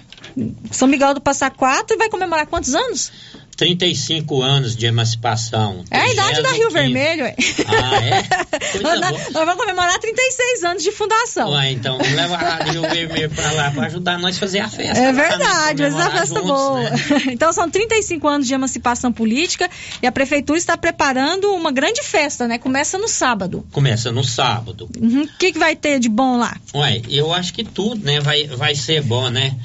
São 0.71 0.87
Miguel 0.87 1.13
do 1.13 1.21
Passa 1.21 1.49
Quatro 1.49 1.97
vai 1.97 2.09
comemorar 2.09 2.47
quantos 2.47 2.73
anos? 2.73 3.11
35 3.55 4.41
anos 4.41 4.75
de 4.75 4.85
emancipação. 4.85 5.83
É 5.91 5.99
a 5.99 6.11
idade 6.11 6.41
da 6.41 6.49
Rio 6.51 6.69
35. 6.69 6.73
Vermelho, 6.73 7.25
é. 7.25 7.35
Ah, 7.67 8.03
é? 8.03 8.79
nós, 8.81 8.99
nós 8.99 9.45
vamos 9.45 9.55
comemorar 9.55 9.99
36 9.99 10.63
anos 10.63 10.83
de 10.83 10.91
fundação. 10.91 11.51
Ué, 11.51 11.71
então 11.71 11.97
levar 11.97 12.61
a 12.61 12.63
Rio 12.63 12.81
Vermelho 12.81 13.29
para 13.29 13.51
lá 13.51 13.71
para 13.71 13.85
ajudar 13.85 14.17
nós 14.17 14.37
a 14.37 14.39
fazer 14.39 14.59
a 14.59 14.69
festa. 14.69 14.97
É 14.97 15.11
né? 15.11 15.13
verdade, 15.13 15.83
mas 15.83 15.93
é 15.93 15.95
uma 15.95 16.03
Comemorar 16.03 16.11
festa 16.11 16.39
juntos, 16.39 16.51
boa. 16.51 16.79
né? 16.81 17.23
Então 17.33 17.53
são 17.53 17.69
35 17.69 18.27
anos 18.27 18.47
de 18.47 18.53
emancipação 18.53 19.11
política 19.11 19.69
e 20.01 20.07
a 20.07 20.11
prefeitura 20.11 20.57
está 20.57 20.75
preparando 20.75 21.53
uma 21.53 21.71
grande 21.71 22.01
festa, 22.01 22.47
né? 22.47 22.57
Começa 22.57 22.97
no 22.97 23.07
sábado. 23.07 23.65
Começa 23.71 24.11
no 24.11 24.23
sábado. 24.23 24.89
Uhum. 24.99 25.23
O 25.23 25.37
que, 25.37 25.51
que 25.51 25.59
vai 25.59 25.75
ter 25.75 25.99
de 25.99 26.09
bom 26.09 26.37
lá? 26.37 26.57
Ué, 26.73 27.01
eu 27.09 27.33
acho 27.33 27.53
que 27.53 27.63
tudo, 27.63 28.03
né, 28.03 28.19
vai, 28.19 28.47
vai 28.47 28.75
ser 28.75 29.01
bom, 29.01 29.29
né? 29.29 29.55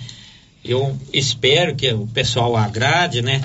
eu 0.64 0.97
espero 1.12 1.74
que 1.74 1.91
o 1.93 2.07
pessoal 2.07 2.57
agrade, 2.57 3.22
né? 3.22 3.41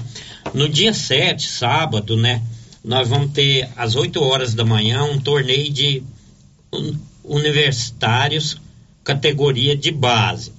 No 0.54 0.68
dia 0.70 0.94
7, 0.94 1.48
sábado, 1.48 2.16
né? 2.18 2.42
Nós 2.84 3.08
vamos 3.08 3.32
ter 3.32 3.70
às 3.76 3.96
8 3.96 4.22
horas 4.22 4.54
da 4.54 4.66
manhã 4.66 5.04
um 5.04 5.20
torneio 5.20 5.72
de 5.72 6.04
un- 6.72 6.96
universitários 7.24 8.58
categoria 9.04 9.76
de 9.76 9.92
base. 9.92 10.52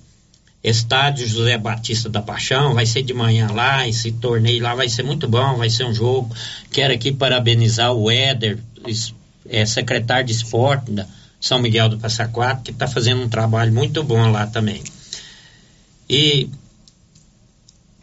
Estádio 0.63 1.27
José 1.27 1.59
Batista 1.59 2.09
da 2.09 2.23
Paixão, 2.23 2.73
vai 2.73 2.87
ser 2.87 3.03
de 3.03 3.13
manhã 3.13 3.49
lá, 3.53 3.87
esse 3.87 4.11
torneio 4.13 4.63
lá 4.63 4.75
vai 4.75 4.89
ser 4.89 5.03
muito 5.03 5.29
bom, 5.29 5.57
vai 5.59 5.69
ser 5.69 5.85
um 5.85 5.93
jogo. 5.95 6.35
Quero 6.73 6.95
aqui 6.95 7.13
parabenizar 7.13 7.93
o 7.93 8.11
Éder, 8.11 8.59
é, 9.49 9.67
secretário 9.67 10.25
de 10.27 10.33
esporte 10.33 10.91
da 10.91 11.07
São 11.39 11.59
Miguel 11.59 11.91
do 11.91 11.99
Passa 11.99 12.27
Quatro, 12.29 12.65
que 12.65 12.71
está 12.71 12.89
fazendo 12.89 13.23
um 13.23 13.29
trabalho 13.29 13.73
muito 13.75 14.03
bom 14.03 14.31
lá 14.31 14.47
também. 14.47 14.83
E 16.09 16.49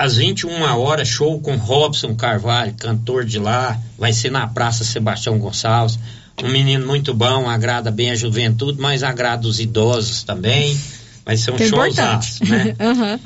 às 0.02 0.18
21 0.18 0.64
horas, 0.80 1.08
show 1.08 1.39
com 1.39 1.56
Robson 1.58 2.16
Carvalho, 2.16 2.74
cantor 2.74 3.24
de 3.24 3.38
lá, 3.38 3.80
vai 3.99 4.12
ser 4.12 4.32
na 4.32 4.47
Praça 4.47 4.84
Sebastião 4.84 5.38
Gonçalves. 5.38 5.99
Um 6.43 6.49
menino 6.49 6.88
muito 6.88 7.14
bom, 7.14 7.47
agrada 7.47 7.91
bem 7.91 8.10
a 8.10 8.16
juventude, 8.16 8.82
mas 8.82 9.04
agrada 9.04 9.47
os 9.47 9.60
idosos 9.60 10.24
também. 10.24 10.76
Vai 11.24 11.38
ser 11.38 11.52
um 11.52 11.56
Que 11.56 11.64
é 11.64 11.68
showzaço, 11.68 12.43
né? 12.45 12.76
Aham. 12.82 13.20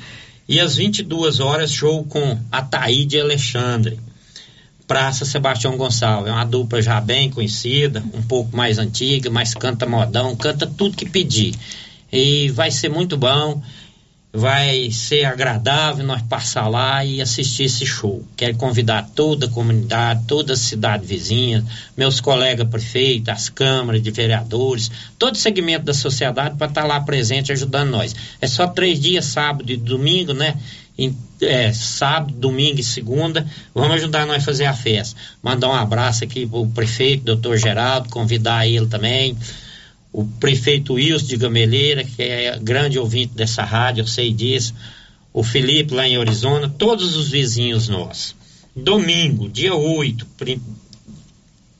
E 0.49 0.59
às 0.59 0.76
22 0.76 1.39
horas, 1.39 1.71
show 1.71 2.03
com 2.03 2.38
Ataíde 2.51 3.21
Alexandre. 3.21 3.97
Praça 4.86 5.23
Sebastião 5.23 5.78
Gonçalves. 5.78 6.30
É 6.30 6.34
uma 6.34 6.45
dupla 6.45 6.82
já 6.82 6.99
bem 6.99 7.30
conhecida, 7.30 8.03
um 8.13 8.21
pouco 8.21 8.55
mais 8.55 8.78
antiga, 8.78 9.30
mas 9.30 9.53
canta 9.53 9.86
modão, 9.86 10.36
canta 10.36 10.67
tudo 10.67 10.97
que 10.97 11.09
pedir. 11.09 11.55
E 12.11 12.49
vai 12.49 12.69
ser 12.69 12.89
muito 12.89 13.17
bom, 13.17 13.63
vai 14.36 14.91
ser 14.91 15.23
agradável 15.25 16.05
nós 16.05 16.21
passar 16.23 16.67
lá 16.67 17.05
e 17.05 17.21
assistir 17.21 17.63
esse 17.63 17.86
show. 17.86 18.21
Quero 18.36 18.57
convidar 18.57 19.09
toda 19.15 19.45
a 19.45 19.49
comunidade, 19.49 20.25
toda 20.27 20.53
a 20.53 20.57
cidade 20.57 21.05
vizinha, 21.05 21.63
meus 21.95 22.19
colegas 22.19 22.67
prefeitos, 22.67 23.29
as 23.29 23.49
câmaras 23.49 24.03
de 24.03 24.11
vereadores, 24.11 24.91
todo 25.17 25.38
segmento 25.38 25.86
da 25.86 25.93
sociedade 25.93 26.57
para 26.57 26.67
estar 26.67 26.83
lá 26.83 26.99
presente 26.99 27.51
ajudando 27.51 27.91
nós. 27.91 28.13
É 28.41 28.47
só 28.47 28.67
três 28.67 28.99
dias, 28.99 29.25
sábado 29.25 29.71
e 29.71 29.77
domingo, 29.77 30.33
né? 30.33 30.55
Em- 30.97 31.15
é, 31.41 31.71
sábado, 31.73 32.33
domingo 32.33 32.79
e 32.79 32.83
segunda, 32.83 33.45
vamos 33.73 33.95
ajudar 33.95 34.25
nós 34.25 34.43
a 34.43 34.45
fazer 34.45 34.65
a 34.65 34.73
festa. 34.73 35.19
Mandar 35.41 35.69
um 35.69 35.73
abraço 35.73 36.23
aqui 36.23 36.45
pro 36.45 36.65
prefeito, 36.67 37.23
doutor 37.23 37.57
Geraldo, 37.57 38.09
convidar 38.09 38.67
ele 38.67 38.88
também. 38.88 39.38
O 40.18 40.24
prefeito 40.39 40.93
Wilson 40.93 41.26
de 41.28 41.36
Gameleira, 41.36 42.03
que 42.05 42.22
é 42.24 42.57
grande 42.61 42.97
ouvinte 42.97 43.34
dessa 43.36 43.63
rádio, 43.63 44.03
eu 44.03 44.07
sei 44.07 44.32
disso. 44.32 44.74
O 45.34 45.43
Felipe 45.43 45.93
lá 45.93 46.07
em 46.07 46.16
Arizona, 46.16 46.70
todos 46.70 47.18
os 47.18 47.30
vizinhos 47.30 47.89
nossos. 47.89 48.34
Domingo, 48.74 49.49
dia 49.49 49.76
8, 49.76 50.26
prim- 50.38 50.61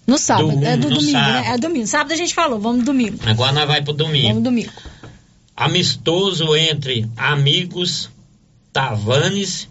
No 0.06 0.18
sábado, 0.18 0.52
Do- 0.60 0.66
é 0.66 0.76
do 0.76 0.90
domingo, 0.90 1.12
sábado. 1.14 1.34
né? 1.46 1.54
É 1.54 1.58
domingo. 1.58 1.88
Sábado 1.88 2.12
a 2.12 2.16
gente 2.18 2.34
falou, 2.34 2.60
vamos 2.60 2.84
domingo. 2.84 3.18
agora 3.26 3.54
nós 3.54 3.68
vai 3.68 3.82
pro 3.82 3.94
domingo. 3.94 4.28
Vamos 4.28 4.44
domingo. 4.44 4.72
amistoso 5.56 6.54
entre 6.56 7.08
Amigos, 7.16 8.10
Tavanes 8.74 9.70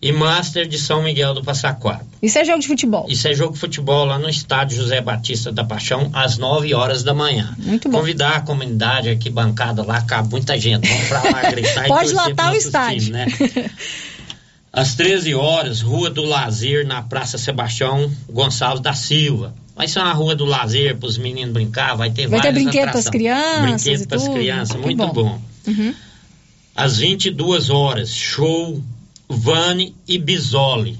e 0.00 0.12
Master 0.12 0.66
de 0.66 0.78
São 0.78 1.02
Miguel 1.02 1.34
do 1.34 1.42
Passa 1.42 1.72
Quatro. 1.72 2.06
Isso 2.22 2.38
é 2.38 2.44
jogo 2.44 2.60
de 2.60 2.66
futebol. 2.68 3.06
Isso 3.08 3.26
é 3.26 3.34
jogo 3.34 3.54
de 3.54 3.58
futebol 3.60 4.04
lá 4.04 4.18
no 4.18 4.28
estádio 4.28 4.76
José 4.76 5.00
Batista 5.00 5.50
da 5.50 5.64
Paixão, 5.64 6.10
às 6.12 6.38
9 6.38 6.72
horas 6.74 7.02
da 7.02 7.12
manhã. 7.12 7.54
Muito 7.58 7.88
bom. 7.88 7.98
Convidar 7.98 8.36
a 8.36 8.40
comunidade 8.40 9.08
aqui, 9.08 9.28
bancada 9.28 9.82
lá, 9.84 10.00
cabe 10.02 10.30
muita 10.30 10.56
gente. 10.58 10.88
Vamos 10.88 11.08
pra 11.08 11.22
lá 11.24 11.50
gritar 11.50 11.84
e 11.84 11.88
Pode 11.88 12.12
lotar 12.12 12.52
o 12.52 12.56
estádio. 12.56 13.00
times, 13.00 13.08
né? 13.10 13.26
Às 14.72 14.94
13 14.94 15.34
horas, 15.34 15.80
Rua 15.80 16.10
do 16.10 16.22
Lazer, 16.22 16.86
na 16.86 17.02
Praça 17.02 17.38
Sebastião 17.38 18.10
Gonçalves 18.30 18.80
da 18.80 18.92
Silva. 18.92 19.54
Vai 19.74 19.88
ser 19.88 20.00
uma 20.00 20.12
rua 20.12 20.34
do 20.34 20.44
lazer 20.44 20.96
para 20.96 21.08
os 21.08 21.16
meninos 21.16 21.52
brincar, 21.54 21.96
vai 21.96 22.10
ter 22.10 22.26
Vai 22.26 22.40
ter 22.40 22.46
várias 22.48 22.54
brinquedo 22.54 22.90
pras 22.90 23.06
atrações. 23.06 23.10
crianças 23.10 23.82
Brinquedo 23.82 24.08
para 24.08 24.16
as 24.16 24.28
crianças, 24.28 24.76
muito 24.76 24.96
bom. 24.96 25.12
bom. 25.12 25.42
Uhum. 25.68 25.94
Às 26.74 26.98
22 26.98 27.70
horas, 27.70 28.10
show 28.12 28.82
Vani 29.28 29.94
e 30.06 30.18
Bisoli. 30.18 30.98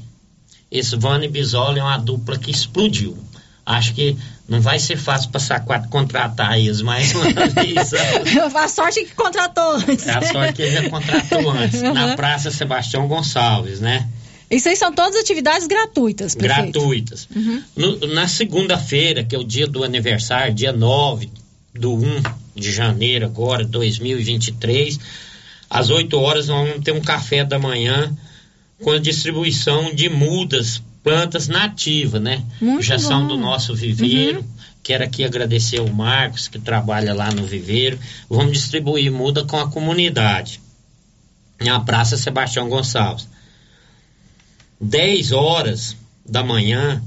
Esse 0.71 0.97
Vani 0.97 1.27
e 1.27 1.29
Bisoli 1.31 1.81
é 1.81 1.83
uma 1.83 1.99
dupla 1.99 2.39
que 2.39 2.51
explodiu. 2.51 3.17
Acho 3.65 3.95
que 3.95 4.17
não 4.49 4.61
vai 4.61 4.79
ser 4.79 4.97
fácil 4.97 5.31
passar 5.31 5.61
quatro 5.65 5.89
contratar 5.91 6.59
eles, 6.59 6.81
mas 6.81 7.13
uma 7.17 7.25
vez, 7.49 7.93
a 8.55 8.69
sorte 8.69 9.01
é 9.01 9.05
que 9.05 9.15
contratou 9.15 9.73
antes. 9.73 10.07
é 10.07 10.13
a 10.15 10.23
sorte 10.23 10.53
que 10.55 10.63
ele 10.63 10.73
já 10.83 10.89
contratou 10.91 11.51
antes, 11.53 11.83
na 11.83 12.07
Uhum. 12.07 12.17
Praça 12.17 12.51
Sebastião 12.51 13.07
Gonçalves, 13.09 13.81
né? 13.81 14.09
Isso 14.51 14.67
aí 14.71 14.77
são 14.77 14.91
todas 14.95 15.15
atividades 15.17 15.67
gratuitas, 15.67 16.35
prefeito. 16.35 16.73
Gratuitas. 16.79 17.29
Uhum. 17.37 17.63
No- 17.77 18.07
na 18.15 18.27
segunda-feira, 18.27 19.23
que 19.23 19.37
é 19.37 19.39
o 19.39 19.45
dia 19.45 19.67
do 19.67 19.85
aniversário, 19.85 20.55
dia 20.55 20.73
9 20.73 21.31
do 21.75 21.95
1 21.95 22.23
de 22.57 22.73
janeiro 22.73 23.27
agora, 23.27 23.63
2023, 23.67 24.99
às 25.71 25.91
8 25.91 26.19
horas 26.19 26.49
nós 26.49 26.69
vamos 26.69 26.85
ter 26.85 26.93
um 26.93 27.01
café 27.01 27.45
da 27.45 27.59
manhã 27.59 28.17
com 28.83 28.91
a 28.93 28.99
distribuição 28.99 29.95
de 29.95 30.09
mudas, 30.09 30.81
plantas 31.03 31.49
nativas, 31.49 32.21
né? 32.23 32.45
Muito 32.61 32.83
Já 32.83 32.99
são 32.99 33.23
bom. 33.23 33.29
do 33.29 33.37
nosso 33.37 33.75
viveiro. 33.75 34.41
Uhum. 34.41 34.45
Quero 34.83 35.05
aqui 35.05 35.25
agradecer 35.25 35.79
ao 35.79 35.89
Marcos, 35.89 36.49
que 36.49 36.59
trabalha 36.59 37.13
lá 37.13 37.31
no 37.33 37.45
viveiro. 37.47 37.99
Vamos 38.31 38.53
distribuir 38.53 39.11
muda 39.13 39.45
com 39.45 39.59
a 39.59 39.71
comunidade. 39.71 40.61
Na 41.61 41.81
Praça 41.81 42.17
Sebastião 42.17 42.69
Gonçalves. 42.69 43.29
10 44.81 45.33
horas 45.33 45.97
da 46.27 46.43
manhã, 46.45 47.03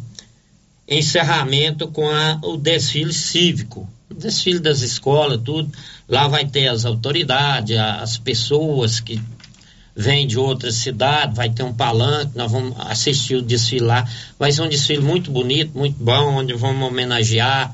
encerramento 0.88 1.88
com 1.88 2.09
a- 2.09 2.39
o 2.43 2.57
desfile 2.57 3.14
cívico. 3.14 3.88
Desfile 4.16 4.59
das 4.59 4.82
escolas, 4.82 5.39
tudo. 5.43 5.72
Lá 6.07 6.28
vai 6.28 6.45
ter 6.45 6.68
as 6.68 6.86
autoridades, 6.86 7.78
as 7.78 8.18
pessoas 8.18 8.99
que 8.99 9.22
vêm 9.95 10.26
de 10.26 10.38
outras 10.39 10.76
cidades, 10.76 11.36
vai 11.36 11.49
ter 11.49 11.64
um 11.64 11.74
palanque, 11.74 12.32
nós 12.38 12.51
vamos 12.51 12.76
assistir 12.80 13.36
o 13.36 13.41
desfile 13.41 13.86
lá. 13.86 14.07
Vai 14.39 14.51
ser 14.51 14.62
um 14.62 14.70
desfile 14.70 15.01
muito 15.01 15.30
bonito, 15.32 15.78
muito 15.78 16.01
bom, 16.01 16.36
onde 16.36 16.53
vamos 16.53 16.88
homenagear 16.88 17.74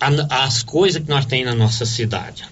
a- 0.00 0.44
as 0.44 0.62
coisas 0.62 1.02
que 1.02 1.08
nós 1.08 1.24
temos 1.26 1.46
na 1.46 1.54
nossa 1.54 1.84
cidade. 1.84 2.44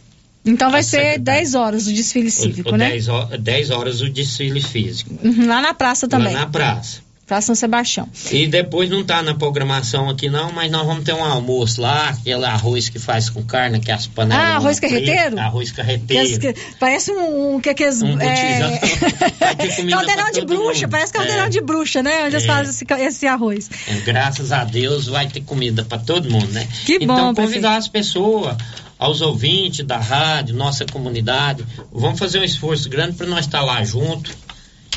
Então 0.47 0.71
vai 0.71 0.83
ser 0.83 0.91
secretária. 0.99 1.23
10 1.41 1.55
horas 1.55 1.87
o 1.87 1.93
desfile 1.95 2.31
cívico, 2.31 2.71
o, 2.71 2.75
o 2.75 2.77
né? 2.77 2.91
10, 2.91 3.09
ho- 3.09 3.39
10 3.39 3.71
horas 3.71 4.01
o 4.03 4.11
desfile 4.11 4.61
físico. 4.61 5.19
Uhum, 5.23 5.47
Lá 5.47 5.63
na 5.63 5.73
praça 5.73 6.07
também. 6.07 6.35
Lá 6.35 6.41
na 6.41 6.47
praça. 6.47 7.01
Praça 7.27 7.47
São 7.47 7.55
Sebastião. 7.55 8.07
E 8.31 8.47
depois 8.47 8.91
não 8.91 9.03
tá 9.03 9.23
na 9.23 9.35
programação 9.35 10.11
aqui 10.11 10.29
não, 10.29 10.53
mas 10.53 10.71
nós 10.71 10.87
vamos 10.87 11.05
ter 11.05 11.15
um 11.15 11.25
almoço 11.25 11.81
lá, 11.81 12.11
aquele 12.11 12.45
arroz 12.45 12.91
que 12.91 12.99
faz 12.99 13.31
com 13.31 13.43
carne, 13.43 13.81
que 13.81 13.91
é 13.91 13.95
as 13.95 14.07
panelas. 14.07 14.45
Ah, 14.45 14.57
arroz 14.57 14.79
carreteiro? 14.79 15.39
Arroz 15.41 15.71
Que 15.71 15.77
carreteiro. 15.79 16.39
que- 16.39 16.55
parece 16.79 17.11
um, 17.13 17.55
um 17.55 17.61
que 17.61 17.71
aqueles, 17.71 18.03
Um 18.03 18.21
é, 18.21 18.79
ter 19.57 19.77
comida 19.77 19.97
caldeirão 19.97 20.31
de 20.33 20.45
bruxa, 20.45 20.81
mundo. 20.83 20.91
parece 20.91 21.13
caldeirão 21.15 21.45
É. 21.45 21.49
de 21.49 21.61
bruxa, 21.63 22.03
né? 22.03 22.25
Onde 22.27 22.35
eles 22.37 22.45
É. 22.45 22.47
fazem 22.47 22.71
esse, 22.71 22.85
esse 23.07 23.27
arroz. 23.27 23.71
É, 23.89 23.95
graças 24.01 24.53
a 24.53 24.63
Deus 24.65 25.07
vai 25.07 25.27
ter 25.27 25.41
comida 25.41 25.83
para 25.83 25.99
todo 25.99 26.31
mundo, 26.31 26.49
né? 26.53 26.69
Que 26.85 26.99
bom, 26.99 27.05
então 27.15 27.35
prefeito. 27.35 27.55
convidar 27.63 27.77
as 27.79 27.89
pessoas, 27.89 28.55
aos 28.99 29.23
ouvintes 29.23 29.85
da 29.87 29.97
rádio, 29.99 30.55
nossa 30.55 30.85
comunidade, 30.85 31.65
vamos 31.91 32.19
fazer 32.19 32.39
um 32.41 32.45
esforço 32.45 32.89
grande 32.91 33.17
para 33.17 33.27
nós 33.27 33.47
estar 33.47 33.63
lá 33.63 33.83
junto 33.83 34.31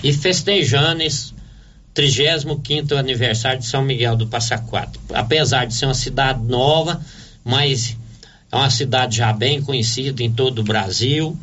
e 0.04 0.12
festejando 0.12 1.02
esse 1.02 1.37
35º 1.98 2.96
aniversário 2.96 3.60
de 3.60 3.66
São 3.66 3.82
Miguel 3.82 4.16
do 4.16 4.28
Passa 4.28 4.58
Quatro. 4.60 5.02
Apesar 5.14 5.66
de 5.66 5.74
ser 5.74 5.86
uma 5.86 5.96
cidade 5.96 6.44
nova, 6.44 7.02
mas 7.44 7.98
é 8.52 8.56
uma 8.56 8.70
cidade 8.70 9.18
já 9.18 9.34
bem 9.34 9.62
conhecida 9.62 10.22
em 10.22 10.32
todo 10.32 10.60
o 10.60 10.64
Brasil. 10.64 11.36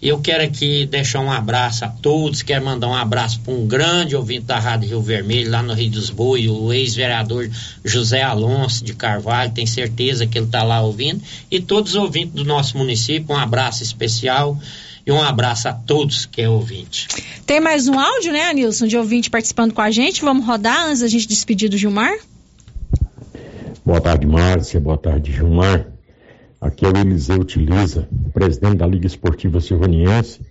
E 0.00 0.08
eu 0.08 0.18
quero 0.18 0.42
aqui 0.42 0.86
deixar 0.86 1.20
um 1.20 1.30
abraço 1.30 1.84
a 1.84 1.88
todos, 1.88 2.40
quero 2.40 2.64
mandar 2.64 2.88
um 2.88 2.94
abraço 2.94 3.38
para 3.40 3.52
um 3.52 3.66
grande 3.66 4.16
ouvinte 4.16 4.46
da 4.46 4.58
Rádio 4.58 4.88
Rio 4.88 5.02
Vermelho, 5.02 5.50
lá 5.50 5.62
no 5.62 5.74
Rio 5.74 5.90
dos 5.90 6.08
Boi, 6.08 6.48
o 6.48 6.72
ex-vereador 6.72 7.50
José 7.84 8.22
Alonso 8.22 8.82
de 8.82 8.94
Carvalho, 8.94 9.52
tenho 9.52 9.68
certeza 9.68 10.26
que 10.26 10.38
ele 10.38 10.46
está 10.46 10.62
lá 10.62 10.80
ouvindo, 10.80 11.20
e 11.50 11.60
todos 11.60 11.92
os 11.92 11.96
ouvintes 12.00 12.32
do 12.32 12.44
nosso 12.46 12.78
município, 12.78 13.34
um 13.34 13.38
abraço 13.38 13.82
especial 13.82 14.58
e 15.10 15.12
um 15.12 15.20
abraço 15.20 15.68
a 15.68 15.72
todos 15.72 16.24
que 16.24 16.40
é 16.40 16.48
ouvinte. 16.48 17.08
Tem 17.44 17.60
mais 17.60 17.88
um 17.88 17.98
áudio, 17.98 18.32
né, 18.32 18.52
Nilson, 18.54 18.86
de 18.86 18.96
ouvinte 18.96 19.28
participando 19.28 19.74
com 19.74 19.80
a 19.80 19.90
gente. 19.90 20.22
Vamos 20.22 20.46
rodar 20.46 20.86
antes 20.86 21.00
da 21.00 21.08
gente 21.08 21.26
despedir 21.26 21.68
do 21.68 21.76
Gilmar? 21.76 22.16
Boa 23.84 24.00
tarde, 24.00 24.24
Márcia. 24.24 24.78
Boa 24.78 24.96
tarde, 24.96 25.32
Gilmar. 25.32 25.86
Aqui 26.60 26.84
é 26.84 26.88
o 26.88 26.96
Eliseu 26.96 27.40
Utiliza, 27.40 28.08
presidente 28.32 28.76
da 28.76 28.86
Liga 28.86 29.06
Esportiva 29.06 29.60
Silvaniense 29.60 30.42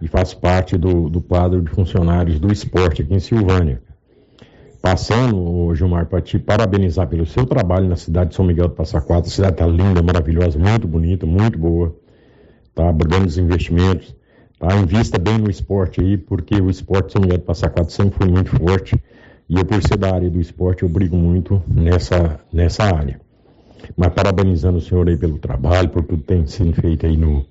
e 0.00 0.06
faz 0.06 0.32
parte 0.32 0.76
do, 0.76 1.08
do 1.08 1.20
quadro 1.20 1.60
de 1.60 1.70
funcionários 1.70 2.38
do 2.38 2.52
esporte 2.52 3.02
aqui 3.02 3.14
em 3.14 3.18
Silvânia. 3.18 3.82
Passando, 4.80 5.74
Gilmar, 5.74 6.06
para 6.06 6.20
te 6.20 6.38
parabenizar 6.38 7.08
pelo 7.08 7.26
seu 7.26 7.44
trabalho 7.44 7.88
na 7.88 7.96
cidade 7.96 8.30
de 8.30 8.36
São 8.36 8.44
Miguel 8.44 8.68
do 8.68 8.74
Passa 8.74 9.00
Quatro. 9.00 9.28
A 9.28 9.34
cidade 9.34 9.54
está 9.54 9.66
linda, 9.66 10.00
maravilhosa, 10.02 10.56
muito 10.56 10.86
bonita, 10.86 11.26
muito 11.26 11.58
boa. 11.58 11.96
Abordando 12.86 13.26
os 13.26 13.38
investimentos. 13.38 14.14
Tá? 14.58 14.76
Invista 14.76 15.18
bem 15.18 15.38
no 15.38 15.50
esporte 15.50 16.00
aí, 16.00 16.16
porque 16.16 16.56
o 16.56 16.68
esporte 16.68 17.12
São 17.12 17.22
Miguel 17.22 17.38
do 17.38 17.44
Passa 17.44 17.70
Quatro 17.70 17.92
sempre 17.92 18.18
foi 18.18 18.28
muito 18.28 18.50
forte. 18.56 18.96
E 19.48 19.54
eu, 19.54 19.64
por 19.64 19.80
ser 19.82 19.96
da 19.96 20.14
área 20.14 20.28
do 20.28 20.40
esporte, 20.40 20.82
eu 20.82 20.88
brigo 20.88 21.16
muito 21.16 21.62
nessa, 21.66 22.40
nessa 22.52 22.84
área. 22.84 23.20
Mas 23.96 24.12
parabenizando 24.12 24.78
o 24.78 24.80
senhor 24.80 25.08
aí 25.08 25.16
pelo 25.16 25.38
trabalho, 25.38 25.88
por 25.88 26.04
tudo 26.04 26.20
que 26.20 26.26
tem 26.26 26.46
sido 26.46 26.72
feito 26.74 27.06
aí 27.06 27.16
no, 27.16 27.46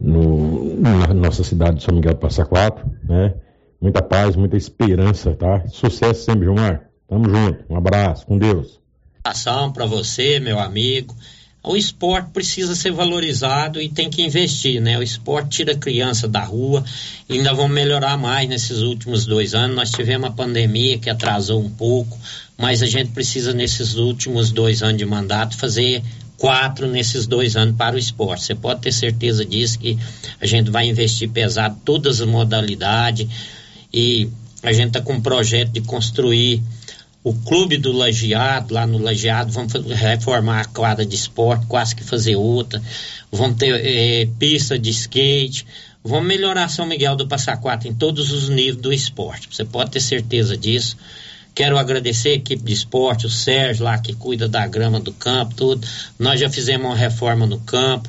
no, 0.00 0.80
na 0.80 1.12
nossa 1.12 1.44
cidade 1.44 1.76
de 1.76 1.82
São 1.82 1.94
Miguel 1.94 2.14
do 2.14 2.20
Passa 2.20 2.44
Quatro, 2.44 2.88
né? 3.04 3.34
Muita 3.80 4.02
paz, 4.02 4.36
muita 4.36 4.56
esperança, 4.56 5.32
tá? 5.32 5.66
Sucesso 5.68 6.24
sempre, 6.24 6.44
Gilmar. 6.44 6.90
Tamo 7.08 7.28
junto. 7.28 7.64
Um 7.68 7.76
abraço, 7.76 8.26
com 8.26 8.38
Deus. 8.38 8.78
Ação 9.24 9.72
para 9.72 9.84
você, 9.84 10.38
meu 10.38 10.58
amigo. 10.58 11.14
O 11.62 11.76
esporte 11.76 12.30
precisa 12.30 12.74
ser 12.74 12.90
valorizado 12.90 13.82
e 13.82 13.88
tem 13.88 14.08
que 14.08 14.22
investir, 14.22 14.80
né? 14.80 14.98
O 14.98 15.02
esporte 15.02 15.58
tira 15.58 15.72
a 15.72 15.78
criança 15.78 16.26
da 16.26 16.42
rua 16.42 16.82
ainda 17.28 17.52
vamos 17.52 17.72
melhorar 17.72 18.16
mais 18.16 18.48
nesses 18.48 18.78
últimos 18.78 19.26
dois 19.26 19.54
anos. 19.54 19.76
Nós 19.76 19.90
tivemos 19.90 20.28
uma 20.28 20.34
pandemia 20.34 20.98
que 20.98 21.10
atrasou 21.10 21.60
um 21.60 21.70
pouco, 21.70 22.18
mas 22.56 22.82
a 22.82 22.86
gente 22.86 23.10
precisa 23.12 23.52
nesses 23.52 23.94
últimos 23.94 24.50
dois 24.50 24.82
anos 24.82 24.96
de 24.96 25.04
mandato 25.04 25.56
fazer 25.56 26.02
quatro 26.36 26.88
nesses 26.88 27.26
dois 27.26 27.56
anos 27.56 27.76
para 27.76 27.94
o 27.94 27.98
esporte. 27.98 28.46
Você 28.46 28.54
pode 28.54 28.80
ter 28.80 28.92
certeza 28.92 29.44
disso 29.44 29.78
que 29.78 29.98
a 30.40 30.46
gente 30.46 30.70
vai 30.70 30.88
investir 30.88 31.28
pesado 31.28 31.76
todas 31.84 32.20
as 32.20 32.26
modalidades 32.26 33.28
e 33.92 34.28
a 34.62 34.72
gente 34.72 34.88
está 34.88 35.00
com 35.00 35.14
um 35.14 35.20
projeto 35.20 35.70
de 35.70 35.82
construir 35.82 36.62
o 37.22 37.34
clube 37.34 37.76
do 37.76 37.92
Lajeado, 37.92 38.72
lá 38.72 38.86
no 38.86 38.98
Lajeado, 38.98 39.52
vamos 39.52 39.72
reformar 39.72 40.60
a 40.60 40.64
quadra 40.64 41.04
de 41.04 41.14
esporte, 41.14 41.66
quase 41.66 41.94
que 41.94 42.02
fazer 42.02 42.36
outra, 42.36 42.82
vamos 43.30 43.58
ter 43.58 43.74
é, 43.84 44.26
pista 44.38 44.78
de 44.78 44.90
skate, 44.90 45.66
vamos 46.02 46.26
melhorar 46.26 46.68
São 46.68 46.86
Miguel 46.86 47.16
do 47.16 47.28
Passa 47.28 47.56
Quatro 47.56 47.88
em 47.88 47.94
todos 47.94 48.32
os 48.32 48.48
níveis 48.48 48.76
do 48.76 48.92
esporte, 48.92 49.48
você 49.50 49.64
pode 49.64 49.90
ter 49.90 50.00
certeza 50.00 50.56
disso. 50.56 50.96
Quero 51.52 51.76
agradecer 51.76 52.28
a 52.28 52.34
equipe 52.34 52.62
de 52.62 52.72
esporte, 52.72 53.26
o 53.26 53.30
Sérgio 53.30 53.84
lá 53.84 53.98
que 53.98 54.14
cuida 54.14 54.48
da 54.48 54.66
grama 54.68 55.00
do 55.00 55.12
campo, 55.12 55.52
tudo. 55.52 55.86
Nós 56.16 56.38
já 56.38 56.48
fizemos 56.48 56.86
uma 56.86 56.96
reforma 56.96 57.44
no 57.44 57.58
campo 57.58 58.08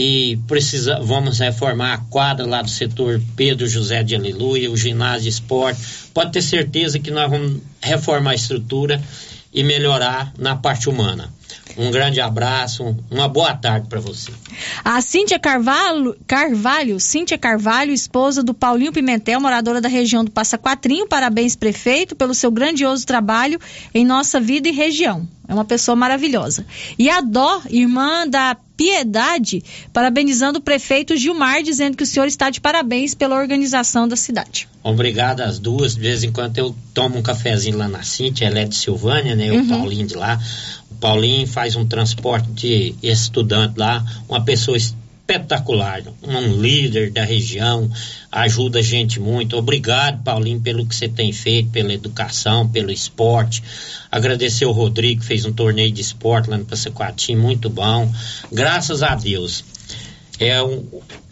e 0.00 0.36
precisa, 0.46 1.00
vamos 1.00 1.40
reformar 1.40 1.92
a 1.92 1.98
quadra 1.98 2.46
lá 2.46 2.62
do 2.62 2.70
setor 2.70 3.20
Pedro 3.34 3.66
José 3.66 4.00
de 4.04 4.14
Aleluia, 4.14 4.70
o 4.70 4.76
ginásio 4.76 5.22
de 5.22 5.28
esporte. 5.30 5.82
Pode 6.14 6.30
ter 6.30 6.40
certeza 6.40 7.00
que 7.00 7.10
nós 7.10 7.28
vamos 7.28 7.60
reformar 7.82 8.30
a 8.30 8.34
estrutura 8.36 9.02
e 9.52 9.64
melhorar 9.64 10.32
na 10.38 10.54
parte 10.54 10.88
humana. 10.88 11.28
Um 11.76 11.90
grande 11.90 12.20
abraço, 12.20 12.96
uma 13.10 13.28
boa 13.28 13.54
tarde 13.54 13.88
para 13.88 14.00
você. 14.00 14.32
A 14.84 15.00
Cíntia 15.00 15.38
Carvalho, 15.38 16.16
Carvalho, 16.26 16.98
Cíntia 16.98 17.38
Carvalho, 17.38 17.92
esposa 17.92 18.42
do 18.42 18.54
Paulinho 18.54 18.92
Pimentel, 18.92 19.40
moradora 19.40 19.80
da 19.80 19.88
região 19.88 20.24
do 20.24 20.30
Passa 20.30 20.58
Quatrinho, 20.58 21.06
parabéns 21.06 21.54
prefeito 21.54 22.16
pelo 22.16 22.34
seu 22.34 22.50
grandioso 22.50 23.06
trabalho 23.06 23.60
em 23.94 24.04
nossa 24.04 24.40
vida 24.40 24.68
e 24.68 24.72
região. 24.72 25.28
É 25.48 25.54
uma 25.54 25.64
pessoa 25.64 25.96
maravilhosa. 25.96 26.66
E 26.98 27.08
a 27.08 27.22
Dó, 27.22 27.62
irmã 27.70 28.28
da 28.28 28.54
Piedade, 28.76 29.64
parabenizando 29.92 30.58
o 30.58 30.62
prefeito 30.62 31.16
Gilmar, 31.16 31.62
dizendo 31.62 31.96
que 31.96 32.02
o 32.02 32.06
senhor 32.06 32.26
está 32.26 32.50
de 32.50 32.60
parabéns 32.60 33.14
pela 33.14 33.34
organização 33.34 34.06
da 34.06 34.14
cidade. 34.14 34.68
Obrigado 34.84 35.40
às 35.40 35.58
duas. 35.58 35.94
De 35.94 36.00
vez 36.00 36.22
em 36.22 36.30
quando 36.30 36.58
eu 36.58 36.76
tomo 36.94 37.18
um 37.18 37.22
cafezinho 37.22 37.78
lá 37.78 37.88
na 37.88 38.02
Cintia, 38.02 38.46
ela 38.46 38.60
é 38.60 38.64
de 38.66 38.76
Silvânia, 38.76 39.34
né? 39.34 39.50
Uhum. 39.50 39.62
O 39.62 39.68
Paulinho 39.68 40.06
de 40.06 40.14
lá. 40.14 40.38
Paulinho 41.00 41.46
faz 41.46 41.76
um 41.76 41.86
transporte 41.86 42.48
de 42.50 42.94
estudante 43.02 43.78
lá, 43.78 44.04
uma 44.28 44.44
pessoa 44.44 44.76
espetacular, 44.76 46.02
um 46.22 46.60
líder 46.60 47.10
da 47.10 47.22
região, 47.22 47.90
ajuda 48.32 48.78
a 48.78 48.82
gente 48.82 49.20
muito. 49.20 49.56
Obrigado, 49.56 50.22
Paulinho, 50.22 50.60
pelo 50.60 50.86
que 50.86 50.94
você 50.94 51.08
tem 51.08 51.32
feito, 51.32 51.70
pela 51.70 51.92
educação, 51.92 52.68
pelo 52.68 52.90
esporte. 52.90 53.62
Agradecer 54.10 54.64
o 54.64 54.72
Rodrigo, 54.72 55.22
fez 55.22 55.44
um 55.44 55.52
torneio 55.52 55.92
de 55.92 56.00
esporte 56.00 56.48
lá 56.48 56.56
no 56.56 56.64
Passaquatim, 56.64 57.36
muito 57.36 57.68
bom. 57.68 58.10
Graças 58.50 59.02
a 59.02 59.14
Deus. 59.14 59.64
É 60.40 60.62
um, 60.62 60.84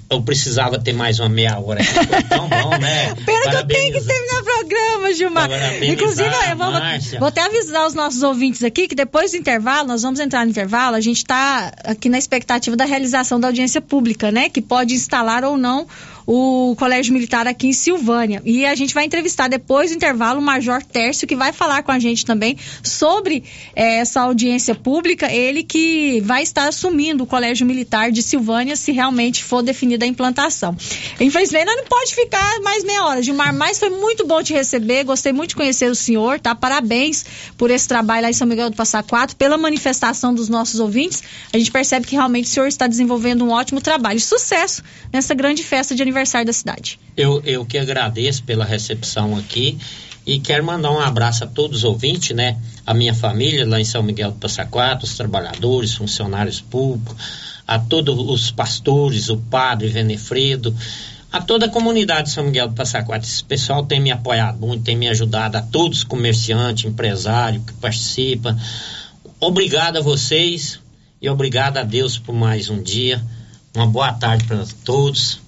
eu 0.09 0.23
precisava 0.23 0.79
ter 0.79 0.93
mais 0.93 1.19
uma 1.19 1.29
meia 1.29 1.59
hora 1.59 1.81
aqui. 1.81 1.93
Foi 1.93 2.23
tão 2.23 2.49
bom, 2.49 2.71
né? 2.79 3.15
Pena 3.27 3.51
que 3.51 3.57
eu 3.57 3.67
tenho 3.67 3.93
que 3.93 4.01
terminar 4.01 4.41
o 4.41 4.45
programa, 4.45 5.15
Gilmar. 5.15 5.51
Inclusive, 5.83 6.29
eu 6.51 6.57
vou, 6.57 6.73
vou, 7.19 7.29
até 7.29 7.43
avisar 7.43 7.87
os 7.87 7.95
nossos 7.95 8.23
ouvintes 8.23 8.63
aqui 8.63 8.87
que 8.87 8.95
depois 8.95 9.33
do 9.33 9.37
intervalo, 9.37 9.89
nós 9.89 10.03
vamos 10.03 10.21
entrar 10.21 10.45
no 10.45 10.51
intervalo, 10.51 10.97
a 10.97 11.01
gente 11.01 11.19
está 11.19 11.73
aqui 11.85 12.09
na 12.09 12.19
expectativa 12.19 12.77
da 12.77 12.85
realização 12.85 13.41
da 13.41 13.49
audiência 13.49 13.81
pública, 13.81 14.31
né? 14.31 14.49
Que 14.49 14.63
pode 14.63 14.95
instalar 14.95 15.45
ou 15.45 15.57
não 15.57 15.87
o 16.27 16.75
Colégio 16.77 17.15
Militar 17.15 17.47
aqui 17.47 17.69
em 17.69 17.73
Silvânia. 17.73 18.43
E 18.45 18.67
a 18.67 18.75
gente 18.75 18.93
vai 18.93 19.05
entrevistar 19.05 19.49
depois 19.49 19.91
do 19.91 19.97
intervalo 19.97 20.41
o 20.41 20.43
Major 20.43 20.83
Tércio, 20.83 21.27
que 21.27 21.37
vai 21.37 21.53
falar 21.53 21.85
com 21.85 21.93
a 21.93 21.99
gente 21.99 22.27
também 22.27 22.59
sobre 22.83 23.45
é, 23.75 23.99
essa 23.99 24.23
audiência 24.23 24.75
pública. 24.75 25.33
Ele 25.33 25.63
que 25.63 26.21
vai 26.23 26.43
estar 26.43 26.67
assumindo 26.67 27.23
o 27.23 27.27
Colégio 27.27 27.65
Militar 27.65 28.11
de 28.11 28.23
Silvânia 28.23 28.75
se 28.75 28.91
realmente 28.91 29.45
for 29.45 29.63
definida 29.63 30.05
a 30.05 30.09
implantação. 30.09 30.77
Infelizmente, 31.21 31.67
não 31.67 31.85
pode 31.85 32.15
ficar 32.15 32.61
mais 32.61 32.83
meia 32.83 33.05
hora. 33.05 33.23
Gilmar, 33.23 33.55
mas 33.55 33.79
foi 33.79 33.91
muito 33.91 34.27
bom 34.27 34.43
te 34.43 34.53
receber. 34.53 35.05
Gostei 35.05 35.33
muito 35.33 35.51
de 35.51 35.57
conhecer 35.57 35.89
o 35.89 35.95
senhor, 35.95 36.41
tá? 36.41 36.55
Parabéns 36.55 37.25
por 37.57 37.71
esse 37.71 37.87
trabalho 37.87 38.23
lá 38.23 38.31
em 38.31 38.33
São 38.33 38.49
Miguel 38.49 38.71
do 38.71 38.77
Passa 38.77 39.03
Quatro, 39.03 39.37
pela 39.37 39.57
manifestação 39.57 40.35
dos 40.35 40.49
nossos 40.49 40.81
ouvintes. 40.81 41.23
A 41.53 41.59
gente 41.59 41.71
percebe 41.71 42.07
que 42.07 42.17
realmente 42.17 42.47
o 42.47 42.49
senhor 42.49 42.67
está 42.67 42.89
desenvolvendo 42.89 43.45
um 43.45 43.51
ótimo 43.51 43.81
trabalho. 43.81 44.19
Sucesso 44.19 44.83
nessa 45.13 45.35
grande 45.35 45.63
festa 45.63 45.95
de 45.95 46.03
aniversário 46.03 46.16
aniversário 46.17 46.47
da 46.47 46.53
cidade. 46.53 46.99
Eu, 47.17 47.43
eu 47.45 47.65
que 47.65 47.79
agradeço 47.79 48.43
pela 48.43 48.65
recepção 48.65 49.37
aqui 49.37 49.79
e 50.25 50.41
quero 50.41 50.65
mandar 50.65 50.91
um 50.91 50.99
abraço 50.99 51.45
a 51.45 51.47
todos 51.47 51.79
os 51.79 51.85
ouvintes, 51.85 52.35
né? 52.35 52.59
A 52.85 52.93
minha 52.93 53.15
família 53.15 53.67
lá 53.67 53.81
em 53.81 53.85
São 53.85 54.03
Miguel 54.03 54.33
do 54.33 54.39
Passa 54.39 54.65
Quatro, 54.65 55.07
os 55.07 55.17
trabalhadores, 55.17 55.95
funcionários 55.95 56.61
públicos, 56.61 57.17
a 57.67 57.79
todos 57.79 58.19
os 58.29 58.51
pastores, 58.51 59.29
o 59.29 59.37
padre 59.37 59.89
Venefredo, 59.89 60.75
a 61.31 61.41
toda 61.41 61.67
a 61.67 61.69
comunidade 61.69 62.25
de 62.25 62.31
São 62.35 62.45
Miguel 62.45 62.69
do 62.69 62.75
Passa 62.75 63.03
Quatro. 63.03 63.29
Esse 63.29 63.45
pessoal 63.45 63.85
tem 63.85 64.01
me 64.01 64.11
apoiado 64.11 64.59
muito, 64.59 64.83
tem 64.83 64.97
me 64.97 65.09
ajudado, 65.09 65.57
a 65.57 65.63
todos 65.63 65.99
os 65.99 66.05
comerciantes, 66.05 66.85
empresários 66.85 67.65
que 67.65 67.73
participam. 67.75 68.59
Obrigado 69.39 69.99
a 69.99 70.01
vocês 70.01 70.81
e 71.21 71.29
obrigado 71.29 71.77
a 71.77 71.83
Deus 71.85 72.19
por 72.19 72.35
mais 72.35 72.69
um 72.69 72.83
dia. 72.83 73.23
Uma 73.75 73.87
boa 73.87 74.13
tarde 74.13 74.45
para 74.45 74.65
todos. 74.85 75.46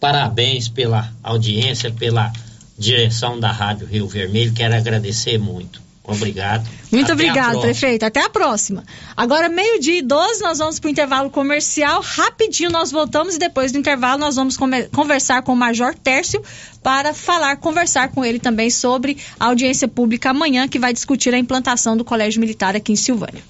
Parabéns 0.00 0.68
pela 0.68 1.12
audiência, 1.22 1.90
pela 1.90 2.32
direção 2.78 3.38
da 3.38 3.50
Rádio 3.50 3.86
Rio 3.86 4.06
Vermelho. 4.06 4.52
Quero 4.52 4.74
agradecer 4.74 5.38
muito. 5.38 5.84
Obrigado. 6.06 6.68
Muito 6.92 7.06
Até 7.06 7.12
obrigado, 7.14 7.60
prefeito. 7.62 8.04
Até 8.04 8.20
a 8.22 8.28
próxima. 8.28 8.84
Agora, 9.16 9.48
meio-dia 9.48 10.00
e 10.00 10.02
12, 10.02 10.42
nós 10.42 10.58
vamos 10.58 10.78
para 10.78 10.88
o 10.88 10.90
intervalo 10.90 11.30
comercial. 11.30 12.02
Rapidinho 12.02 12.70
nós 12.70 12.92
voltamos 12.92 13.36
e 13.36 13.38
depois 13.38 13.72
do 13.72 13.78
intervalo 13.78 14.20
nós 14.20 14.36
vamos 14.36 14.58
conversar 14.92 15.42
com 15.42 15.54
o 15.54 15.56
Major 15.56 15.94
Tércio 15.94 16.42
para 16.82 17.14
falar, 17.14 17.56
conversar 17.56 18.10
com 18.10 18.22
ele 18.22 18.38
também 18.38 18.68
sobre 18.68 19.16
a 19.40 19.46
audiência 19.46 19.88
pública 19.88 20.28
amanhã, 20.30 20.68
que 20.68 20.78
vai 20.78 20.92
discutir 20.92 21.32
a 21.32 21.38
implantação 21.38 21.96
do 21.96 22.04
Colégio 22.04 22.38
Militar 22.38 22.76
aqui 22.76 22.92
em 22.92 22.96
Silvânia. 22.96 23.42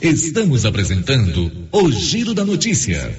Estamos 0.00 0.64
apresentando 0.64 1.50
o 1.72 1.90
Giro 1.90 2.34
da 2.34 2.44
Notícia. 2.44 3.18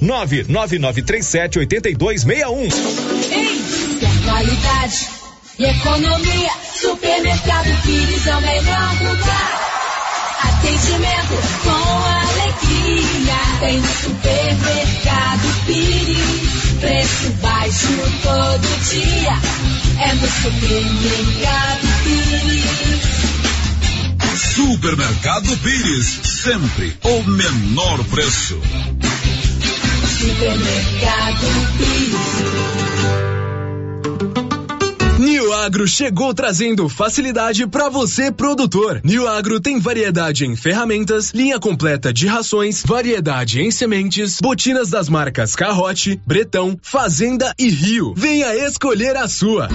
99937 0.00 1.58
8261. 1.58 2.68
Ei, 3.32 3.60
qualidade 4.24 5.08
e 5.58 5.64
economia? 5.64 6.50
Supermercado 6.74 7.82
Pires 7.82 8.26
é 8.26 8.36
o 8.36 8.40
melhor 8.40 8.92
lugar. 9.02 9.66
Atendimento 10.42 11.34
com 11.62 12.04
alegria. 12.04 13.36
Tem 13.60 13.80
no 13.80 13.86
supermercado 13.86 15.64
Pires. 15.66 16.80
Preço 16.80 17.30
baixo 17.40 17.88
todo 18.22 18.68
dia. 18.90 19.38
É 20.02 20.12
no 20.14 20.28
supermercado 20.28 21.86
Pires. 22.04 23.16
Supermercado 24.54 25.56
Pires, 25.58 26.20
sempre 26.24 26.96
o 27.02 27.22
menor 27.22 28.04
preço. 28.04 28.60
Supermercado 30.16 31.46
New 35.18 35.52
Agro 35.52 35.86
chegou 35.86 36.32
trazendo 36.32 36.88
facilidade 36.88 37.66
para 37.66 37.90
você, 37.90 38.32
produtor. 38.32 39.02
New 39.04 39.28
Agro 39.28 39.60
tem 39.60 39.78
variedade 39.78 40.46
em 40.46 40.56
ferramentas, 40.56 41.32
linha 41.34 41.60
completa 41.60 42.14
de 42.14 42.26
rações, 42.26 42.82
variedade 42.82 43.60
em 43.60 43.70
sementes, 43.70 44.40
botinas 44.40 44.88
das 44.88 45.10
marcas 45.10 45.54
Carrote, 45.54 46.18
Bretão, 46.26 46.78
Fazenda 46.80 47.52
e 47.58 47.68
Rio. 47.68 48.14
Venha 48.16 48.54
escolher 48.54 49.18
a 49.18 49.28
sua. 49.28 49.68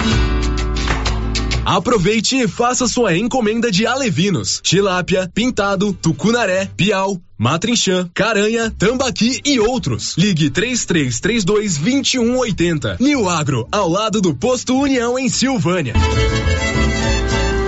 Aproveite 1.63 2.35
e 2.37 2.47
faça 2.47 2.87
sua 2.87 3.15
encomenda 3.15 3.71
de 3.71 3.85
alevinos, 3.85 4.59
tilápia, 4.63 5.29
pintado, 5.31 5.93
tucunaré, 5.93 6.67
piau, 6.75 7.21
matrinchã, 7.41 8.07
caranha, 8.13 8.71
tambaqui 8.77 9.41
e 9.43 9.59
outros. 9.59 10.15
Ligue 10.15 10.51
3332 10.51 11.77
2180. 11.79 12.97
New 12.99 13.27
Agro, 13.27 13.67
ao 13.71 13.89
lado 13.89 14.21
do 14.21 14.35
posto 14.35 14.79
União 14.79 15.17
em 15.17 15.27
Silvânia. 15.27 15.95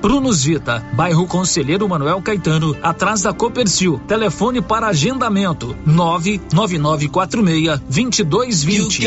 Prunus 0.00 0.44
Vita, 0.44 0.84
bairro 0.92 1.26
Conselheiro 1.26 1.88
Manuel 1.88 2.22
Caetano, 2.22 2.76
atrás 2.82 3.22
da 3.22 3.32
Copercil. 3.32 4.00
Telefone 4.06 4.60
para 4.62 4.86
agendamento: 4.88 5.76
99946 5.84 7.80
2220. 7.88 9.02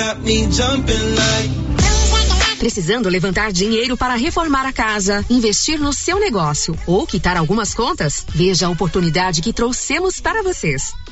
Precisando 2.60 3.10
levantar 3.10 3.52
dinheiro 3.52 3.98
para 3.98 4.16
reformar 4.16 4.68
a 4.68 4.74
casa, 4.74 5.26
investir 5.30 5.80
no 5.80 5.92
seu 5.92 6.20
negócio 6.20 6.78
ou 6.86 7.08
quitar 7.08 7.36
algumas 7.36 7.74
contas? 7.74 8.24
Veja 8.30 8.68
a 8.68 8.70
oportunidade 8.70 9.42
que 9.42 9.52
trouxemos 9.52 10.22
para 10.22 10.44
vocês. 10.44 10.94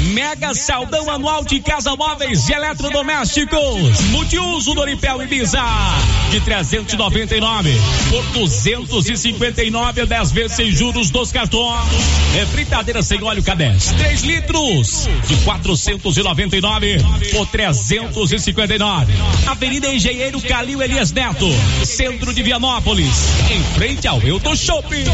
Mega 0.00 0.54
Saldão 0.54 1.10
Anual 1.10 1.44
de 1.44 1.60
Casa 1.60 1.94
Móveis 1.94 2.48
e 2.48 2.52
Eletrodomésticos. 2.52 4.00
Multiuso 4.10 4.74
Doripel 4.74 5.22
Ibiza. 5.22 5.62
De 6.30 6.40
399 6.40 7.72
por 8.08 8.24
259 8.32 10.00
a 10.00 10.04
10 10.04 10.32
vezes 10.32 10.56
sem 10.56 10.70
juros 10.72 11.10
dos 11.10 11.30
cartões. 11.30 11.84
É 12.36 12.46
fritadeira 12.46 13.02
sem 13.02 13.22
óleo 13.22 13.42
K10. 13.42 13.96
3 13.98 14.22
litros. 14.22 15.08
De 15.28 15.36
499 15.44 16.98
por 17.32 17.46
359. 17.46 19.12
Avenida 19.46 19.92
Engenheiro 19.92 20.40
Calil 20.40 20.82
Elias 20.82 21.12
Neto. 21.12 21.46
Centro 21.84 22.32
de 22.32 22.42
Vianópolis. 22.42 23.14
Em 23.50 23.62
frente 23.74 24.08
ao 24.08 24.20
Euto 24.22 24.56
Shopping. 24.56 25.04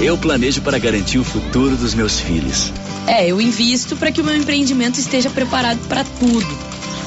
Eu 0.00 0.16
planejo 0.16 0.62
para 0.62 0.78
garantir 0.78 1.18
o 1.18 1.24
futuro 1.24 1.76
dos 1.76 1.94
meus 1.94 2.20
filhos. 2.20 2.72
É, 3.06 3.26
eu 3.26 3.40
invisto 3.40 3.96
para 3.96 4.12
que 4.12 4.20
o 4.20 4.24
meu 4.24 4.36
empreendimento 4.36 4.98
esteja 4.98 5.30
preparado 5.30 5.80
para 5.88 6.04
tudo. 6.04 6.46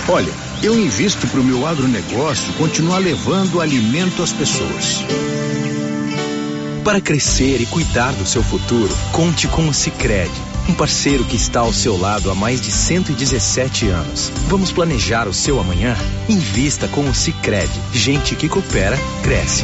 Olha, 0.07 0.32
eu 0.61 0.78
invisto 0.78 1.28
para 1.28 1.40
o 1.40 1.44
meu 1.44 1.65
agronegócio 1.65 2.53
continuar 2.53 2.99
levando 2.99 3.61
alimento 3.61 4.22
às 4.22 4.34
pessoas. 4.34 5.03
Para 6.84 6.99
crescer 6.99 7.61
e 7.61 7.65
cuidar 7.65 8.11
do 8.11 8.26
seu 8.26 8.44
futuro, 8.44 8.94
conte 9.14 9.48
com 9.48 9.68
o 9.70 9.74
Sicredi, 9.74 10.34
um 10.68 10.74
parceiro 10.74 11.24
que 11.24 11.38
está 11.38 11.61
ao 11.61 11.72
seu 11.72 11.98
lado 11.98 12.30
há 12.30 12.36
mais 12.36 12.60
de 12.60 12.72
117 12.72 13.88
anos. 13.88 14.30
Vamos 14.48 14.72
planejar 14.72 15.28
o 15.30 15.34
seu 15.34 15.60
amanhã? 15.60 15.95
Invista 16.28 16.88
com 16.90 17.10
o 17.10 17.15
Sicredi. 17.15 17.80
Gente 17.94 18.36
que 18.36 18.49
coopera 18.49 18.98
cresce. 19.24 19.64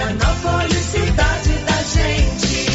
Vianópolis, 0.00 0.78
cidade 0.78 1.52
da 1.66 1.82
gente. 1.82 2.70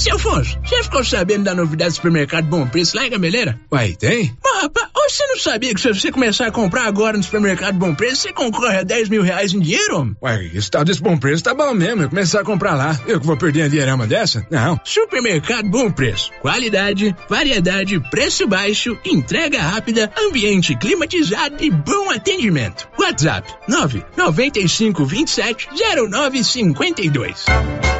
Seu 0.00 0.16
Afonso, 0.16 0.58
você 0.64 0.82
ficou 0.82 1.04
sabendo 1.04 1.44
da 1.44 1.54
novidade 1.54 1.90
do 1.90 1.96
supermercado 1.96 2.46
Bom 2.46 2.66
Preço 2.66 2.96
lá 2.96 3.06
em 3.06 3.10
Gameleira? 3.10 3.60
Uai, 3.70 3.92
tem? 3.92 4.34
Mas, 4.42 4.62
rapaz, 4.62 4.89
você 5.08 5.26
não 5.26 5.38
sabia 5.38 5.74
que 5.74 5.80
se 5.80 5.88
você 5.88 6.10
começar 6.10 6.46
a 6.46 6.50
comprar 6.50 6.86
agora 6.86 7.16
no 7.16 7.22
supermercado 7.22 7.78
Bom 7.78 7.94
Preço, 7.94 8.22
você 8.22 8.32
concorre 8.32 8.78
a 8.78 8.82
10 8.82 9.08
mil 9.08 9.22
reais 9.22 9.52
em 9.52 9.60
dinheiro? 9.60 10.16
Uai, 10.22 10.50
esse 10.54 10.70
tal 10.70 10.84
desse 10.84 11.00
Bom 11.00 11.16
Preço 11.16 11.44
tá 11.44 11.54
bom 11.54 11.72
mesmo. 11.74 12.02
Eu 12.02 12.08
começar 12.08 12.40
a 12.40 12.44
comprar 12.44 12.74
lá. 12.74 12.98
Eu 13.06 13.20
que 13.20 13.26
vou 13.26 13.36
perder 13.36 13.62
a 13.62 13.68
dinheirama 13.68 14.06
dessa? 14.06 14.46
Não. 14.50 14.80
Supermercado 14.84 15.68
Bom 15.68 15.90
Preço. 15.90 16.30
Qualidade, 16.40 17.14
variedade, 17.28 18.00
preço 18.10 18.46
baixo, 18.46 18.98
entrega 19.04 19.60
rápida, 19.60 20.10
ambiente 20.18 20.76
climatizado 20.76 21.56
e 21.60 21.70
bom 21.70 22.10
atendimento. 22.10 22.88
WhatsApp 22.98 23.48
995 23.68 25.04
27 25.04 25.68
0952. 26.10 27.99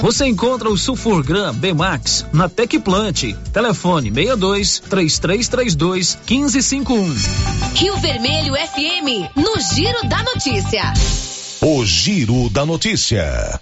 Você 0.00 0.26
encontra 0.26 0.68
o 0.70 0.78
Sulfurgram 0.78 1.52
B-Max 1.52 2.24
na 2.32 2.48
Tecplant. 2.48 3.34
Telefone 3.52 4.10
62 4.10 4.80
3332 4.80 6.18
1551. 6.28 7.14
Rio 7.74 7.96
Vermelho 7.98 8.54
FM, 8.54 9.36
no 9.36 9.60
Giro 9.60 10.08
da 10.08 10.22
Notícia. 10.22 10.92
O 11.60 11.84
Giro 11.84 12.48
da 12.48 12.64
Notícia. 12.64 13.60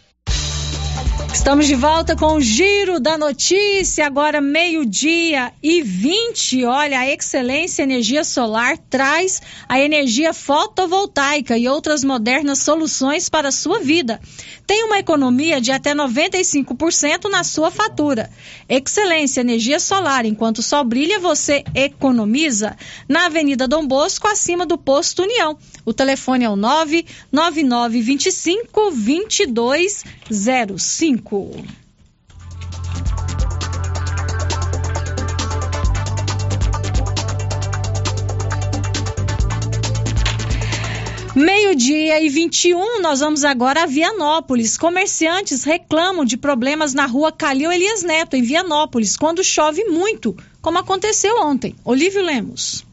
Estamos 1.38 1.68
de 1.68 1.76
volta 1.76 2.16
com 2.16 2.34
o 2.34 2.40
Giro 2.40 2.98
da 2.98 3.16
Notícia, 3.16 4.04
agora 4.04 4.40
meio-dia 4.40 5.52
e 5.62 5.82
20. 5.82 6.64
Olha, 6.64 6.98
a 6.98 7.08
Excelência 7.08 7.84
Energia 7.84 8.24
Solar 8.24 8.76
traz 8.76 9.40
a 9.68 9.78
energia 9.78 10.34
fotovoltaica 10.34 11.56
e 11.56 11.68
outras 11.68 12.02
modernas 12.02 12.58
soluções 12.58 13.28
para 13.28 13.46
a 13.48 13.52
sua 13.52 13.78
vida. 13.78 14.20
Tem 14.66 14.82
uma 14.84 14.98
economia 14.98 15.60
de 15.60 15.70
até 15.70 15.94
95% 15.94 17.30
na 17.30 17.44
sua 17.44 17.70
fatura. 17.70 18.28
Excelência 18.68 19.40
Energia 19.40 19.78
Solar, 19.78 20.26
enquanto 20.26 20.58
o 20.58 20.62
sol 20.62 20.82
brilha, 20.84 21.20
você 21.20 21.62
economiza. 21.72 22.76
Na 23.08 23.26
Avenida 23.26 23.68
Dom 23.68 23.86
Bosco, 23.86 24.26
acima 24.26 24.66
do 24.66 24.76
Posto 24.76 25.22
União. 25.22 25.56
O 25.86 25.94
telefone 25.94 26.44
é 26.44 26.50
o 26.50 26.56
99925 26.56 28.90
2205. 28.90 31.27
Meio-dia 41.38 42.20
e 42.20 42.28
21, 42.28 43.00
nós 43.00 43.20
vamos 43.20 43.44
agora 43.44 43.84
a 43.84 43.86
Vianópolis. 43.86 44.76
Comerciantes 44.76 45.62
reclamam 45.62 46.24
de 46.24 46.36
problemas 46.36 46.94
na 46.94 47.06
rua 47.06 47.30
Calil 47.30 47.70
Elias 47.70 48.02
Neto, 48.02 48.34
em 48.34 48.42
Vianópolis, 48.42 49.16
quando 49.16 49.44
chove 49.44 49.84
muito, 49.84 50.36
como 50.60 50.78
aconteceu 50.78 51.40
ontem. 51.40 51.76
Olívio 51.84 52.22
Lemos. 52.22 52.87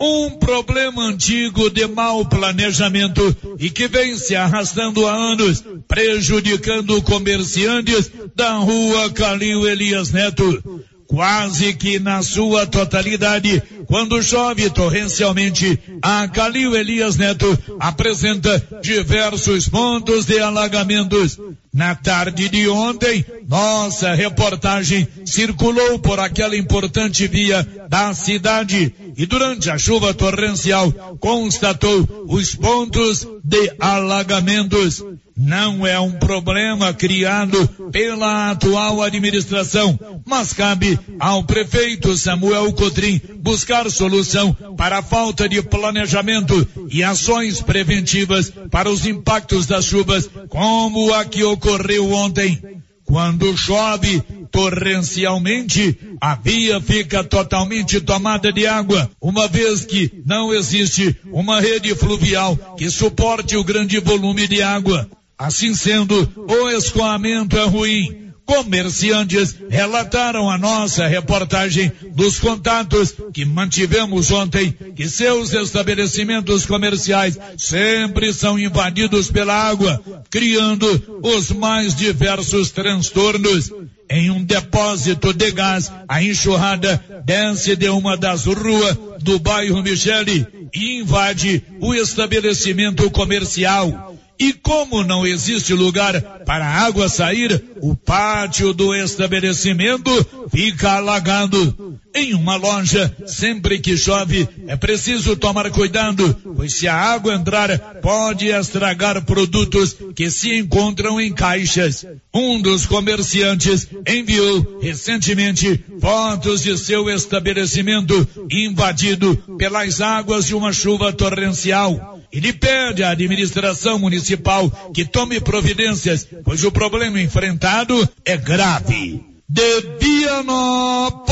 Um 0.00 0.30
problema 0.30 1.06
antigo 1.06 1.68
de 1.68 1.84
mau 1.88 2.24
planejamento 2.24 3.36
e 3.58 3.68
que 3.68 3.88
vem 3.88 4.16
se 4.16 4.36
arrastando 4.36 5.04
há 5.08 5.12
anos, 5.12 5.64
prejudicando 5.88 7.02
comerciantes 7.02 8.08
da 8.36 8.52
rua 8.52 9.10
Calil 9.10 9.66
Elias 9.66 10.12
Neto. 10.12 10.84
Quase 11.08 11.72
que 11.72 11.98
na 11.98 12.22
sua 12.22 12.66
totalidade, 12.66 13.62
quando 13.86 14.22
chove 14.22 14.68
torrencialmente, 14.68 15.80
a 16.02 16.28
Calil 16.28 16.76
Elias 16.76 17.16
Neto 17.16 17.58
apresenta 17.80 18.62
diversos 18.82 19.68
pontos 19.68 20.26
de 20.26 20.38
alagamentos. 20.38 21.40
Na 21.72 21.94
tarde 21.94 22.48
de 22.50 22.68
ontem, 22.68 23.24
nossa 23.48 24.12
reportagem 24.12 25.08
circulou 25.24 25.98
por 25.98 26.20
aquela 26.20 26.56
importante 26.56 27.26
via 27.26 27.66
da 27.88 28.12
cidade 28.12 28.92
e 29.18 29.26
durante 29.26 29.68
a 29.68 29.76
chuva 29.76 30.14
torrencial 30.14 30.92
constatou 31.18 32.06
os 32.28 32.54
pontos 32.54 33.26
de 33.42 33.72
alagamentos. 33.80 35.04
Não 35.36 35.84
é 35.84 35.98
um 35.98 36.12
problema 36.12 36.94
criado 36.94 37.68
pela 37.90 38.52
atual 38.52 39.02
administração, 39.02 39.98
mas 40.24 40.52
cabe 40.52 40.98
ao 41.18 41.42
prefeito 41.42 42.16
Samuel 42.16 42.72
Cotrim 42.72 43.20
buscar 43.38 43.90
solução 43.90 44.56
para 44.76 44.98
a 44.98 45.02
falta 45.02 45.48
de 45.48 45.62
planejamento 45.62 46.66
e 46.88 47.02
ações 47.02 47.60
preventivas 47.60 48.52
para 48.70 48.88
os 48.88 49.04
impactos 49.04 49.66
das 49.66 49.84
chuvas, 49.84 50.30
como 50.48 51.12
a 51.12 51.24
que 51.24 51.42
ocorreu 51.42 52.12
ontem. 52.12 52.60
Quando 53.04 53.56
chove 53.56 54.22
torrencialmente, 54.50 55.98
a 56.20 56.34
via 56.34 56.80
fica 56.80 57.22
totalmente 57.24 58.00
tomada 58.00 58.52
de 58.52 58.66
água, 58.66 59.10
uma 59.20 59.48
vez 59.48 59.84
que 59.84 60.22
não 60.26 60.52
existe 60.52 61.16
uma 61.32 61.60
rede 61.60 61.94
fluvial 61.94 62.56
que 62.76 62.90
suporte 62.90 63.56
o 63.56 63.64
grande 63.64 63.98
volume 64.00 64.46
de 64.46 64.62
água. 64.62 65.08
Assim 65.38 65.74
sendo, 65.74 66.28
o 66.36 66.68
escoamento 66.70 67.56
é 67.56 67.64
ruim. 67.64 68.27
Comerciantes 68.48 69.54
relataram 69.68 70.50
a 70.50 70.56
nossa 70.56 71.06
reportagem 71.06 71.92
dos 72.14 72.38
contatos 72.38 73.14
que 73.30 73.44
mantivemos 73.44 74.30
ontem 74.30 74.74
que 74.96 75.06
seus 75.06 75.52
estabelecimentos 75.52 76.64
comerciais 76.64 77.38
sempre 77.58 78.32
são 78.32 78.58
invadidos 78.58 79.30
pela 79.30 79.52
água, 79.52 80.02
criando 80.30 81.20
os 81.22 81.50
mais 81.50 81.94
diversos 81.94 82.70
transtornos. 82.70 83.70
Em 84.08 84.30
um 84.30 84.42
depósito 84.42 85.34
de 85.34 85.50
gás, 85.50 85.92
a 86.08 86.22
enxurrada 86.22 87.04
desce 87.26 87.76
de 87.76 87.90
uma 87.90 88.16
das 88.16 88.46
ruas 88.46 88.96
do 89.20 89.38
bairro 89.38 89.82
Michele 89.82 90.46
e 90.74 91.00
invade 91.00 91.62
o 91.80 91.94
estabelecimento 91.94 93.10
comercial. 93.10 94.17
E 94.38 94.52
como 94.52 95.02
não 95.02 95.26
existe 95.26 95.74
lugar 95.74 96.20
para 96.46 96.64
a 96.64 96.86
água 96.86 97.08
sair, 97.08 97.62
o 97.80 97.96
pátio 97.96 98.72
do 98.72 98.94
estabelecimento 98.94 100.10
fica 100.50 100.92
alagado. 100.92 101.98
em 102.14 102.34
uma 102.34 102.56
loja. 102.56 103.14
Sempre 103.26 103.78
que 103.78 103.96
chove, 103.96 104.48
é 104.66 104.76
preciso 104.76 105.36
tomar 105.36 105.70
cuidado, 105.70 106.36
pois 106.56 106.74
se 106.74 106.88
a 106.88 106.94
água 106.94 107.34
entrar, 107.34 107.78
pode 108.00 108.46
estragar 108.48 109.24
produtos 109.24 109.96
que 110.16 110.30
se 110.30 110.58
encontram 110.58 111.20
em 111.20 111.32
caixas. 111.32 112.06
Um 112.34 112.60
dos 112.60 112.86
comerciantes 112.86 113.88
enviou 114.06 114.80
recentemente 114.80 115.84
fotos 116.00 116.62
de 116.62 116.76
seu 116.78 117.08
estabelecimento 117.10 118.26
invadido 118.50 119.36
pelas 119.58 120.00
águas 120.00 120.46
de 120.46 120.54
uma 120.54 120.72
chuva 120.72 121.12
torrencial. 121.12 122.18
Ele 122.32 122.52
pede 122.52 123.02
à 123.02 123.10
administração 123.10 123.98
municipal 123.98 124.70
que 124.92 125.04
tome 125.04 125.40
providências, 125.40 126.28
pois 126.44 126.62
o 126.64 126.70
problema 126.70 127.20
enfrentado 127.20 128.08
é 128.24 128.36
grave. 128.36 129.24
De 129.48 129.80
Vianópolis, 129.98 131.28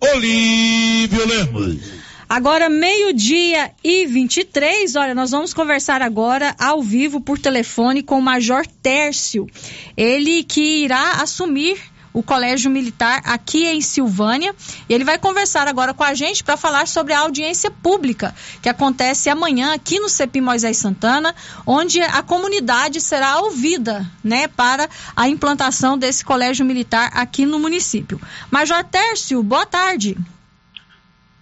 Olívio 0.00 1.26
Lemos. 1.26 2.00
Agora, 2.30 2.68
meio-dia 2.68 3.72
e 3.82 4.06
23, 4.06 4.94
olha, 4.94 5.16
nós 5.16 5.32
vamos 5.32 5.52
conversar 5.52 6.00
agora 6.00 6.54
ao 6.60 6.80
vivo 6.80 7.20
por 7.20 7.40
telefone 7.40 8.04
com 8.04 8.20
o 8.20 8.22
Major 8.22 8.64
Tércio. 8.80 9.48
Ele 9.96 10.44
que 10.44 10.84
irá 10.84 11.14
assumir 11.20 11.76
o 12.12 12.22
Colégio 12.22 12.70
Militar 12.70 13.22
aqui 13.24 13.66
em 13.66 13.80
Silvânia. 13.80 14.54
E 14.88 14.94
ele 14.94 15.04
vai 15.04 15.18
conversar 15.18 15.68
agora 15.68 15.94
com 15.94 16.04
a 16.04 16.14
gente 16.14 16.42
para 16.42 16.56
falar 16.56 16.86
sobre 16.86 17.12
a 17.12 17.20
audiência 17.20 17.70
pública 17.70 18.34
que 18.62 18.68
acontece 18.68 19.28
amanhã 19.28 19.74
aqui 19.74 19.98
no 19.98 20.08
CEPI 20.08 20.40
Moisés 20.40 20.76
Santana, 20.76 21.34
onde 21.66 22.00
a 22.00 22.22
comunidade 22.22 23.00
será 23.00 23.38
ouvida, 23.40 24.06
né, 24.22 24.48
para 24.48 24.88
a 25.16 25.28
implantação 25.28 25.96
desse 25.96 26.24
Colégio 26.24 26.64
Militar 26.64 27.10
aqui 27.14 27.46
no 27.46 27.58
município. 27.58 28.20
Major 28.50 28.84
Tércio, 28.84 29.42
boa 29.42 29.66
tarde. 29.66 30.16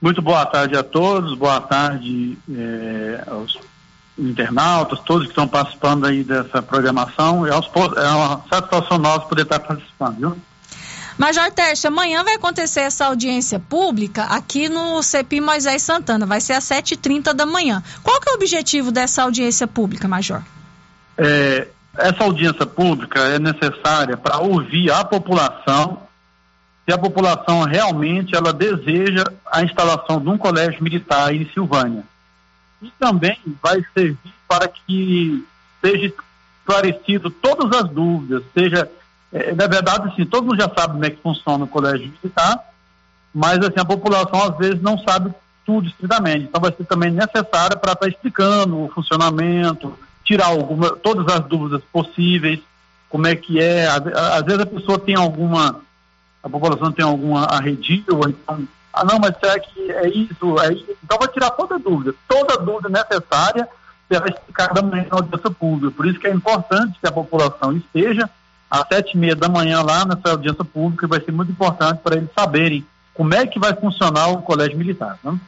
Muito 0.01 0.23
boa 0.23 0.47
tarde 0.47 0.77
a 0.77 0.83
todos, 0.83 1.37
boa 1.37 1.61
tarde 1.61 2.39
eh, 2.49 3.25
aos 3.27 3.59
internautas, 4.19 5.01
todos 5.01 5.25
que 5.25 5.31
estão 5.31 5.47
participando 5.47 6.07
aí 6.07 6.25
dessa 6.25 6.61
programação. 6.61 7.47
É, 7.47 7.51
uma 7.53 8.43
satisfação 8.51 8.99
nossa 8.99 9.27
poder 9.27 9.43
estar 9.43 9.61
participando, 9.61 10.17
viu? 10.17 10.37
Major 11.19 11.51
Tércio, 11.51 11.89
amanhã 11.89 12.23
vai 12.23 12.37
acontecer 12.37 12.81
essa 12.81 13.07
audiência 13.07 13.59
pública 13.59 14.23
aqui 14.23 14.69
no 14.69 15.03
CEPI 15.03 15.41
Moisés 15.41 15.83
Santana, 15.83 16.25
vai 16.25 16.41
ser 16.41 16.53
às 16.53 16.63
7h30 16.65 17.35
da 17.35 17.45
manhã. 17.45 17.83
Qual 18.05 18.21
que 18.21 18.31
é 18.31 18.33
o 18.33 18.37
objetivo 18.37 18.93
dessa 18.93 19.25
audiência 19.25 19.67
pública, 19.67 20.07
Major? 20.07 20.45
É, 21.17 21.67
essa 21.97 22.23
audiência 22.23 22.65
pública 22.65 23.19
é 23.19 23.41
necessária 23.41 24.17
para 24.17 24.39
ouvir 24.39 24.93
a 24.93 25.05
população 25.05 26.03
se 26.87 26.95
a 26.95 26.99
população 26.99 27.65
realmente 27.65 28.37
ela 28.37 28.53
deseja 28.53 29.25
a 29.51 29.65
instalação 29.65 30.21
de 30.21 30.29
um 30.29 30.39
colégio 30.39 30.83
militar 30.83 31.35
em 31.35 31.51
Silvânia. 31.53 32.05
E 32.81 32.91
também 32.97 33.37
vai 33.61 33.85
servir 33.93 34.33
para 34.47 34.69
que 34.69 35.45
seja 35.85 36.15
esclarecido 36.61 37.29
todas 37.29 37.77
as 37.77 37.91
dúvidas, 37.91 38.45
seja 38.55 38.89
é, 39.33 39.55
na 39.55 39.67
verdade, 39.67 40.09
assim, 40.09 40.25
todo 40.25 40.47
mundo 40.47 40.61
já 40.61 40.71
sabe 40.75 40.95
como 40.95 41.05
é 41.05 41.11
que 41.11 41.23
funciona 41.23 41.65
o 41.65 41.69
colégio 41.69 42.11
militar, 42.11 42.65
mas 43.35 43.59
assim, 43.59 43.79
a 43.79 43.85
população 43.85 44.43
às 44.43 44.57
vezes 44.57 44.81
não 44.81 44.99
sabe 44.99 45.33
tudo 45.65 45.87
estritamente. 45.87 46.47
Então 46.47 46.61
vai 46.61 46.73
ser 46.73 46.85
também 46.85 47.11
necessário 47.11 47.79
para 47.79 47.93
estar 47.93 48.09
explicando 48.09 48.85
o 48.85 48.89
funcionamento, 48.89 49.93
tirar 50.25 50.47
alguma, 50.47 50.97
todas 50.97 51.27
as 51.33 51.45
dúvidas 51.47 51.83
possíveis, 51.93 52.61
como 53.09 53.27
é 53.27 53.37
que 53.37 53.61
é. 53.61 53.87
Às, 53.87 54.45
vezes 54.45 54.61
a 54.61 54.67
pessoa 54.67 54.99
tem 54.99 55.15
alguma, 55.15 55.81
a 56.43 56.49
população 56.49 56.91
tem 56.91 57.05
alguma 57.05 57.45
arredio, 57.45 58.17
ou 58.17 58.29
então, 58.29 58.67
ah 58.93 59.05
não, 59.05 59.19
mas 59.19 59.37
será 59.39 59.59
que 59.61 59.91
é 59.91 60.09
isso, 60.09 60.59
é 60.61 60.73
isso? 60.73 60.97
Então 61.05 61.19
vai 61.19 61.29
tirar 61.29 61.51
toda 61.51 61.79
dúvida, 61.79 62.15
toda 62.27 62.57
dúvida 62.57 62.89
necessária 62.89 63.69
será 64.11 64.27
explicada 64.27 64.81
na 64.81 65.05
audiência 65.11 65.51
pública. 65.51 65.95
Por 65.95 66.07
isso 66.07 66.19
que 66.19 66.27
é 66.27 66.33
importante 66.33 66.99
que 66.99 67.07
a 67.07 67.13
população 67.13 67.77
esteja 67.77 68.29
às 68.71 68.87
sete 68.89 69.15
e 69.15 69.17
meia 69.17 69.35
da 69.35 69.49
manhã 69.49 69.83
lá 69.83 70.05
nessa 70.05 70.31
audiência 70.31 70.65
pública 70.65 71.07
vai 71.07 71.21
ser 71.21 71.33
muito 71.33 71.53
importante 71.53 72.01
para 72.03 72.17
eles 72.17 72.29
saberem 72.39 72.87
como 73.15 73.35
é 73.35 73.47
que 73.47 73.59
vai 73.59 73.75
funcionar 73.75 74.29
o 74.29 74.43
colégio 74.43 74.79
militar. 74.79 75.19
Né? 75.25 75.39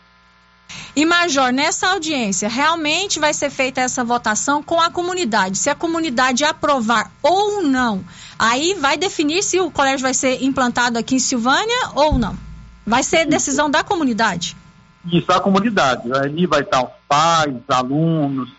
E 0.95 1.05
Major, 1.05 1.53
nessa 1.53 1.89
audiência, 1.91 2.49
realmente 2.49 3.21
vai 3.21 3.33
ser 3.33 3.51
feita 3.51 3.81
essa 3.81 4.05
votação 4.05 4.63
com 4.63 4.81
a 4.81 4.91
comunidade. 4.91 5.59
Se 5.59 5.71
a 5.71 5.75
comunidade 5.75 6.45
aprovar 6.45 7.11
ou 7.23 7.63
não, 7.63 8.05
aí 8.39 8.75
vai 8.75 8.97
definir 8.97 9.43
se 9.43 9.61
o 9.61 9.71
colégio 9.71 10.01
vai 10.01 10.15
ser 10.15 10.43
implantado 10.43 10.99
aqui 10.99 11.17
em 11.17 11.21
Silvânia 11.21 11.91
ou 11.95 12.19
não. 12.19 12.37
Vai 12.87 13.03
ser 13.03 13.27
decisão 13.27 13.71
da 13.71 13.85
comunidade. 13.85 14.57
Isso, 15.13 15.31
a 15.31 15.41
comunidade. 15.41 16.13
Ali 16.13 16.47
vai 16.47 16.61
estar 16.61 16.83
os 16.83 16.91
pais, 17.09 17.55
alunos, 17.69 18.51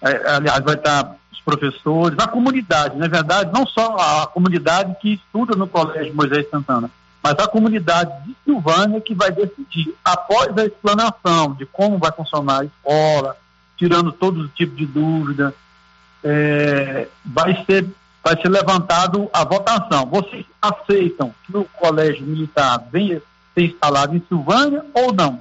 é, 0.00 0.32
aliás, 0.34 0.62
vai 0.62 0.74
estar 0.74 1.16
professores, 1.44 2.18
a 2.18 2.26
comunidade, 2.26 2.96
na 2.96 3.06
verdade, 3.06 3.52
não 3.52 3.66
só 3.66 3.96
a 3.96 4.26
comunidade 4.26 4.96
que 5.00 5.14
estuda 5.14 5.54
no 5.54 5.66
Colégio 5.66 6.14
Moisés 6.14 6.48
Santana, 6.50 6.90
mas 7.22 7.34
a 7.38 7.46
comunidade 7.46 8.10
de 8.24 8.36
Silvânia 8.44 9.00
que 9.00 9.14
vai 9.14 9.30
decidir, 9.30 9.94
após 10.04 10.56
a 10.56 10.64
explanação 10.64 11.54
de 11.54 11.66
como 11.66 11.98
vai 11.98 12.12
funcionar 12.12 12.62
a 12.62 12.64
escola, 12.64 13.36
tirando 13.76 14.12
todo 14.12 14.40
os 14.40 14.50
tipos 14.52 14.76
de 14.76 14.86
dúvida, 14.86 15.54
é, 16.22 17.08
vai, 17.24 17.64
ser, 17.64 17.86
vai 18.22 18.40
ser 18.40 18.48
levantado 18.48 19.28
a 19.32 19.44
votação. 19.44 20.06
Vocês 20.06 20.44
aceitam 20.60 21.34
que 21.44 21.56
o 21.56 21.64
Colégio 21.64 22.26
Militar 22.26 22.82
venha 22.90 23.20
ser 23.54 23.64
instalado 23.64 24.16
em 24.16 24.22
Silvânia 24.28 24.84
ou 24.94 25.12
não? 25.12 25.40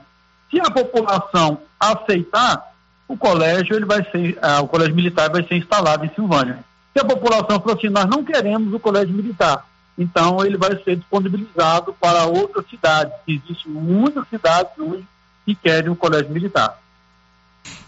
Se 0.49 0.59
a 0.59 0.69
população 0.69 1.59
aceitar, 1.79 2.72
o 3.07 3.17
colégio 3.17 3.75
ele 3.75 3.85
vai 3.85 4.03
ser, 4.11 4.37
ah, 4.41 4.61
o 4.61 4.67
colégio 4.67 4.95
militar 4.95 5.29
vai 5.29 5.43
ser 5.43 5.55
instalado 5.55 6.05
em 6.05 6.13
Silvânia. 6.13 6.63
Se 6.93 6.99
a 6.99 7.05
população 7.05 7.59
falou 7.59 7.75
assim, 7.75 7.89
nós 7.89 8.05
não 8.05 8.23
queremos 8.23 8.73
o 8.73 8.79
colégio 8.79 9.13
militar, 9.13 9.65
então 9.97 10.43
ele 10.45 10.57
vai 10.57 10.81
ser 10.83 10.95
disponibilizado 10.95 11.93
para 11.99 12.25
outras 12.25 12.65
cidades. 12.69 13.13
Existem 13.27 13.71
muitas 13.71 14.27
cidades 14.29 14.71
hoje 14.77 15.05
que 15.45 15.55
querem 15.55 15.89
o 15.89 15.95
colégio 15.95 16.31
militar. 16.31 16.79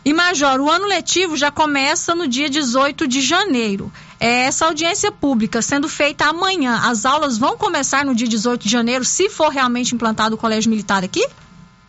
E 0.04 0.14
Major, 0.14 0.60
o 0.62 0.70
ano 0.70 0.86
letivo 0.86 1.36
já 1.36 1.50
começa 1.50 2.14
no 2.14 2.28
dia 2.28 2.48
18 2.48 3.08
de 3.08 3.22
janeiro. 3.22 3.92
É, 4.20 4.46
essa 4.46 4.66
audiência 4.66 5.12
pública 5.12 5.62
sendo 5.62 5.90
feita 5.90 6.26
amanhã, 6.26 6.80
as 6.84 7.06
aulas 7.06 7.38
vão 7.38 7.58
começar 7.58 8.06
no 8.06 8.14
dia 8.14 8.28
18 8.28 8.64
de 8.64 8.70
janeiro, 8.70 9.04
se 9.04 9.30
for 9.30 9.50
realmente 9.50 9.96
implantado 9.96 10.36
o 10.36 10.38
colégio 10.38 10.70
militar 10.70 11.04
aqui? 11.04 11.28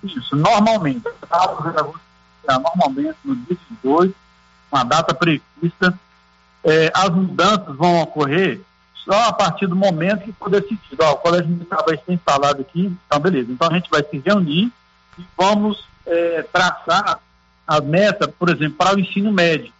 Isso, 0.03 0.35
normalmente. 0.35 1.07
As 1.31 1.41
aulas 1.41 1.95
normalmente 2.55 3.17
no 3.25 3.37
dia 3.37 3.57
18, 3.83 4.15
uma 4.71 4.85
data 4.85 5.15
prevista. 5.15 5.99
É, 6.65 6.91
as 6.95 7.11
mudanças 7.11 7.77
vão 7.77 8.01
ocorrer 8.03 8.61
só 9.05 9.29
a 9.29 9.33
partir 9.33 9.67
do 9.67 9.77
momento 9.77 10.25
que 10.25 10.33
for 10.33 10.51
decidido. 10.51 11.03
Ó, 11.03 11.13
o 11.13 11.17
Colégio 11.19 11.49
Militar 11.49 11.85
vai 11.87 11.97
ser 11.97 12.13
instalado 12.13 12.61
aqui, 12.61 12.93
então 13.07 13.21
beleza. 13.21 13.53
Então 13.53 13.69
a 13.71 13.75
gente 13.75 13.89
vai 13.89 14.03
se 14.03 14.19
reunir 14.19 14.73
e 15.19 15.25
vamos 15.37 15.87
é, 16.05 16.43
traçar 16.53 17.21
a 17.67 17.81
meta, 17.81 18.29
por 18.29 18.49
exemplo, 18.49 18.77
para 18.77 18.97
o 18.97 19.01
ensino 19.01 19.33
médio. 19.33 19.73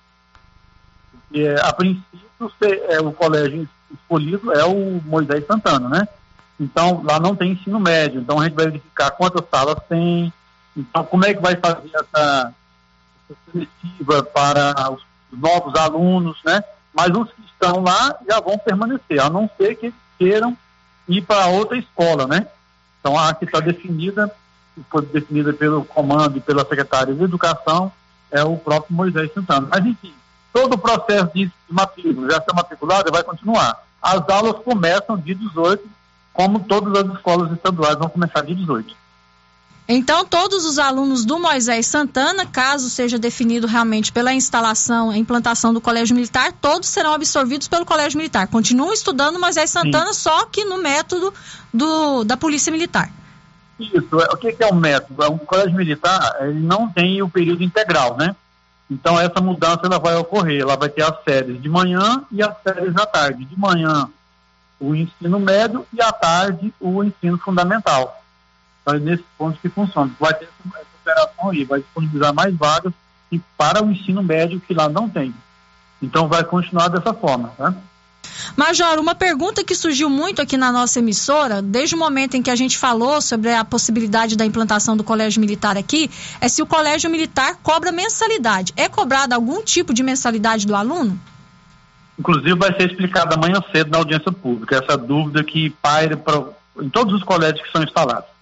É, 1.35 1.61
a 1.61 1.73
princípio, 1.73 2.53
é, 2.89 3.01
o 3.01 3.13
colégio 3.13 3.69
escolhido 3.93 4.53
é 4.53 4.65
o 4.65 5.01
Moisés 5.05 5.45
Santana, 5.47 5.89
né? 5.89 6.09
Então, 6.59 7.03
lá 7.05 7.21
não 7.21 7.37
tem 7.37 7.53
ensino 7.53 7.79
médio. 7.79 8.21
Então, 8.21 8.41
a 8.41 8.45
gente 8.45 8.55
vai 8.55 8.67
verificar 8.67 9.11
quantas 9.11 9.45
salas 9.51 9.77
tem, 9.89 10.33
então, 10.77 11.05
como 11.05 11.25
é 11.25 11.33
que 11.33 11.41
vai 11.41 11.57
fazer 11.57 11.91
essa, 11.95 12.53
essa 13.31 13.39
seletiva 13.51 14.23
para 14.23 14.93
os 14.93 15.03
novos 15.33 15.75
alunos, 15.75 16.39
né? 16.45 16.63
Mas 16.93 17.09
os 17.17 17.33
que 17.33 17.43
estão 17.43 17.83
lá 17.83 18.17
já 18.29 18.41
vão 18.41 18.59
permanecer, 18.59 19.21
a 19.21 19.31
não 19.31 19.49
ser 19.57 19.75
que 19.77 19.93
queiram 20.19 20.57
ir 21.09 21.23
para 21.23 21.47
outra 21.47 21.79
escola, 21.79 22.27
né? 22.27 22.47
Então, 23.01 23.19
a 23.19 23.33
que 23.35 23.45
está 23.45 23.61
definida, 23.61 24.31
foi 24.91 25.03
definida 25.07 25.53
pelo 25.53 25.85
comando 25.85 26.37
e 26.37 26.41
pela 26.41 26.67
secretária 26.67 27.15
de 27.15 27.23
Educação, 27.23 27.91
é 28.31 28.43
o 28.45 28.57
próprio 28.57 28.95
Moisés 28.95 29.33
Santana. 29.33 29.69
Mas, 29.71 29.87
enfim, 29.87 30.13
todo 30.53 30.75
o 30.75 30.79
processo 30.79 31.31
de 31.35 31.51
matrícula, 31.71 32.31
já 32.31 32.39
está 32.39 32.53
matriculada, 32.55 33.11
vai 33.11 33.23
continuar. 33.23 33.83
As 34.03 34.29
aulas 34.29 34.63
começam 34.63 35.17
dia 35.17 35.35
18, 35.35 35.89
como 36.33 36.61
todas 36.61 36.95
as 37.03 37.15
escolas 37.15 37.51
estaduais 37.53 37.97
vão 37.97 38.09
começar 38.09 38.43
dia 38.43 38.55
18. 38.55 38.95
Então, 39.89 40.25
todos 40.25 40.65
os 40.65 40.81
alunos 40.81 41.25
do 41.25 41.39
Moisés 41.39 41.87
Santana, 41.87 42.45
caso 42.45 42.91
seja 42.91 43.19
definido 43.19 43.69
realmente 43.69 44.11
pela 44.11 44.33
instalação, 44.33 45.11
a 45.11 45.17
implantação 45.17 45.73
do 45.73 45.81
Colégio 45.81 46.15
Militar, 46.17 46.53
todos 46.53 46.89
serão 46.89 47.13
absorvidos 47.13 47.69
pelo 47.69 47.87
Colégio 47.87 48.19
Militar. 48.19 48.49
Continuam 48.49 48.93
estudando 48.93 49.39
Moisés 49.39 49.71
Santana, 49.71 50.13
Sim. 50.13 50.21
só 50.21 50.45
que 50.47 50.65
no 50.65 50.79
método 50.79 51.33
do, 51.73 52.25
da 52.25 52.37
Polícia 52.37 52.73
Militar. 52.73 53.13
Isso. 53.79 54.21
É, 54.21 54.25
o 54.33 54.37
que 54.37 54.57
é 54.59 54.67
o 54.67 54.75
método? 54.75 55.23
O 55.35 55.39
Colégio 55.39 55.77
Militar 55.77 56.37
ele 56.41 56.61
não 56.61 56.89
tem 56.89 57.23
o 57.23 57.29
período 57.29 57.63
integral, 57.63 58.17
né? 58.17 58.35
Então, 58.91 59.19
essa 59.19 59.41
mudança 59.41 59.83
ela 59.85 59.99
vai 59.99 60.17
ocorrer. 60.17 60.63
Ela 60.63 60.77
vai 60.77 60.89
ter 60.89 61.03
as 61.03 61.23
séries 61.23 61.61
de 61.63 61.69
manhã 61.69 62.25
e 62.33 62.43
as 62.43 62.55
séries 62.63 62.93
da 62.93 63.07
tarde. 63.07 63.45
De 63.45 63.59
manhã, 63.59 64.09
o 64.81 64.95
ensino 64.95 65.39
médio 65.39 65.87
e 65.93 66.01
à 66.01 66.11
tarde, 66.11 66.73
o 66.81 67.05
ensino 67.05 67.39
fundamental. 67.39 68.23
Então 68.87 68.95
é 68.95 69.01
nesse 69.01 69.25
ponto 69.37 69.59
que 69.61 69.69
funciona. 69.69 70.13
Vai 70.21 70.33
ter 70.35 70.45
essa 70.45 70.79
essa 70.79 70.87
operação 71.03 71.51
aí, 71.51 71.65
vai 71.65 71.81
disponibilizar 71.81 72.33
mais 72.33 72.55
vagas 72.55 72.93
e 73.33 73.41
para 73.59 73.85
o 73.85 73.91
ensino 73.91 74.23
médio 74.23 74.61
que 74.61 74.73
lá 74.73 74.89
não 74.89 75.09
tem. 75.09 75.35
Então 76.01 76.29
vai 76.29 76.45
continuar 76.45 76.87
dessa 76.89 77.13
forma, 77.13 77.53
né? 77.59 77.75
Major, 78.57 78.99
uma 78.99 79.15
pergunta 79.15 79.65
que 79.65 79.75
surgiu 79.75 80.09
muito 80.09 80.41
aqui 80.41 80.57
na 80.57 80.71
nossa 80.71 80.99
emissora, 80.99 81.61
desde 81.61 81.95
o 81.95 81.99
momento 81.99 82.37
em 82.37 82.43
que 82.43 82.51
a 82.51 82.55
gente 82.55 82.79
falou 82.79 83.21
sobre 83.21 83.53
a 83.53 83.65
possibilidade 83.65 84.37
da 84.37 84.45
implantação 84.45 84.97
do 84.97 85.03
colégio 85.03 85.41
militar 85.41 85.77
aqui, 85.77 86.11
é 86.41 86.49
se 86.49 86.63
o 86.63 86.67
colégio 86.67 87.11
militar 87.11 87.57
cobra 87.63 87.91
mensalidade. 87.91 88.73
É 88.77 88.89
cobrado 88.89 89.35
algum 89.35 89.63
tipo 89.63 89.93
de 89.93 90.03
mensalidade 90.03 90.67
do 90.67 90.75
aluno? 90.75 91.19
Inclusive 92.19 92.55
vai 92.55 92.75
ser 92.75 92.91
explicado 92.91 93.35
amanhã 93.35 93.61
cedo 93.73 93.91
na 93.91 93.99
audiência 93.99 94.33
pública, 94.33 94.81
essa 94.83 94.97
dúvida 94.97 95.43
que 95.43 95.71
paira 95.83 96.17
pra, 96.17 96.45
em 96.81 96.89
todos 96.89 97.15
os 97.15 97.23
colégios 97.23 97.63
que 97.63 97.73
são 97.73 97.83
instalados. 97.83 98.36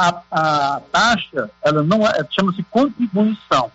A, 0.00 0.22
a 0.30 0.80
taxa, 0.90 1.50
ela 1.62 1.82
não 1.82 2.06
é, 2.06 2.26
chama-se 2.30 2.62
contribuição. 2.64 3.70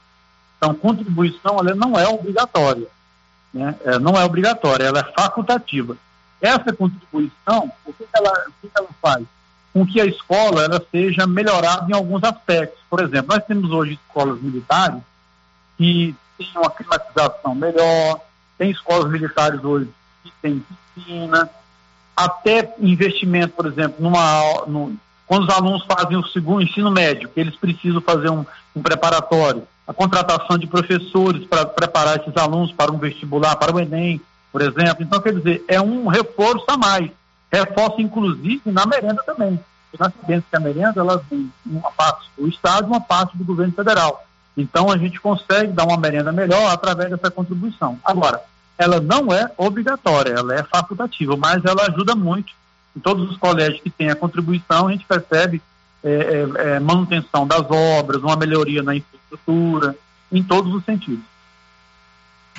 Então, 0.57 0.73
contribuição, 0.73 1.60
ela 1.60 1.76
não 1.76 1.99
é 1.99 2.07
obrigatória. 2.07 2.88
Né? 3.53 3.76
É, 3.85 3.99
não 3.99 4.14
é 4.14 4.26
obrigatória, 4.26 4.85
ela 4.85 4.99
é 4.99 5.14
facultativa. 5.14 5.95
Essa 6.41 6.73
contribuição, 6.73 7.72
o 7.85 7.93
que, 7.93 8.06
ela, 8.14 8.31
o 8.47 8.53
que, 8.61 8.69
ela 8.76 8.89
faz? 9.02 9.23
Com 9.72 9.85
que 9.85 10.02
a 10.02 10.06
escola 10.06 10.64
ela 10.64 10.81
seja 10.91 11.27
melhorada 11.27 11.85
em 11.89 11.93
alguns 11.93 12.23
aspectos. 12.23 12.80
Por 12.89 13.02
exemplo, 13.02 13.35
nós 13.35 13.45
temos 13.45 13.72
hoje 13.72 13.93
escolas 13.93 14.41
militares 14.41 15.02
que 15.77 16.15
têm 16.38 16.47
uma 16.56 16.69
climatização 16.69 17.53
melhor, 17.53 18.19
tem 18.57 18.72
escolas 18.72 19.11
militares 19.11 19.64
hoje 19.64 19.89
que 20.23 20.31
têm 20.41 20.65
piscina, 20.95 21.49
até 22.15 22.73
investimento, 22.80 23.53
por 23.53 23.65
exemplo, 23.65 23.95
numa, 23.99 24.65
no, 24.65 24.97
quando 25.27 25.43
os 25.43 25.49
alunos 25.49 25.84
fazem 25.85 26.18
o 26.18 26.27
segundo 26.27 26.61
ensino 26.61 26.91
médio, 26.91 27.30
eles 27.35 27.56
precisam 27.56 28.02
fazer 28.02 28.30
um, 28.30 28.45
um 28.76 28.81
preparatório, 28.81 29.64
a 29.88 29.93
contratação 29.93 30.57
de 30.57 30.68
professores 30.68 31.45
para 31.47 31.65
preparar 31.65 32.18
esses 32.18 32.35
alunos 32.38 32.72
para 32.72 32.91
um 32.91 32.97
vestibular, 32.97 33.56
para 33.56 33.76
o 33.76 33.80
Enem, 33.80 34.22
por 34.52 34.61
exemplo. 34.61 34.97
Então, 35.02 35.22
quer 35.22 35.34
dizer, 35.34 35.64
é 35.68 35.81
um 35.81 36.07
reforço 36.07 36.65
a 36.69 36.77
mais. 36.77 37.10
Reforça, 37.52 38.02
inclusive, 38.02 38.61
na 38.65 38.85
merenda 38.85 39.22
também. 39.23 39.60
Porque 39.89 40.03
nós 40.03 40.14
sabemos 40.19 40.45
que 40.49 40.56
a 40.56 40.60
merenda 40.60 40.99
ela 40.99 41.23
vem 41.30 41.52
uma 41.65 41.91
parte 41.91 42.30
do 42.38 42.47
Estado 42.47 42.88
e 42.88 42.89
uma 42.89 43.02
parte 43.02 43.38
do 43.38 43.43
governo 43.43 43.73
federal. 43.73 44.26
Então, 44.57 44.91
a 44.91 44.97
gente 44.97 45.19
consegue 45.19 45.72
dar 45.72 45.85
uma 45.85 45.97
merenda 45.97 46.31
melhor 46.31 46.72
através 46.72 47.10
dessa 47.10 47.30
contribuição. 47.30 47.99
Agora, 48.03 48.41
ela 48.77 48.99
não 48.99 49.34
é 49.34 49.52
obrigatória, 49.57 50.34
ela 50.34 50.56
é 50.56 50.64
facultativa, 50.64 51.35
mas 51.35 51.64
ela 51.65 51.88
ajuda 51.88 52.15
muito. 52.15 52.53
Em 52.95 52.99
todos 52.99 53.30
os 53.30 53.38
colégios 53.38 53.81
que 53.81 53.89
têm 53.89 54.09
a 54.09 54.15
contribuição, 54.15 54.88
a 54.88 54.91
gente 54.91 55.05
percebe 55.05 55.61
é, 56.03 56.09
é, 56.09 56.76
é, 56.76 56.80
manutenção 56.80 57.47
das 57.47 57.65
obras, 57.69 58.22
uma 58.22 58.35
melhoria 58.35 58.84
na 58.84 58.95
infraestrutura, 58.95 59.95
em 60.31 60.43
todos 60.43 60.73
os 60.73 60.84
sentidos. 60.85 61.26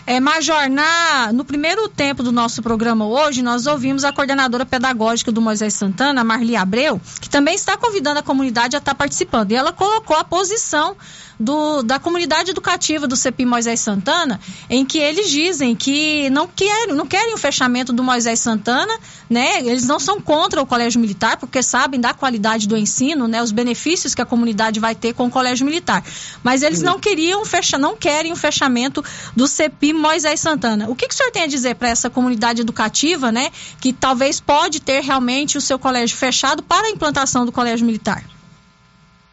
É, 0.05 0.21
Major, 0.21 0.69
na, 0.69 1.33
no 1.33 1.45
primeiro 1.45 1.89
tempo 1.89 2.23
do 2.23 2.31
nosso 2.31 2.63
programa 2.63 3.07
hoje, 3.07 3.43
nós 3.43 3.67
ouvimos 3.67 4.05
a 4.05 4.13
coordenadora 4.13 4.65
pedagógica 4.65 5.33
do 5.33 5.41
Moisés 5.41 5.75
Santana, 5.75 6.23
Marli 6.23 6.55
Abreu, 6.55 7.01
que 7.21 7.29
também 7.29 7.55
está 7.55 7.77
convidando 7.77 8.21
a 8.21 8.23
comunidade 8.23 8.77
a 8.77 8.79
estar 8.79 8.95
participando. 8.95 9.51
E 9.51 9.57
ela 9.57 9.73
colocou 9.73 10.17
a 10.17 10.23
posição 10.23 10.97
do, 11.39 11.83
da 11.83 11.99
comunidade 11.99 12.51
educativa 12.51 13.07
do 13.07 13.17
CEPI 13.17 13.45
Moisés 13.45 13.81
Santana, 13.81 14.41
em 14.71 14.85
que 14.85 14.99
eles 14.99 15.31
dizem 15.31 15.75
que 15.75 16.31
não 16.31 16.47
querem, 16.47 16.95
não 16.95 17.07
querem 17.07 17.35
o 17.35 17.39
fechamento 17.39 17.93
do 17.93 18.03
Moisés 18.03 18.41
Santana, 18.41 18.99
né? 19.29 19.61
Eles 19.61 19.87
não 19.87 20.01
são 20.01 20.21
contra 20.21 20.63
o 20.63 20.67
colégio 20.67 21.01
militar, 21.01 21.37
porque 21.37 21.63
sabem 21.63 22.01
da 22.01 22.15
qualidade 22.15 22.67
do 22.67 22.77
ensino, 22.77 23.29
né? 23.29 23.43
Os 23.43 23.53
benefícios 23.53 24.15
que 24.15 24.23
a 24.23 24.27
comunidade 24.27 24.81
vai 24.81 24.95
ter 24.95 25.13
com 25.13 25.27
o 25.27 25.31
colégio 25.31 25.67
militar. 25.67 26.03
Mas 26.43 26.63
eles 26.63 26.81
não 26.81 26.99
queriam 26.99 27.45
fecha, 27.45 27.77
não 27.77 27.97
querem 27.97 28.33
o 28.33 28.37
fechamento 28.37 29.05
do 29.35 29.47
CEPI 29.47 29.86
Moisés 29.93 30.41
Santana. 30.41 30.89
O 30.89 30.97
que, 30.97 31.09
que 31.09 31.15
o 31.15 31.17
senhor 31.17 31.31
tem 31.31 31.43
a 31.43 31.47
dizer 31.47 31.75
para 31.75 31.89
essa 31.89 32.09
comunidade 32.09 32.61
educativa, 32.61 33.31
né? 33.31 33.51
Que 33.81 33.93
talvez 33.93 34.41
pode 34.41 34.81
ter 34.81 35.03
realmente 35.03 35.59
o 35.59 35.61
seu 35.61 35.79
colégio 35.79 36.17
fechado 36.17 36.63
para 36.63 36.87
a 36.87 36.91
implantação 36.91 37.45
do 37.45 37.53
colégio 37.53 37.87
militar? 37.87 38.25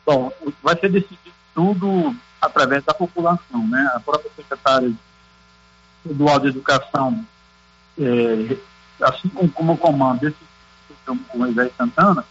Bom, 0.06 0.32
vai 0.62 0.78
ser 0.80 0.92
decidido 0.92 1.34
tudo 1.56 2.16
através 2.42 2.84
da 2.84 2.94
população, 2.94 3.68
né? 3.68 3.92
A 3.96 4.00
própria 4.00 4.32
secretária 4.36 4.92
estadual 6.06 6.40
de 6.40 6.48
educação, 6.48 7.26
eh, 7.98 8.58
assim 9.02 9.30
como, 9.30 9.50
como 9.50 9.74
o 9.74 9.78
comando 9.78 10.20
desse 10.22 10.38
o 11.08 11.38
Moisés 11.38 11.72
Santana, 11.78 12.24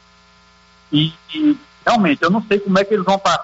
e, 0.91 1.13
e 1.35 1.59
realmente 1.85 2.23
eu 2.23 2.31
não 2.31 2.43
sei 2.43 2.59
como 2.59 2.79
é 2.79 2.85
que 2.85 2.95
eles 2.95 3.05
vão 3.05 3.19
passar 3.19 3.41